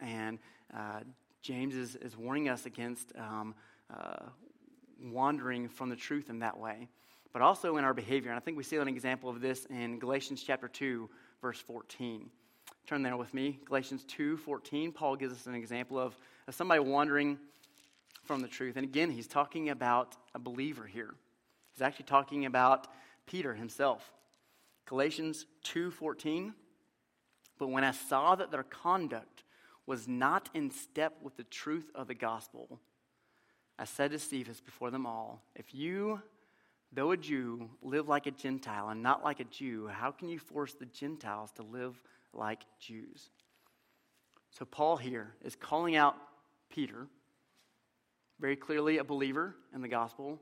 And 0.00 0.38
uh, 0.72 1.00
James 1.42 1.74
is, 1.74 1.96
is 1.96 2.16
warning 2.16 2.48
us 2.48 2.66
against 2.66 3.12
um, 3.18 3.54
uh, 3.92 4.26
wandering 5.02 5.68
from 5.68 5.88
the 5.88 5.96
truth 5.96 6.30
in 6.30 6.38
that 6.38 6.58
way, 6.58 6.88
but 7.32 7.42
also 7.42 7.76
in 7.76 7.84
our 7.84 7.94
behavior. 7.94 8.30
And 8.30 8.36
I 8.36 8.40
think 8.40 8.56
we 8.56 8.62
see 8.62 8.76
an 8.76 8.86
example 8.86 9.28
of 9.28 9.40
this 9.40 9.66
in 9.66 9.98
Galatians 9.98 10.42
chapter 10.46 10.68
2, 10.68 11.10
verse 11.42 11.58
14. 11.60 12.30
Turn 12.86 13.02
there 13.02 13.16
with 13.16 13.34
me. 13.34 13.58
Galatians 13.64 14.04
2, 14.04 14.36
14. 14.36 14.92
Paul 14.92 15.16
gives 15.16 15.32
us 15.32 15.46
an 15.46 15.54
example 15.54 15.98
of, 15.98 16.16
of 16.46 16.54
somebody 16.54 16.80
wandering 16.80 17.38
from 18.28 18.40
the 18.40 18.46
truth. 18.46 18.76
And 18.76 18.84
again, 18.84 19.10
he's 19.10 19.26
talking 19.26 19.70
about 19.70 20.14
a 20.34 20.38
believer 20.38 20.86
here. 20.86 21.14
He's 21.72 21.80
actually 21.80 22.04
talking 22.04 22.44
about 22.44 22.86
Peter 23.26 23.54
himself. 23.54 24.12
Galatians 24.84 25.46
2:14 25.64 26.54
But 27.58 27.68
when 27.68 27.84
I 27.84 27.90
saw 27.90 28.36
that 28.36 28.50
their 28.50 28.62
conduct 28.62 29.44
was 29.86 30.06
not 30.06 30.50
in 30.52 30.70
step 30.70 31.14
with 31.22 31.36
the 31.36 31.44
truth 31.44 31.90
of 31.94 32.06
the 32.06 32.14
gospel, 32.14 32.78
I 33.78 33.84
said 33.84 34.10
to 34.10 34.18
Cephas 34.18 34.60
before 34.60 34.90
them 34.90 35.06
all, 35.06 35.42
if 35.56 35.74
you 35.74 36.22
though 36.92 37.12
a 37.12 37.16
Jew 37.16 37.70
live 37.82 38.08
like 38.08 38.26
a 38.26 38.30
Gentile 38.30 38.90
and 38.90 39.02
not 39.02 39.24
like 39.24 39.40
a 39.40 39.44
Jew, 39.44 39.88
how 39.88 40.10
can 40.10 40.28
you 40.28 40.38
force 40.38 40.74
the 40.74 40.86
Gentiles 40.86 41.50
to 41.52 41.62
live 41.62 42.02
like 42.34 42.60
Jews? 42.78 43.30
So 44.50 44.66
Paul 44.66 44.98
here 44.98 45.34
is 45.42 45.56
calling 45.56 45.96
out 45.96 46.16
Peter, 46.68 47.08
very 48.40 48.56
clearly 48.56 48.98
a 48.98 49.04
believer 49.04 49.54
in 49.74 49.82
the 49.82 49.88
gospel, 49.88 50.38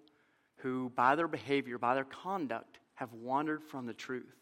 who, 0.56 0.90
by 0.94 1.14
their 1.14 1.28
behavior, 1.28 1.78
by 1.78 1.94
their 1.94 2.04
conduct, 2.04 2.78
have 2.94 3.12
wandered 3.12 3.62
from 3.62 3.86
the 3.86 3.94
truth. 3.94 4.34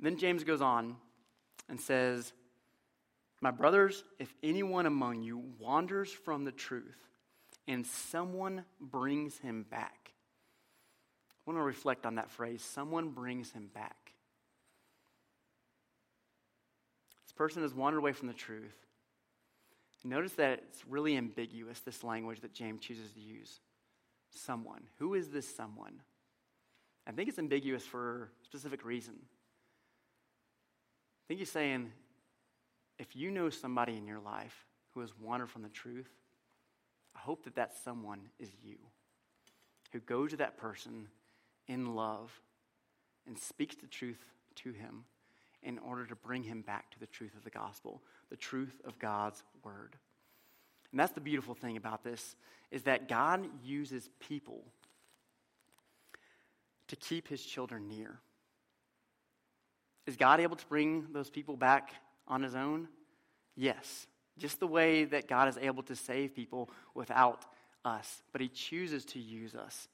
Then 0.00 0.16
James 0.16 0.44
goes 0.44 0.60
on 0.60 0.96
and 1.68 1.80
says, 1.80 2.32
My 3.40 3.50
brothers, 3.50 4.04
if 4.18 4.32
anyone 4.42 4.86
among 4.86 5.22
you 5.22 5.42
wanders 5.58 6.10
from 6.10 6.44
the 6.44 6.52
truth 6.52 6.98
and 7.66 7.86
someone 7.86 8.64
brings 8.80 9.38
him 9.38 9.64
back, 9.68 10.12
I 11.46 11.50
want 11.50 11.58
to 11.58 11.64
reflect 11.64 12.06
on 12.06 12.16
that 12.16 12.30
phrase 12.30 12.62
someone 12.62 13.10
brings 13.10 13.52
him 13.52 13.70
back. 13.74 14.12
This 17.24 17.32
person 17.32 17.62
has 17.62 17.74
wandered 17.74 17.98
away 17.98 18.12
from 18.12 18.28
the 18.28 18.34
truth. 18.34 18.87
Notice 20.04 20.32
that 20.34 20.62
it's 20.68 20.84
really 20.88 21.16
ambiguous, 21.16 21.80
this 21.80 22.04
language 22.04 22.40
that 22.40 22.52
James 22.52 22.80
chooses 22.80 23.12
to 23.12 23.20
use. 23.20 23.60
Someone. 24.30 24.82
Who 24.98 25.14
is 25.14 25.30
this 25.30 25.54
someone? 25.54 26.00
I 27.06 27.12
think 27.12 27.28
it's 27.28 27.38
ambiguous 27.38 27.84
for 27.84 28.30
a 28.42 28.44
specific 28.44 28.84
reason. 28.84 29.14
I 29.18 31.24
think 31.26 31.40
he's 31.40 31.50
saying 31.50 31.90
if 32.98 33.16
you 33.16 33.30
know 33.30 33.50
somebody 33.50 33.96
in 33.96 34.06
your 34.06 34.20
life 34.20 34.66
who 34.94 35.00
has 35.00 35.12
wandered 35.20 35.50
from 35.50 35.62
the 35.62 35.68
truth, 35.68 36.08
I 37.16 37.20
hope 37.20 37.44
that 37.44 37.56
that 37.56 37.74
someone 37.84 38.20
is 38.38 38.50
you 38.62 38.76
who 39.92 40.00
goes 40.00 40.30
to 40.30 40.36
that 40.36 40.58
person 40.58 41.08
in 41.66 41.94
love 41.94 42.30
and 43.26 43.38
speaks 43.38 43.76
the 43.76 43.86
truth 43.86 44.24
to 44.56 44.72
him 44.72 45.04
in 45.62 45.78
order 45.78 46.06
to 46.06 46.14
bring 46.14 46.42
him 46.42 46.62
back 46.62 46.90
to 46.92 46.98
the 46.98 47.06
truth 47.06 47.34
of 47.36 47.44
the 47.44 47.50
gospel, 47.50 48.02
the 48.30 48.36
truth 48.36 48.80
of 48.84 48.98
God's 48.98 49.42
word. 49.64 49.96
And 50.90 51.00
that's 51.00 51.12
the 51.12 51.20
beautiful 51.20 51.54
thing 51.54 51.76
about 51.76 52.04
this 52.04 52.36
is 52.70 52.82
that 52.84 53.08
God 53.08 53.46
uses 53.62 54.08
people 54.20 54.64
to 56.88 56.96
keep 56.96 57.28
his 57.28 57.42
children 57.42 57.88
near. 57.88 58.18
Is 60.06 60.16
God 60.16 60.40
able 60.40 60.56
to 60.56 60.66
bring 60.66 61.06
those 61.12 61.28
people 61.28 61.56
back 61.56 61.92
on 62.26 62.42
his 62.42 62.54
own? 62.54 62.88
Yes. 63.56 64.06
Just 64.38 64.60
the 64.60 64.66
way 64.66 65.04
that 65.04 65.28
God 65.28 65.48
is 65.48 65.58
able 65.58 65.82
to 65.84 65.96
save 65.96 66.34
people 66.34 66.70
without 66.94 67.44
us. 67.84 68.22
But 68.32 68.40
he 68.40 68.48
chooses 68.48 69.04
to 69.06 69.18
use 69.18 69.54
us 69.54 69.88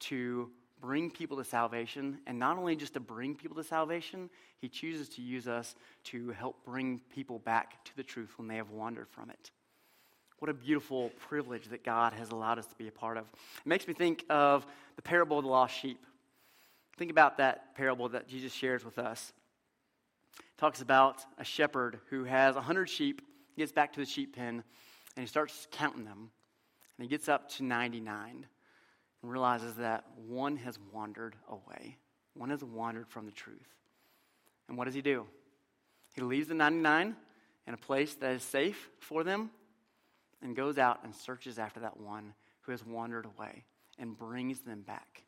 to 0.00 0.50
bring 0.82 1.10
people 1.10 1.38
to 1.38 1.44
salvation. 1.44 2.18
And 2.26 2.38
not 2.38 2.58
only 2.58 2.76
just 2.76 2.94
to 2.94 3.00
bring 3.00 3.34
people 3.34 3.56
to 3.56 3.64
salvation, 3.64 4.28
he 4.60 4.68
chooses 4.68 5.08
to 5.10 5.22
use 5.22 5.48
us 5.48 5.74
to 6.04 6.30
help 6.32 6.62
bring 6.64 7.00
people 7.14 7.38
back 7.38 7.82
to 7.84 7.96
the 7.96 8.02
truth 8.02 8.34
when 8.36 8.48
they 8.48 8.56
have 8.56 8.70
wandered 8.70 9.08
from 9.08 9.30
it. 9.30 9.50
What 10.40 10.50
a 10.50 10.54
beautiful 10.54 11.10
privilege 11.28 11.68
that 11.68 11.84
God 11.84 12.12
has 12.14 12.30
allowed 12.30 12.58
us 12.58 12.66
to 12.66 12.74
be 12.74 12.88
a 12.88 12.92
part 12.92 13.16
of. 13.16 13.24
It 13.24 13.66
makes 13.68 13.86
me 13.86 13.94
think 13.94 14.24
of 14.28 14.66
the 14.96 15.02
parable 15.02 15.38
of 15.38 15.44
the 15.44 15.50
lost 15.50 15.74
sheep. 15.74 16.04
Think 16.98 17.12
about 17.12 17.38
that 17.38 17.76
parable 17.76 18.08
that 18.08 18.26
Jesus 18.26 18.52
shares 18.52 18.84
with 18.84 18.98
us. 18.98 19.32
It 20.38 20.58
talks 20.58 20.82
about 20.82 21.24
a 21.38 21.44
shepherd 21.44 22.00
who 22.10 22.24
has 22.24 22.56
100 22.56 22.90
sheep, 22.90 23.22
gets 23.56 23.70
back 23.70 23.92
to 23.92 24.00
the 24.00 24.06
sheep 24.06 24.34
pen, 24.34 24.64
and 25.16 25.22
he 25.22 25.26
starts 25.26 25.68
counting 25.70 26.04
them. 26.04 26.30
And 26.98 27.04
he 27.04 27.08
gets 27.08 27.28
up 27.28 27.48
to 27.50 27.62
99 27.62 28.46
and 29.22 29.30
realizes 29.30 29.76
that 29.76 30.04
one 30.26 30.56
has 30.56 30.78
wandered 30.92 31.36
away. 31.48 31.96
One 32.34 32.50
has 32.50 32.64
wandered 32.64 33.08
from 33.08 33.26
the 33.26 33.32
truth. 33.32 33.68
And 34.68 34.76
what 34.76 34.84
does 34.84 34.94
he 34.94 35.02
do? 35.02 35.26
He 36.14 36.22
leaves 36.22 36.48
the 36.48 36.54
99 36.54 37.16
in 37.66 37.74
a 37.74 37.76
place 37.76 38.14
that 38.14 38.32
is 38.32 38.42
safe 38.42 38.88
for 38.98 39.24
them 39.24 39.50
and 40.42 40.56
goes 40.56 40.78
out 40.78 41.00
and 41.04 41.14
searches 41.14 41.58
after 41.58 41.80
that 41.80 41.98
one 41.98 42.34
who 42.62 42.72
has 42.72 42.84
wandered 42.84 43.26
away 43.26 43.64
and 43.98 44.16
brings 44.16 44.60
them 44.60 44.82
back. 44.82 45.22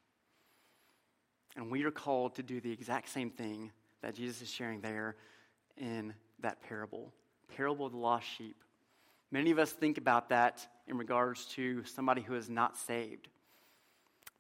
And 1.57 1.71
we 1.71 1.85
are 1.85 1.91
called 1.91 2.35
to 2.37 2.43
do 2.43 2.61
the 2.61 2.73
exact 2.73 3.09
same 3.09 3.31
thing 3.31 3.71
that 4.03 4.15
Jesus 4.15 4.43
is 4.43 4.51
sharing 4.51 4.81
there 4.81 5.17
in 5.77 6.15
that 6.41 6.61
parable 6.63 7.13
parable 7.57 7.87
of 7.87 7.93
the 7.93 7.99
lost 7.99 8.27
sheep. 8.27 8.57
Many 9.31 9.51
of 9.51 9.59
us 9.59 9.73
think 9.73 9.99
about 9.99 10.29
that 10.29 10.67
in 10.87 10.99
regards 10.99 11.47
to 11.47 11.85
somebody 11.85 12.23
who 12.23 12.35
is 12.35 12.49
not 12.49 12.77
saved. 12.77 13.29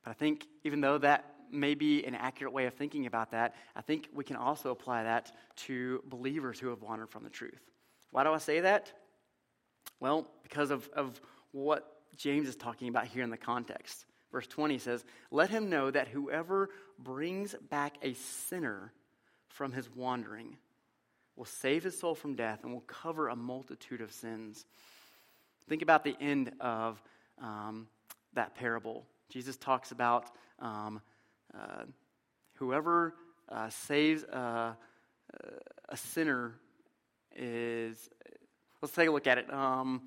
But 0.05 0.11
I 0.11 0.15
think 0.15 0.47
even 0.65 0.81
though 0.81 0.99
that 0.99 1.35
may 1.51 1.75
be 1.75 2.05
an 2.05 2.15
accurate 2.15 2.53
way 2.53 2.67
of 2.67 2.75
thinking 2.75 3.07
about 3.07 3.31
that, 3.31 3.55
I 3.75 3.81
think 3.81 4.09
we 4.13 4.25
can 4.25 4.37
also 4.37 4.71
apply 4.71 5.05
that 5.05 5.33
to 5.57 6.03
believers 6.07 6.59
who 6.59 6.69
have 6.69 6.83
wandered 6.83 7.11
from 7.11 7.25
the 7.25 7.31
truth. 7.31 7.61
Why 8.11 8.25
do 8.25 8.31
I 8.31 8.39
say 8.39 8.61
that? 8.61 8.93
Well, 10.01 10.29
because 10.43 10.71
of, 10.71 10.89
of 10.95 11.21
what 11.53 12.01
James 12.17 12.49
is 12.49 12.57
talking 12.57 12.89
about 12.89 13.07
here 13.07 13.23
in 13.23 13.31
the 13.31 13.37
context. 13.37 14.05
Verse 14.31 14.47
20 14.47 14.79
says, 14.79 15.05
Let 15.31 15.51
him 15.51 15.71
know 15.71 15.91
that 15.91 16.09
whoever 16.09 16.71
brings 16.99 17.55
back 17.71 17.97
a 18.03 18.15
sinner 18.15 18.93
from 19.49 19.73
his 19.73 19.89
wandering 19.95 20.57
will 21.37 21.45
save 21.45 21.85
his 21.85 21.99
soul 21.99 22.15
from 22.15 22.35
death 22.35 22.61
and 22.63 22.73
will 22.73 22.81
cover 22.81 23.29
a 23.29 23.37
multitude 23.37 24.01
of 24.01 24.13
sins. 24.13 24.65
Think 25.69 25.83
about 25.83 26.05
the 26.05 26.17
end 26.21 26.53
of 26.61 27.03
um, 27.41 27.89
that 28.35 28.55
parable. 28.55 29.07
Jesus 29.35 29.57
talks 29.57 29.91
about 29.93 30.30
um, 30.61 31.03
uh, 31.53 31.82
whoever 32.55 33.14
uh, 33.51 33.68
saves 33.68 34.22
a, 34.22 34.76
a 35.89 35.97
sinner 35.97 36.55
is 37.37 38.09
Let's 38.85 38.95
take 38.95 39.09
a 39.09 39.12
look 39.12 39.26
at 39.26 39.39
it. 39.39 39.51
Um, 39.51 40.03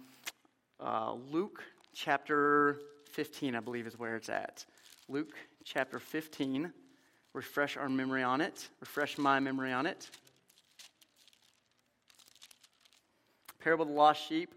uh, 0.80 1.14
Luke 1.32 1.64
chapter 1.96 2.78
15, 3.14 3.56
I 3.56 3.60
believe, 3.60 3.88
is 3.88 3.98
where 3.98 4.16
it's 4.16 4.30
at. 4.30 4.64
Luke 5.10 5.34
chapter 5.66 5.98
15. 5.98 6.72
Refresh 7.34 7.76
our 7.76 7.90
memory 7.90 8.22
on 8.22 8.40
it. 8.40 8.70
Refresh 8.80 9.18
my 9.18 9.40
memory 9.40 9.74
on 9.74 9.88
it. 9.88 10.12
Parable 13.64 13.82
of 13.82 13.90
the 13.90 13.96
lost 13.96 14.30
sheep. 14.30 14.54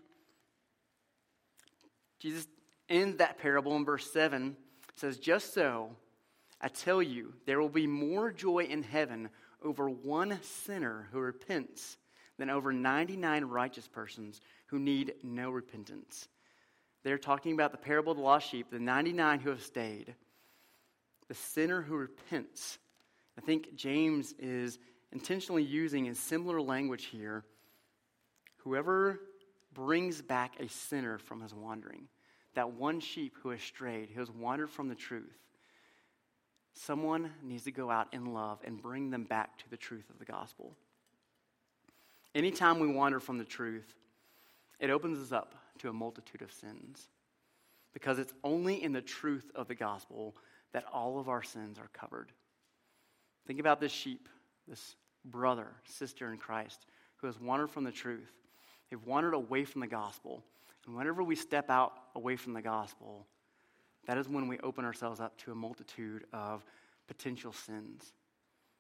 Jesus 2.18 2.46
ends 2.90 3.18
that 3.18 3.38
parable 3.38 3.76
in 3.76 3.84
verse 3.84 4.10
7. 4.12 4.56
It 4.88 4.98
says, 4.98 5.18
Just 5.18 5.54
so, 5.54 5.90
I 6.60 6.68
tell 6.68 7.02
you, 7.02 7.32
there 7.46 7.60
will 7.60 7.70
be 7.70 7.86
more 7.86 8.30
joy 8.30 8.64
in 8.64 8.82
heaven 8.82 9.30
over 9.62 9.88
one 9.88 10.38
sinner 10.42 11.08
who 11.12 11.20
repents 11.20 11.96
than 12.38 12.50
over 12.50 12.72
99 12.72 13.44
righteous 13.44 13.86
persons 13.86 14.40
who 14.66 14.78
need 14.78 15.14
no 15.22 15.50
repentance. 15.50 16.28
They're 17.02 17.18
talking 17.18 17.54
about 17.54 17.72
the 17.72 17.78
parable 17.78 18.12
of 18.12 18.18
the 18.18 18.24
lost 18.24 18.50
sheep, 18.50 18.70
the 18.70 18.78
99 18.78 19.40
who 19.40 19.50
have 19.50 19.62
stayed, 19.62 20.14
the 21.28 21.34
sinner 21.34 21.80
who 21.80 21.96
repents. 21.96 22.78
I 23.38 23.40
think 23.40 23.74
James 23.74 24.34
is 24.38 24.78
intentionally 25.12 25.62
using 25.62 26.08
a 26.08 26.14
similar 26.14 26.60
language 26.60 27.06
here. 27.06 27.44
Whoever 28.58 29.20
brings 29.72 30.20
back 30.20 30.60
a 30.60 30.68
sinner 30.68 31.18
from 31.18 31.40
his 31.40 31.54
wandering, 31.54 32.08
that 32.54 32.72
one 32.72 33.00
sheep 33.00 33.34
who 33.42 33.50
has 33.50 33.62
strayed, 33.62 34.10
who 34.10 34.20
has 34.20 34.30
wandered 34.30 34.70
from 34.70 34.88
the 34.88 34.94
truth, 34.94 35.40
Someone 36.72 37.32
needs 37.42 37.64
to 37.64 37.72
go 37.72 37.90
out 37.90 38.08
in 38.12 38.32
love 38.32 38.58
and 38.64 38.80
bring 38.80 39.10
them 39.10 39.24
back 39.24 39.58
to 39.58 39.68
the 39.68 39.76
truth 39.76 40.08
of 40.10 40.18
the 40.18 40.24
gospel. 40.24 40.76
Anytime 42.34 42.78
we 42.78 42.86
wander 42.86 43.18
from 43.18 43.38
the 43.38 43.44
truth, 43.44 43.94
it 44.78 44.90
opens 44.90 45.18
us 45.18 45.32
up 45.32 45.54
to 45.78 45.88
a 45.88 45.92
multitude 45.92 46.42
of 46.42 46.52
sins. 46.52 47.08
Because 47.92 48.18
it's 48.18 48.32
only 48.44 48.82
in 48.82 48.92
the 48.92 49.02
truth 49.02 49.50
of 49.54 49.66
the 49.66 49.74
gospel 49.74 50.36
that 50.72 50.84
all 50.92 51.18
of 51.18 51.28
our 51.28 51.42
sins 51.42 51.78
are 51.78 51.90
covered. 51.92 52.30
Think 53.46 53.58
about 53.58 53.80
this 53.80 53.90
sheep, 53.90 54.28
this 54.68 54.94
brother, 55.24 55.66
sister 55.84 56.30
in 56.30 56.38
Christ, 56.38 56.86
who 57.16 57.26
has 57.26 57.40
wandered 57.40 57.70
from 57.70 57.82
the 57.82 57.90
truth. 57.90 58.32
They've 58.88 59.04
wandered 59.04 59.34
away 59.34 59.64
from 59.64 59.80
the 59.80 59.88
gospel. 59.88 60.44
And 60.86 60.96
whenever 60.96 61.22
we 61.22 61.36
step 61.36 61.70
out 61.70 61.92
away 62.14 62.36
from 62.36 62.52
the 62.52 62.62
gospel, 62.62 63.26
that 64.06 64.18
is 64.18 64.28
when 64.28 64.48
we 64.48 64.58
open 64.60 64.84
ourselves 64.84 65.20
up 65.20 65.36
to 65.38 65.52
a 65.52 65.54
multitude 65.54 66.24
of 66.32 66.64
potential 67.06 67.52
sins. 67.52 68.12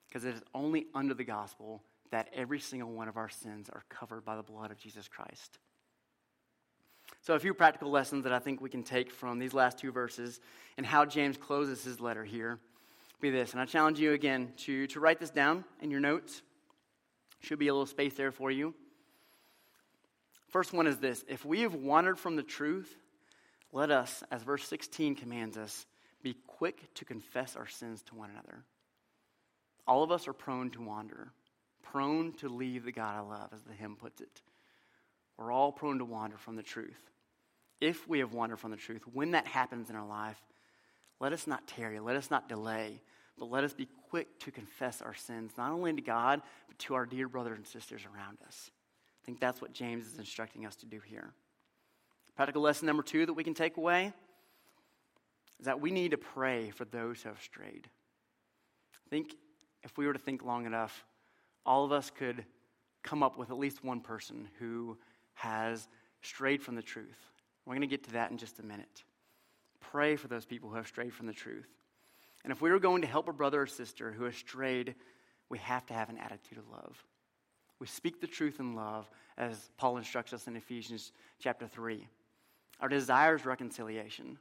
Because 0.08 0.24
it 0.24 0.34
is 0.34 0.42
only 0.54 0.86
under 0.94 1.14
the 1.14 1.24
gospel 1.24 1.82
that 2.10 2.28
every 2.32 2.58
single 2.58 2.90
one 2.90 3.08
of 3.08 3.16
our 3.16 3.28
sins 3.28 3.70
are 3.70 3.84
covered 3.88 4.24
by 4.24 4.36
the 4.36 4.42
blood 4.42 4.70
of 4.70 4.78
Jesus 4.78 5.06
Christ. 5.06 5.58
So, 7.22 7.34
a 7.34 7.38
few 7.38 7.54
practical 7.54 7.90
lessons 7.90 8.24
that 8.24 8.32
I 8.32 8.38
think 8.38 8.60
we 8.60 8.70
can 8.70 8.82
take 8.82 9.10
from 9.10 9.38
these 9.38 9.52
last 9.52 9.78
two 9.78 9.92
verses 9.92 10.40
and 10.76 10.86
how 10.86 11.04
James 11.04 11.36
closes 11.36 11.84
his 11.84 12.00
letter 12.00 12.24
here 12.24 12.58
be 13.20 13.30
this. 13.30 13.52
And 13.52 13.60
I 13.60 13.66
challenge 13.66 14.00
you 14.00 14.12
again 14.12 14.52
to, 14.58 14.86
to 14.88 15.00
write 15.00 15.20
this 15.20 15.30
down 15.30 15.64
in 15.80 15.90
your 15.90 16.00
notes. 16.00 16.42
Should 17.40 17.58
be 17.58 17.68
a 17.68 17.72
little 17.72 17.86
space 17.86 18.14
there 18.14 18.32
for 18.32 18.50
you. 18.50 18.74
First 20.50 20.72
one 20.72 20.86
is 20.86 20.98
this 20.98 21.24
if 21.28 21.44
we 21.44 21.62
have 21.62 21.74
wandered 21.74 22.18
from 22.18 22.36
the 22.36 22.42
truth, 22.42 22.94
let 23.72 23.90
us, 23.90 24.22
as 24.30 24.42
verse 24.42 24.66
16 24.66 25.14
commands 25.14 25.56
us, 25.56 25.86
be 26.22 26.36
quick 26.46 26.92
to 26.94 27.04
confess 27.04 27.56
our 27.56 27.68
sins 27.68 28.02
to 28.02 28.14
one 28.14 28.30
another. 28.30 28.64
All 29.86 30.02
of 30.02 30.12
us 30.12 30.28
are 30.28 30.32
prone 30.32 30.70
to 30.70 30.82
wander, 30.82 31.32
prone 31.82 32.32
to 32.34 32.48
leave 32.48 32.84
the 32.84 32.92
God 32.92 33.16
I 33.16 33.20
love, 33.20 33.50
as 33.54 33.62
the 33.62 33.72
hymn 33.72 33.96
puts 33.96 34.20
it. 34.20 34.42
We're 35.36 35.52
all 35.52 35.72
prone 35.72 35.98
to 35.98 36.04
wander 36.04 36.36
from 36.36 36.56
the 36.56 36.62
truth. 36.62 37.00
If 37.80 38.06
we 38.06 38.18
have 38.18 38.34
wandered 38.34 38.58
from 38.58 38.72
the 38.72 38.76
truth, 38.76 39.02
when 39.12 39.30
that 39.30 39.46
happens 39.46 39.88
in 39.88 39.96
our 39.96 40.06
life, 40.06 40.40
let 41.18 41.32
us 41.32 41.46
not 41.46 41.66
tarry, 41.66 41.98
let 42.00 42.16
us 42.16 42.30
not 42.30 42.48
delay, 42.48 43.00
but 43.38 43.50
let 43.50 43.64
us 43.64 43.72
be 43.72 43.88
quick 44.10 44.38
to 44.40 44.50
confess 44.50 45.00
our 45.00 45.14
sins, 45.14 45.52
not 45.56 45.70
only 45.70 45.92
to 45.94 46.02
God, 46.02 46.42
but 46.68 46.78
to 46.80 46.94
our 46.94 47.06
dear 47.06 47.28
brothers 47.28 47.56
and 47.56 47.66
sisters 47.66 48.02
around 48.04 48.38
us. 48.46 48.70
I 49.22 49.26
think 49.26 49.40
that's 49.40 49.60
what 49.60 49.72
James 49.72 50.06
is 50.06 50.18
instructing 50.18 50.66
us 50.66 50.76
to 50.76 50.86
do 50.86 51.00
here. 51.04 51.32
Practical 52.36 52.62
lesson 52.62 52.86
number 52.86 53.02
two 53.02 53.26
that 53.26 53.34
we 53.34 53.44
can 53.44 53.54
take 53.54 53.76
away 53.76 54.12
is 55.58 55.66
that 55.66 55.80
we 55.80 55.90
need 55.90 56.12
to 56.12 56.18
pray 56.18 56.70
for 56.70 56.86
those 56.86 57.22
who 57.22 57.28
have 57.28 57.42
strayed. 57.42 57.88
I 58.94 59.08
think 59.10 59.34
if 59.82 59.96
we 59.98 60.06
were 60.06 60.12
to 60.12 60.18
think 60.18 60.42
long 60.42 60.66
enough, 60.66 61.04
all 61.66 61.84
of 61.84 61.92
us 61.92 62.10
could 62.10 62.44
come 63.02 63.22
up 63.22 63.38
with 63.38 63.50
at 63.50 63.58
least 63.58 63.84
one 63.84 64.00
person 64.00 64.48
who 64.58 64.96
has 65.34 65.86
strayed 66.22 66.62
from 66.62 66.76
the 66.76 66.82
truth. 66.82 67.18
We're 67.66 67.74
going 67.74 67.82
to 67.82 67.86
get 67.86 68.04
to 68.04 68.12
that 68.12 68.30
in 68.30 68.38
just 68.38 68.58
a 68.58 68.62
minute. 68.62 69.04
Pray 69.80 70.16
for 70.16 70.28
those 70.28 70.44
people 70.44 70.70
who 70.70 70.76
have 70.76 70.86
strayed 70.86 71.12
from 71.12 71.26
the 71.26 71.32
truth. 71.32 71.68
And 72.42 72.52
if 72.52 72.62
we 72.62 72.70
were 72.70 72.78
going 72.78 73.02
to 73.02 73.08
help 73.08 73.28
a 73.28 73.32
brother 73.32 73.62
or 73.62 73.66
sister 73.66 74.12
who 74.12 74.24
has 74.24 74.36
strayed, 74.36 74.94
we 75.48 75.58
have 75.58 75.84
to 75.86 75.94
have 75.94 76.08
an 76.08 76.18
attitude 76.18 76.58
of 76.58 76.68
love. 76.68 77.04
We 77.80 77.86
speak 77.86 78.20
the 78.20 78.26
truth 78.26 78.60
in 78.60 78.74
love, 78.74 79.10
as 79.38 79.70
Paul 79.78 79.96
instructs 79.96 80.34
us 80.34 80.46
in 80.46 80.54
Ephesians 80.54 81.12
chapter 81.40 81.66
3. 81.66 82.06
Our 82.80 82.88
desire 82.88 83.34
is 83.34 83.46
reconciliation. 83.46 84.38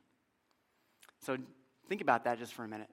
So 1.22 1.38
think 1.88 2.02
about 2.02 2.26
that 2.26 2.38
just 2.38 2.54
for 2.54 2.66
a 2.66 2.68
minute. 2.68 2.90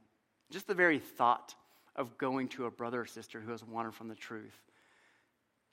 Just 0.50 0.68
the 0.68 0.74
very 0.74 1.00
thought 1.00 1.54
of 1.96 2.16
going 2.16 2.48
to 2.48 2.66
a 2.66 2.70
brother 2.70 3.00
or 3.00 3.06
sister 3.06 3.40
who 3.40 3.50
has 3.50 3.64
wandered 3.64 3.94
from 3.94 4.08
the 4.08 4.14
truth 4.14 4.56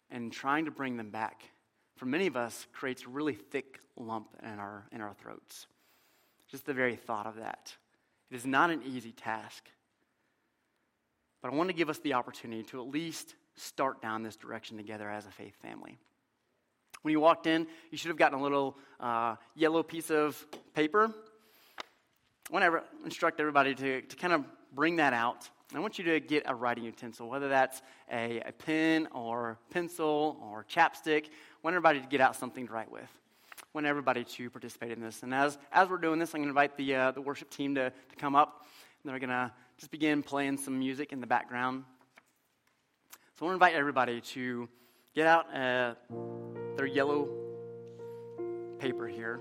and 0.10 0.32
trying 0.32 0.66
to 0.66 0.72
bring 0.72 0.98
them 0.98 1.12
back, 1.12 1.44
for 1.96 2.06
many 2.06 2.26
of 2.28 2.36
us, 2.36 2.66
creates 2.74 3.04
a 3.04 3.10
really 3.10 3.34
thick 3.34 3.80
lump 3.96 4.30
in 4.42 4.60
our, 4.60 4.88
in 4.92 5.02
our 5.02 5.14
throats. 5.14 5.68
Just 6.50 6.66
the 6.66 6.74
very 6.74 6.96
thought 6.96 7.28
of 7.28 7.36
that. 7.36 7.74
It 8.32 8.36
is 8.36 8.46
not 8.46 8.72
an 8.72 8.82
easy 8.84 9.12
task. 9.12 9.70
But 11.42 11.52
I 11.52 11.56
want 11.56 11.70
to 11.70 11.76
give 11.76 11.90
us 11.90 12.00
the 12.00 12.14
opportunity 12.14 12.64
to 12.64 12.82
at 12.82 12.88
least 12.88 13.36
start 13.56 14.02
down 14.02 14.24
this 14.24 14.36
direction 14.36 14.78
together 14.78 15.10
as 15.10 15.26
a 15.26 15.32
faith 15.32 15.56
family. 15.62 15.98
When 17.02 17.12
you 17.12 17.20
walked 17.20 17.48
in, 17.48 17.68
you 17.92 17.98
should 17.98 18.10
have 18.10 18.18
gotten 18.18 18.40
a 18.40 18.42
little 18.42 18.78
uh, 19.00 19.36
yellow 19.56 19.84
piece 19.84 20.10
of 20.10 20.46
paper. 20.74 21.14
I 22.50 22.54
want 22.54 22.66
to 22.66 22.84
instruct 23.06 23.40
everybody 23.40 23.76
to, 23.76 24.02
to 24.02 24.16
kind 24.16 24.34
of 24.34 24.46
bring 24.74 24.98
that 24.98 25.14
out. 25.14 25.50
I 25.76 25.80
want 25.80 25.98
you 25.98 26.06
to 26.06 26.20
get 26.20 26.44
a 26.46 26.54
writing 26.54 26.84
utensil, 26.84 27.28
whether 27.28 27.50
that's 27.50 27.82
a, 28.12 28.42
a 28.46 28.52
pen 28.52 29.08
or 29.12 29.58
pencil 29.72 30.38
or 30.42 30.66
chapstick. 30.70 31.26
I 31.26 31.30
want 31.64 31.74
everybody 31.74 32.00
to 32.00 32.08
get 32.08 32.22
out 32.22 32.36
something 32.36 32.68
to 32.68 32.74
write 32.74 32.92
with. 32.92 33.10
I 33.58 33.66
want 33.74 33.88
everybody 33.88 34.24
to 34.24 34.50
participate 34.50 34.92
in 34.92 35.02
this. 35.02 35.24
And 35.24 35.34
as, 35.34 35.58
as 35.72 35.90
we're 35.90 35.98
doing 35.98 36.20
this, 36.20 36.34
I'm 36.34 36.42
going 36.42 36.48
to 36.48 36.50
invite 36.50 36.78
the, 36.78 36.96
uh, 36.96 37.12
the 37.12 37.22
worship 37.22 37.50
team 37.50 37.74
to, 37.76 37.90
to 37.90 38.16
come 38.18 38.36
up. 38.36 38.68
And 39.04 39.12
they're 39.12 39.20
going 39.20 39.30
to 39.30 39.52
just 39.78 39.92
begin 39.92 40.22
playing 40.22 40.58
some 40.58 40.78
music 40.78 41.12
in 41.12 41.20
the 41.20 41.28
background. 41.28 41.86
So 43.36 43.46
I 43.46 43.50
want 43.50 43.60
to 43.60 43.66
invite 43.66 43.80
everybody 43.80 44.22
to 44.22 44.70
get 45.16 45.26
out 45.26 45.52
uh, 45.56 45.96
their 46.78 46.86
yellow 46.86 47.28
paper 48.78 49.08
here, 49.08 49.40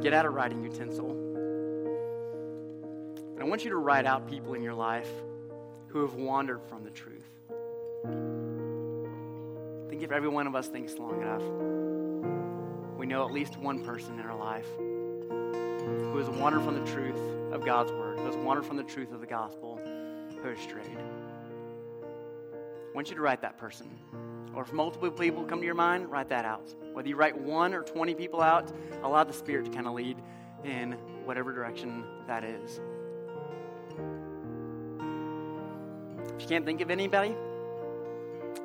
get 0.00 0.12
out 0.12 0.24
a 0.24 0.30
writing 0.30 0.60
utensil. 0.64 1.12
And 3.34 3.40
I 3.40 3.44
want 3.44 3.62
you 3.62 3.70
to 3.70 3.76
write 3.76 4.06
out 4.06 4.28
people 4.28 4.54
in 4.54 4.62
your 4.62 4.74
life 4.74 5.08
who 5.86 6.00
have 6.00 6.14
wandered 6.14 6.64
from 6.64 6.82
the 6.82 6.90
truth. 6.90 7.30
I 9.86 9.88
think 9.88 10.02
if 10.02 10.10
every 10.10 10.28
one 10.28 10.48
of 10.48 10.56
us 10.56 10.66
thinks 10.66 10.94
long 10.94 11.22
enough, 11.22 11.44
we 12.98 13.06
know 13.06 13.24
at 13.24 13.32
least 13.32 13.56
one 13.56 13.84
person 13.84 14.18
in 14.18 14.26
our 14.26 14.36
life 14.36 14.66
who 14.76 16.18
has 16.18 16.28
wandered 16.28 16.62
from 16.62 16.74
the 16.74 16.90
truth 16.90 17.20
of 17.52 17.64
God's 17.64 17.92
word, 17.92 18.18
who 18.18 18.26
has 18.26 18.36
wandered 18.36 18.66
from 18.66 18.78
the 18.78 18.82
truth 18.82 19.12
of 19.12 19.20
the 19.20 19.28
gospel, 19.28 19.78
who 20.42 20.48
has 20.48 20.58
strayed. 20.58 20.98
I 22.88 22.94
want 22.94 23.10
you 23.10 23.16
to 23.16 23.22
write 23.22 23.42
that 23.42 23.58
person. 23.58 23.90
Or 24.54 24.62
if 24.62 24.72
multiple 24.72 25.10
people 25.10 25.44
come 25.44 25.60
to 25.60 25.66
your 25.66 25.74
mind, 25.74 26.10
write 26.10 26.28
that 26.30 26.44
out. 26.44 26.74
Whether 26.92 27.08
you 27.08 27.16
write 27.16 27.38
one 27.38 27.74
or 27.74 27.82
20 27.82 28.14
people 28.14 28.40
out, 28.40 28.72
allow 29.02 29.24
the 29.24 29.32
Spirit 29.32 29.66
to 29.66 29.70
kind 29.70 29.86
of 29.86 29.92
lead 29.92 30.16
in 30.64 30.92
whatever 31.24 31.52
direction 31.52 32.02
that 32.26 32.42
is. 32.44 32.80
If 36.34 36.42
you 36.42 36.48
can't 36.48 36.64
think 36.64 36.80
of 36.80 36.90
anybody, 36.90 37.36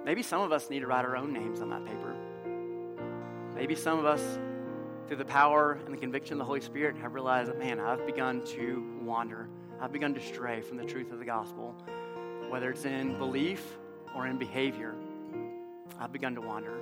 maybe 0.06 0.24
some 0.24 0.42
of 0.42 0.52
us 0.52 0.70
need 0.70 0.80
to 0.80 0.88
write 0.88 1.06
our 1.06 1.18
own 1.18 1.34
names 1.34 1.62
on 1.62 1.70
that 1.70 1.86
paper. 1.86 2.16
Maybe 3.54 3.76
some 3.76 4.00
of 4.00 4.06
us, 4.06 4.40
through 5.08 5.18
the 5.18 5.26
power 5.26 5.74
and 5.86 5.94
the 5.94 5.98
conviction 5.98 6.34
of 6.34 6.40
the 6.40 6.46
Holy 6.46 6.62
Spirit, 6.62 6.96
have 6.98 7.14
realized 7.14 7.50
that, 7.50 7.60
man, 7.60 7.80
I've 7.80 8.06
begun 8.06 8.44
to 8.46 9.00
wander. 9.02 9.50
I've 9.80 9.92
begun 9.92 10.14
to 10.14 10.22
stray 10.22 10.62
from 10.62 10.78
the 10.78 10.86
truth 10.86 11.12
of 11.12 11.20
the 11.20 11.26
gospel, 11.26 11.76
whether 12.50 12.72
it's 12.72 12.86
in 12.86 13.18
belief 13.18 13.78
or 14.16 14.28
in 14.28 14.38
behavior. 14.38 14.96
I've 16.00 16.12
begun 16.12 16.36
to 16.36 16.42
wander. 16.42 16.78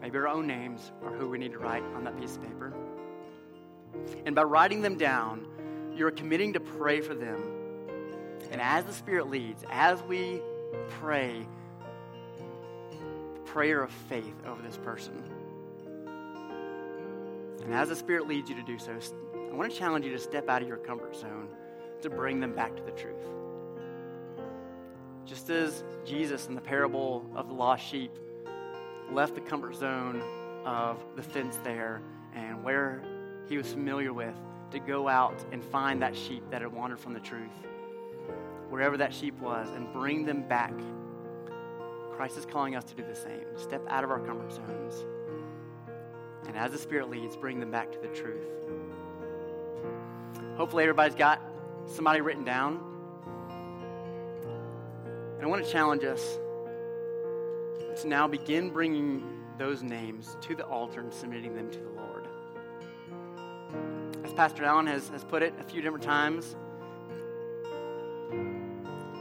Maybe 0.00 0.16
our 0.18 0.28
own 0.28 0.46
names 0.46 0.92
are 1.04 1.12
who 1.12 1.28
we 1.28 1.38
need 1.38 1.52
to 1.52 1.58
write 1.58 1.82
on 1.94 2.04
that 2.04 2.18
piece 2.18 2.36
of 2.36 2.42
paper. 2.42 2.72
And 4.24 4.34
by 4.34 4.42
writing 4.42 4.82
them 4.82 4.96
down, 4.96 5.46
you're 5.94 6.10
committing 6.10 6.52
to 6.52 6.60
pray 6.60 7.00
for 7.00 7.14
them. 7.14 7.42
And 8.50 8.60
as 8.60 8.84
the 8.84 8.92
Spirit 8.92 9.28
leads, 9.28 9.64
as 9.70 10.02
we 10.02 10.40
pray, 11.00 11.46
prayer 13.44 13.82
of 13.82 13.90
faith 13.90 14.34
over 14.46 14.62
this 14.62 14.76
person. 14.76 15.22
And 17.64 17.74
as 17.74 17.88
the 17.88 17.96
Spirit 17.96 18.28
leads 18.28 18.48
you 18.48 18.56
to 18.56 18.62
do 18.62 18.78
so, 18.78 18.96
I 19.50 19.54
want 19.54 19.72
to 19.72 19.76
challenge 19.76 20.04
you 20.04 20.12
to 20.12 20.18
step 20.18 20.48
out 20.48 20.62
of 20.62 20.68
your 20.68 20.76
comfort 20.76 21.16
zone 21.16 21.48
to 22.02 22.10
bring 22.10 22.40
them 22.40 22.54
back 22.54 22.76
to 22.76 22.82
the 22.82 22.92
truth. 22.92 23.24
Just 25.28 25.50
as 25.50 25.84
Jesus 26.06 26.46
in 26.46 26.54
the 26.54 26.60
parable 26.60 27.22
of 27.34 27.48
the 27.48 27.54
lost 27.54 27.84
sheep 27.84 28.12
left 29.12 29.34
the 29.34 29.42
comfort 29.42 29.74
zone 29.74 30.22
of 30.64 31.04
the 31.16 31.22
fence 31.22 31.58
there 31.62 32.00
and 32.34 32.64
where 32.64 33.02
he 33.46 33.58
was 33.58 33.70
familiar 33.70 34.14
with 34.14 34.34
to 34.70 34.78
go 34.78 35.06
out 35.06 35.44
and 35.52 35.62
find 35.62 36.00
that 36.00 36.16
sheep 36.16 36.42
that 36.50 36.62
had 36.62 36.72
wandered 36.72 36.98
from 36.98 37.12
the 37.12 37.20
truth, 37.20 37.52
wherever 38.70 38.96
that 38.96 39.12
sheep 39.12 39.38
was, 39.38 39.68
and 39.76 39.92
bring 39.92 40.24
them 40.24 40.48
back. 40.48 40.72
Christ 42.12 42.38
is 42.38 42.46
calling 42.46 42.74
us 42.74 42.84
to 42.84 42.94
do 42.94 43.02
the 43.02 43.14
same. 43.14 43.44
Step 43.56 43.82
out 43.90 44.04
of 44.04 44.10
our 44.10 44.20
comfort 44.20 44.50
zones. 44.50 45.04
And 46.46 46.56
as 46.56 46.72
the 46.72 46.78
Spirit 46.78 47.10
leads, 47.10 47.36
bring 47.36 47.60
them 47.60 47.70
back 47.70 47.92
to 47.92 47.98
the 47.98 48.08
truth. 48.08 48.46
Hopefully, 50.56 50.84
everybody's 50.84 51.14
got 51.14 51.42
somebody 51.86 52.22
written 52.22 52.44
down. 52.44 52.87
Want 55.48 55.64
to 55.64 55.72
challenge 55.72 56.04
us 56.04 56.38
to 58.02 58.06
now 58.06 58.28
begin 58.28 58.68
bringing 58.68 59.22
those 59.56 59.82
names 59.82 60.36
to 60.42 60.54
the 60.54 60.64
altar 60.66 61.00
and 61.00 61.10
submitting 61.10 61.56
them 61.56 61.70
to 61.70 61.78
the 61.78 61.88
Lord. 61.88 62.28
As 64.24 64.32
Pastor 64.34 64.66
Allen 64.66 64.86
has, 64.88 65.08
has 65.08 65.24
put 65.24 65.42
it 65.42 65.54
a 65.58 65.64
few 65.64 65.80
different 65.80 66.04
times, 66.04 66.54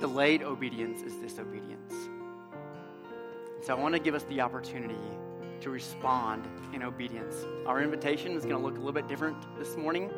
delayed 0.01 0.43
obedience 0.43 1.01
is 1.01 1.13
disobedience. 1.13 1.93
So 3.61 3.73
I 3.73 3.79
want 3.79 3.95
to 3.95 3.99
give 3.99 4.13
us 4.13 4.23
the 4.23 4.41
opportunity 4.41 4.99
to 5.61 5.69
respond 5.69 6.45
in 6.73 6.83
obedience. 6.83 7.35
Our 7.65 7.81
invitation 7.81 8.33
is 8.33 8.43
going 8.43 8.57
to 8.57 8.61
look 8.61 8.75
a 8.75 8.79
little 8.79 8.91
bit 8.91 9.07
different 9.07 9.37
this 9.57 9.77
morning. 9.77 10.11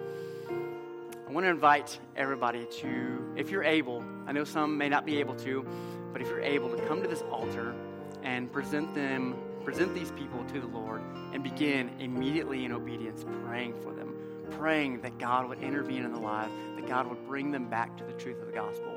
I 1.29 1.31
want 1.31 1.45
to 1.45 1.51
invite 1.51 1.99
everybody 2.15 2.65
to, 2.79 3.33
if 3.35 3.51
you're 3.51 3.63
able, 3.63 4.03
I 4.25 4.31
know 4.31 4.43
some 4.43 4.75
may 4.75 4.89
not 4.89 5.05
be 5.05 5.19
able 5.19 5.35
to, 5.35 5.63
but 6.11 6.21
if 6.21 6.27
you're 6.27 6.41
able 6.41 6.69
to 6.69 6.81
come 6.87 7.01
to 7.01 7.07
this 7.07 7.23
altar 7.31 7.75
and 8.23 8.51
present 8.51 8.93
them, 8.93 9.35
present 9.63 9.93
these 9.93 10.11
people 10.11 10.43
to 10.45 10.59
the 10.59 10.67
Lord 10.67 11.01
and 11.33 11.43
begin 11.43 11.91
immediately 11.99 12.65
in 12.65 12.71
obedience, 12.71 13.25
praying 13.45 13.73
for 13.81 13.93
them, 13.93 14.15
praying 14.51 15.01
that 15.01 15.17
God 15.17 15.47
would 15.47 15.59
intervene 15.59 16.03
in 16.03 16.11
their 16.11 16.21
lives, 16.21 16.53
that 16.75 16.87
God 16.87 17.07
would 17.07 17.25
bring 17.25 17.51
them 17.51 17.69
back 17.69 17.95
to 17.97 18.03
the 18.03 18.13
truth 18.13 18.39
of 18.41 18.47
the 18.47 18.53
gospel. 18.53 18.91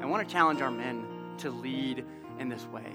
I 0.00 0.06
want 0.06 0.26
to 0.26 0.32
challenge 0.32 0.60
our 0.60 0.70
men 0.70 1.06
to 1.38 1.50
lead 1.50 2.04
in 2.38 2.48
this 2.48 2.66
way. 2.66 2.92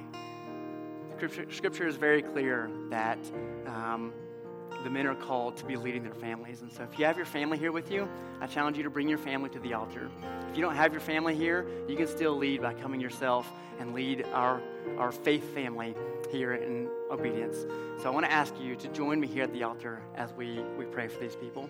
Scripture, 1.15 1.45
scripture 1.51 1.87
is 1.87 1.95
very 1.95 2.21
clear 2.21 2.69
that 2.89 3.17
um, 3.65 4.13
the 4.83 4.89
men 4.89 5.07
are 5.07 5.15
called 5.15 5.57
to 5.57 5.65
be 5.65 5.75
leading 5.75 6.03
their 6.03 6.13
families. 6.13 6.61
And 6.61 6.71
so 6.71 6.83
if 6.83 6.97
you 6.97 7.05
have 7.05 7.17
your 7.17 7.25
family 7.25 7.57
here 7.57 7.71
with 7.71 7.91
you, 7.91 8.07
I 8.39 8.47
challenge 8.47 8.77
you 8.77 8.83
to 8.83 8.89
bring 8.89 9.09
your 9.09 9.17
family 9.17 9.49
to 9.49 9.59
the 9.59 9.73
altar. 9.73 10.09
If 10.49 10.55
you 10.55 10.61
don't 10.61 10.75
have 10.75 10.91
your 10.91 11.01
family 11.01 11.35
here, 11.35 11.67
you 11.87 11.95
can 11.95 12.07
still 12.07 12.37
lead 12.37 12.61
by 12.61 12.73
coming 12.73 13.01
yourself 13.01 13.51
and 13.79 13.93
lead 13.93 14.25
our, 14.33 14.61
our 14.97 15.11
faith 15.11 15.53
family 15.53 15.95
here 16.31 16.53
in 16.53 16.89
obedience. 17.11 17.57
So 18.01 18.07
I 18.07 18.09
want 18.09 18.25
to 18.25 18.31
ask 18.31 18.53
you 18.59 18.75
to 18.75 18.87
join 18.89 19.19
me 19.19 19.27
here 19.27 19.43
at 19.43 19.53
the 19.53 19.63
altar 19.63 20.01
as 20.15 20.33
we, 20.33 20.59
we 20.77 20.85
pray 20.85 21.07
for 21.07 21.19
these 21.19 21.35
people. 21.35 21.69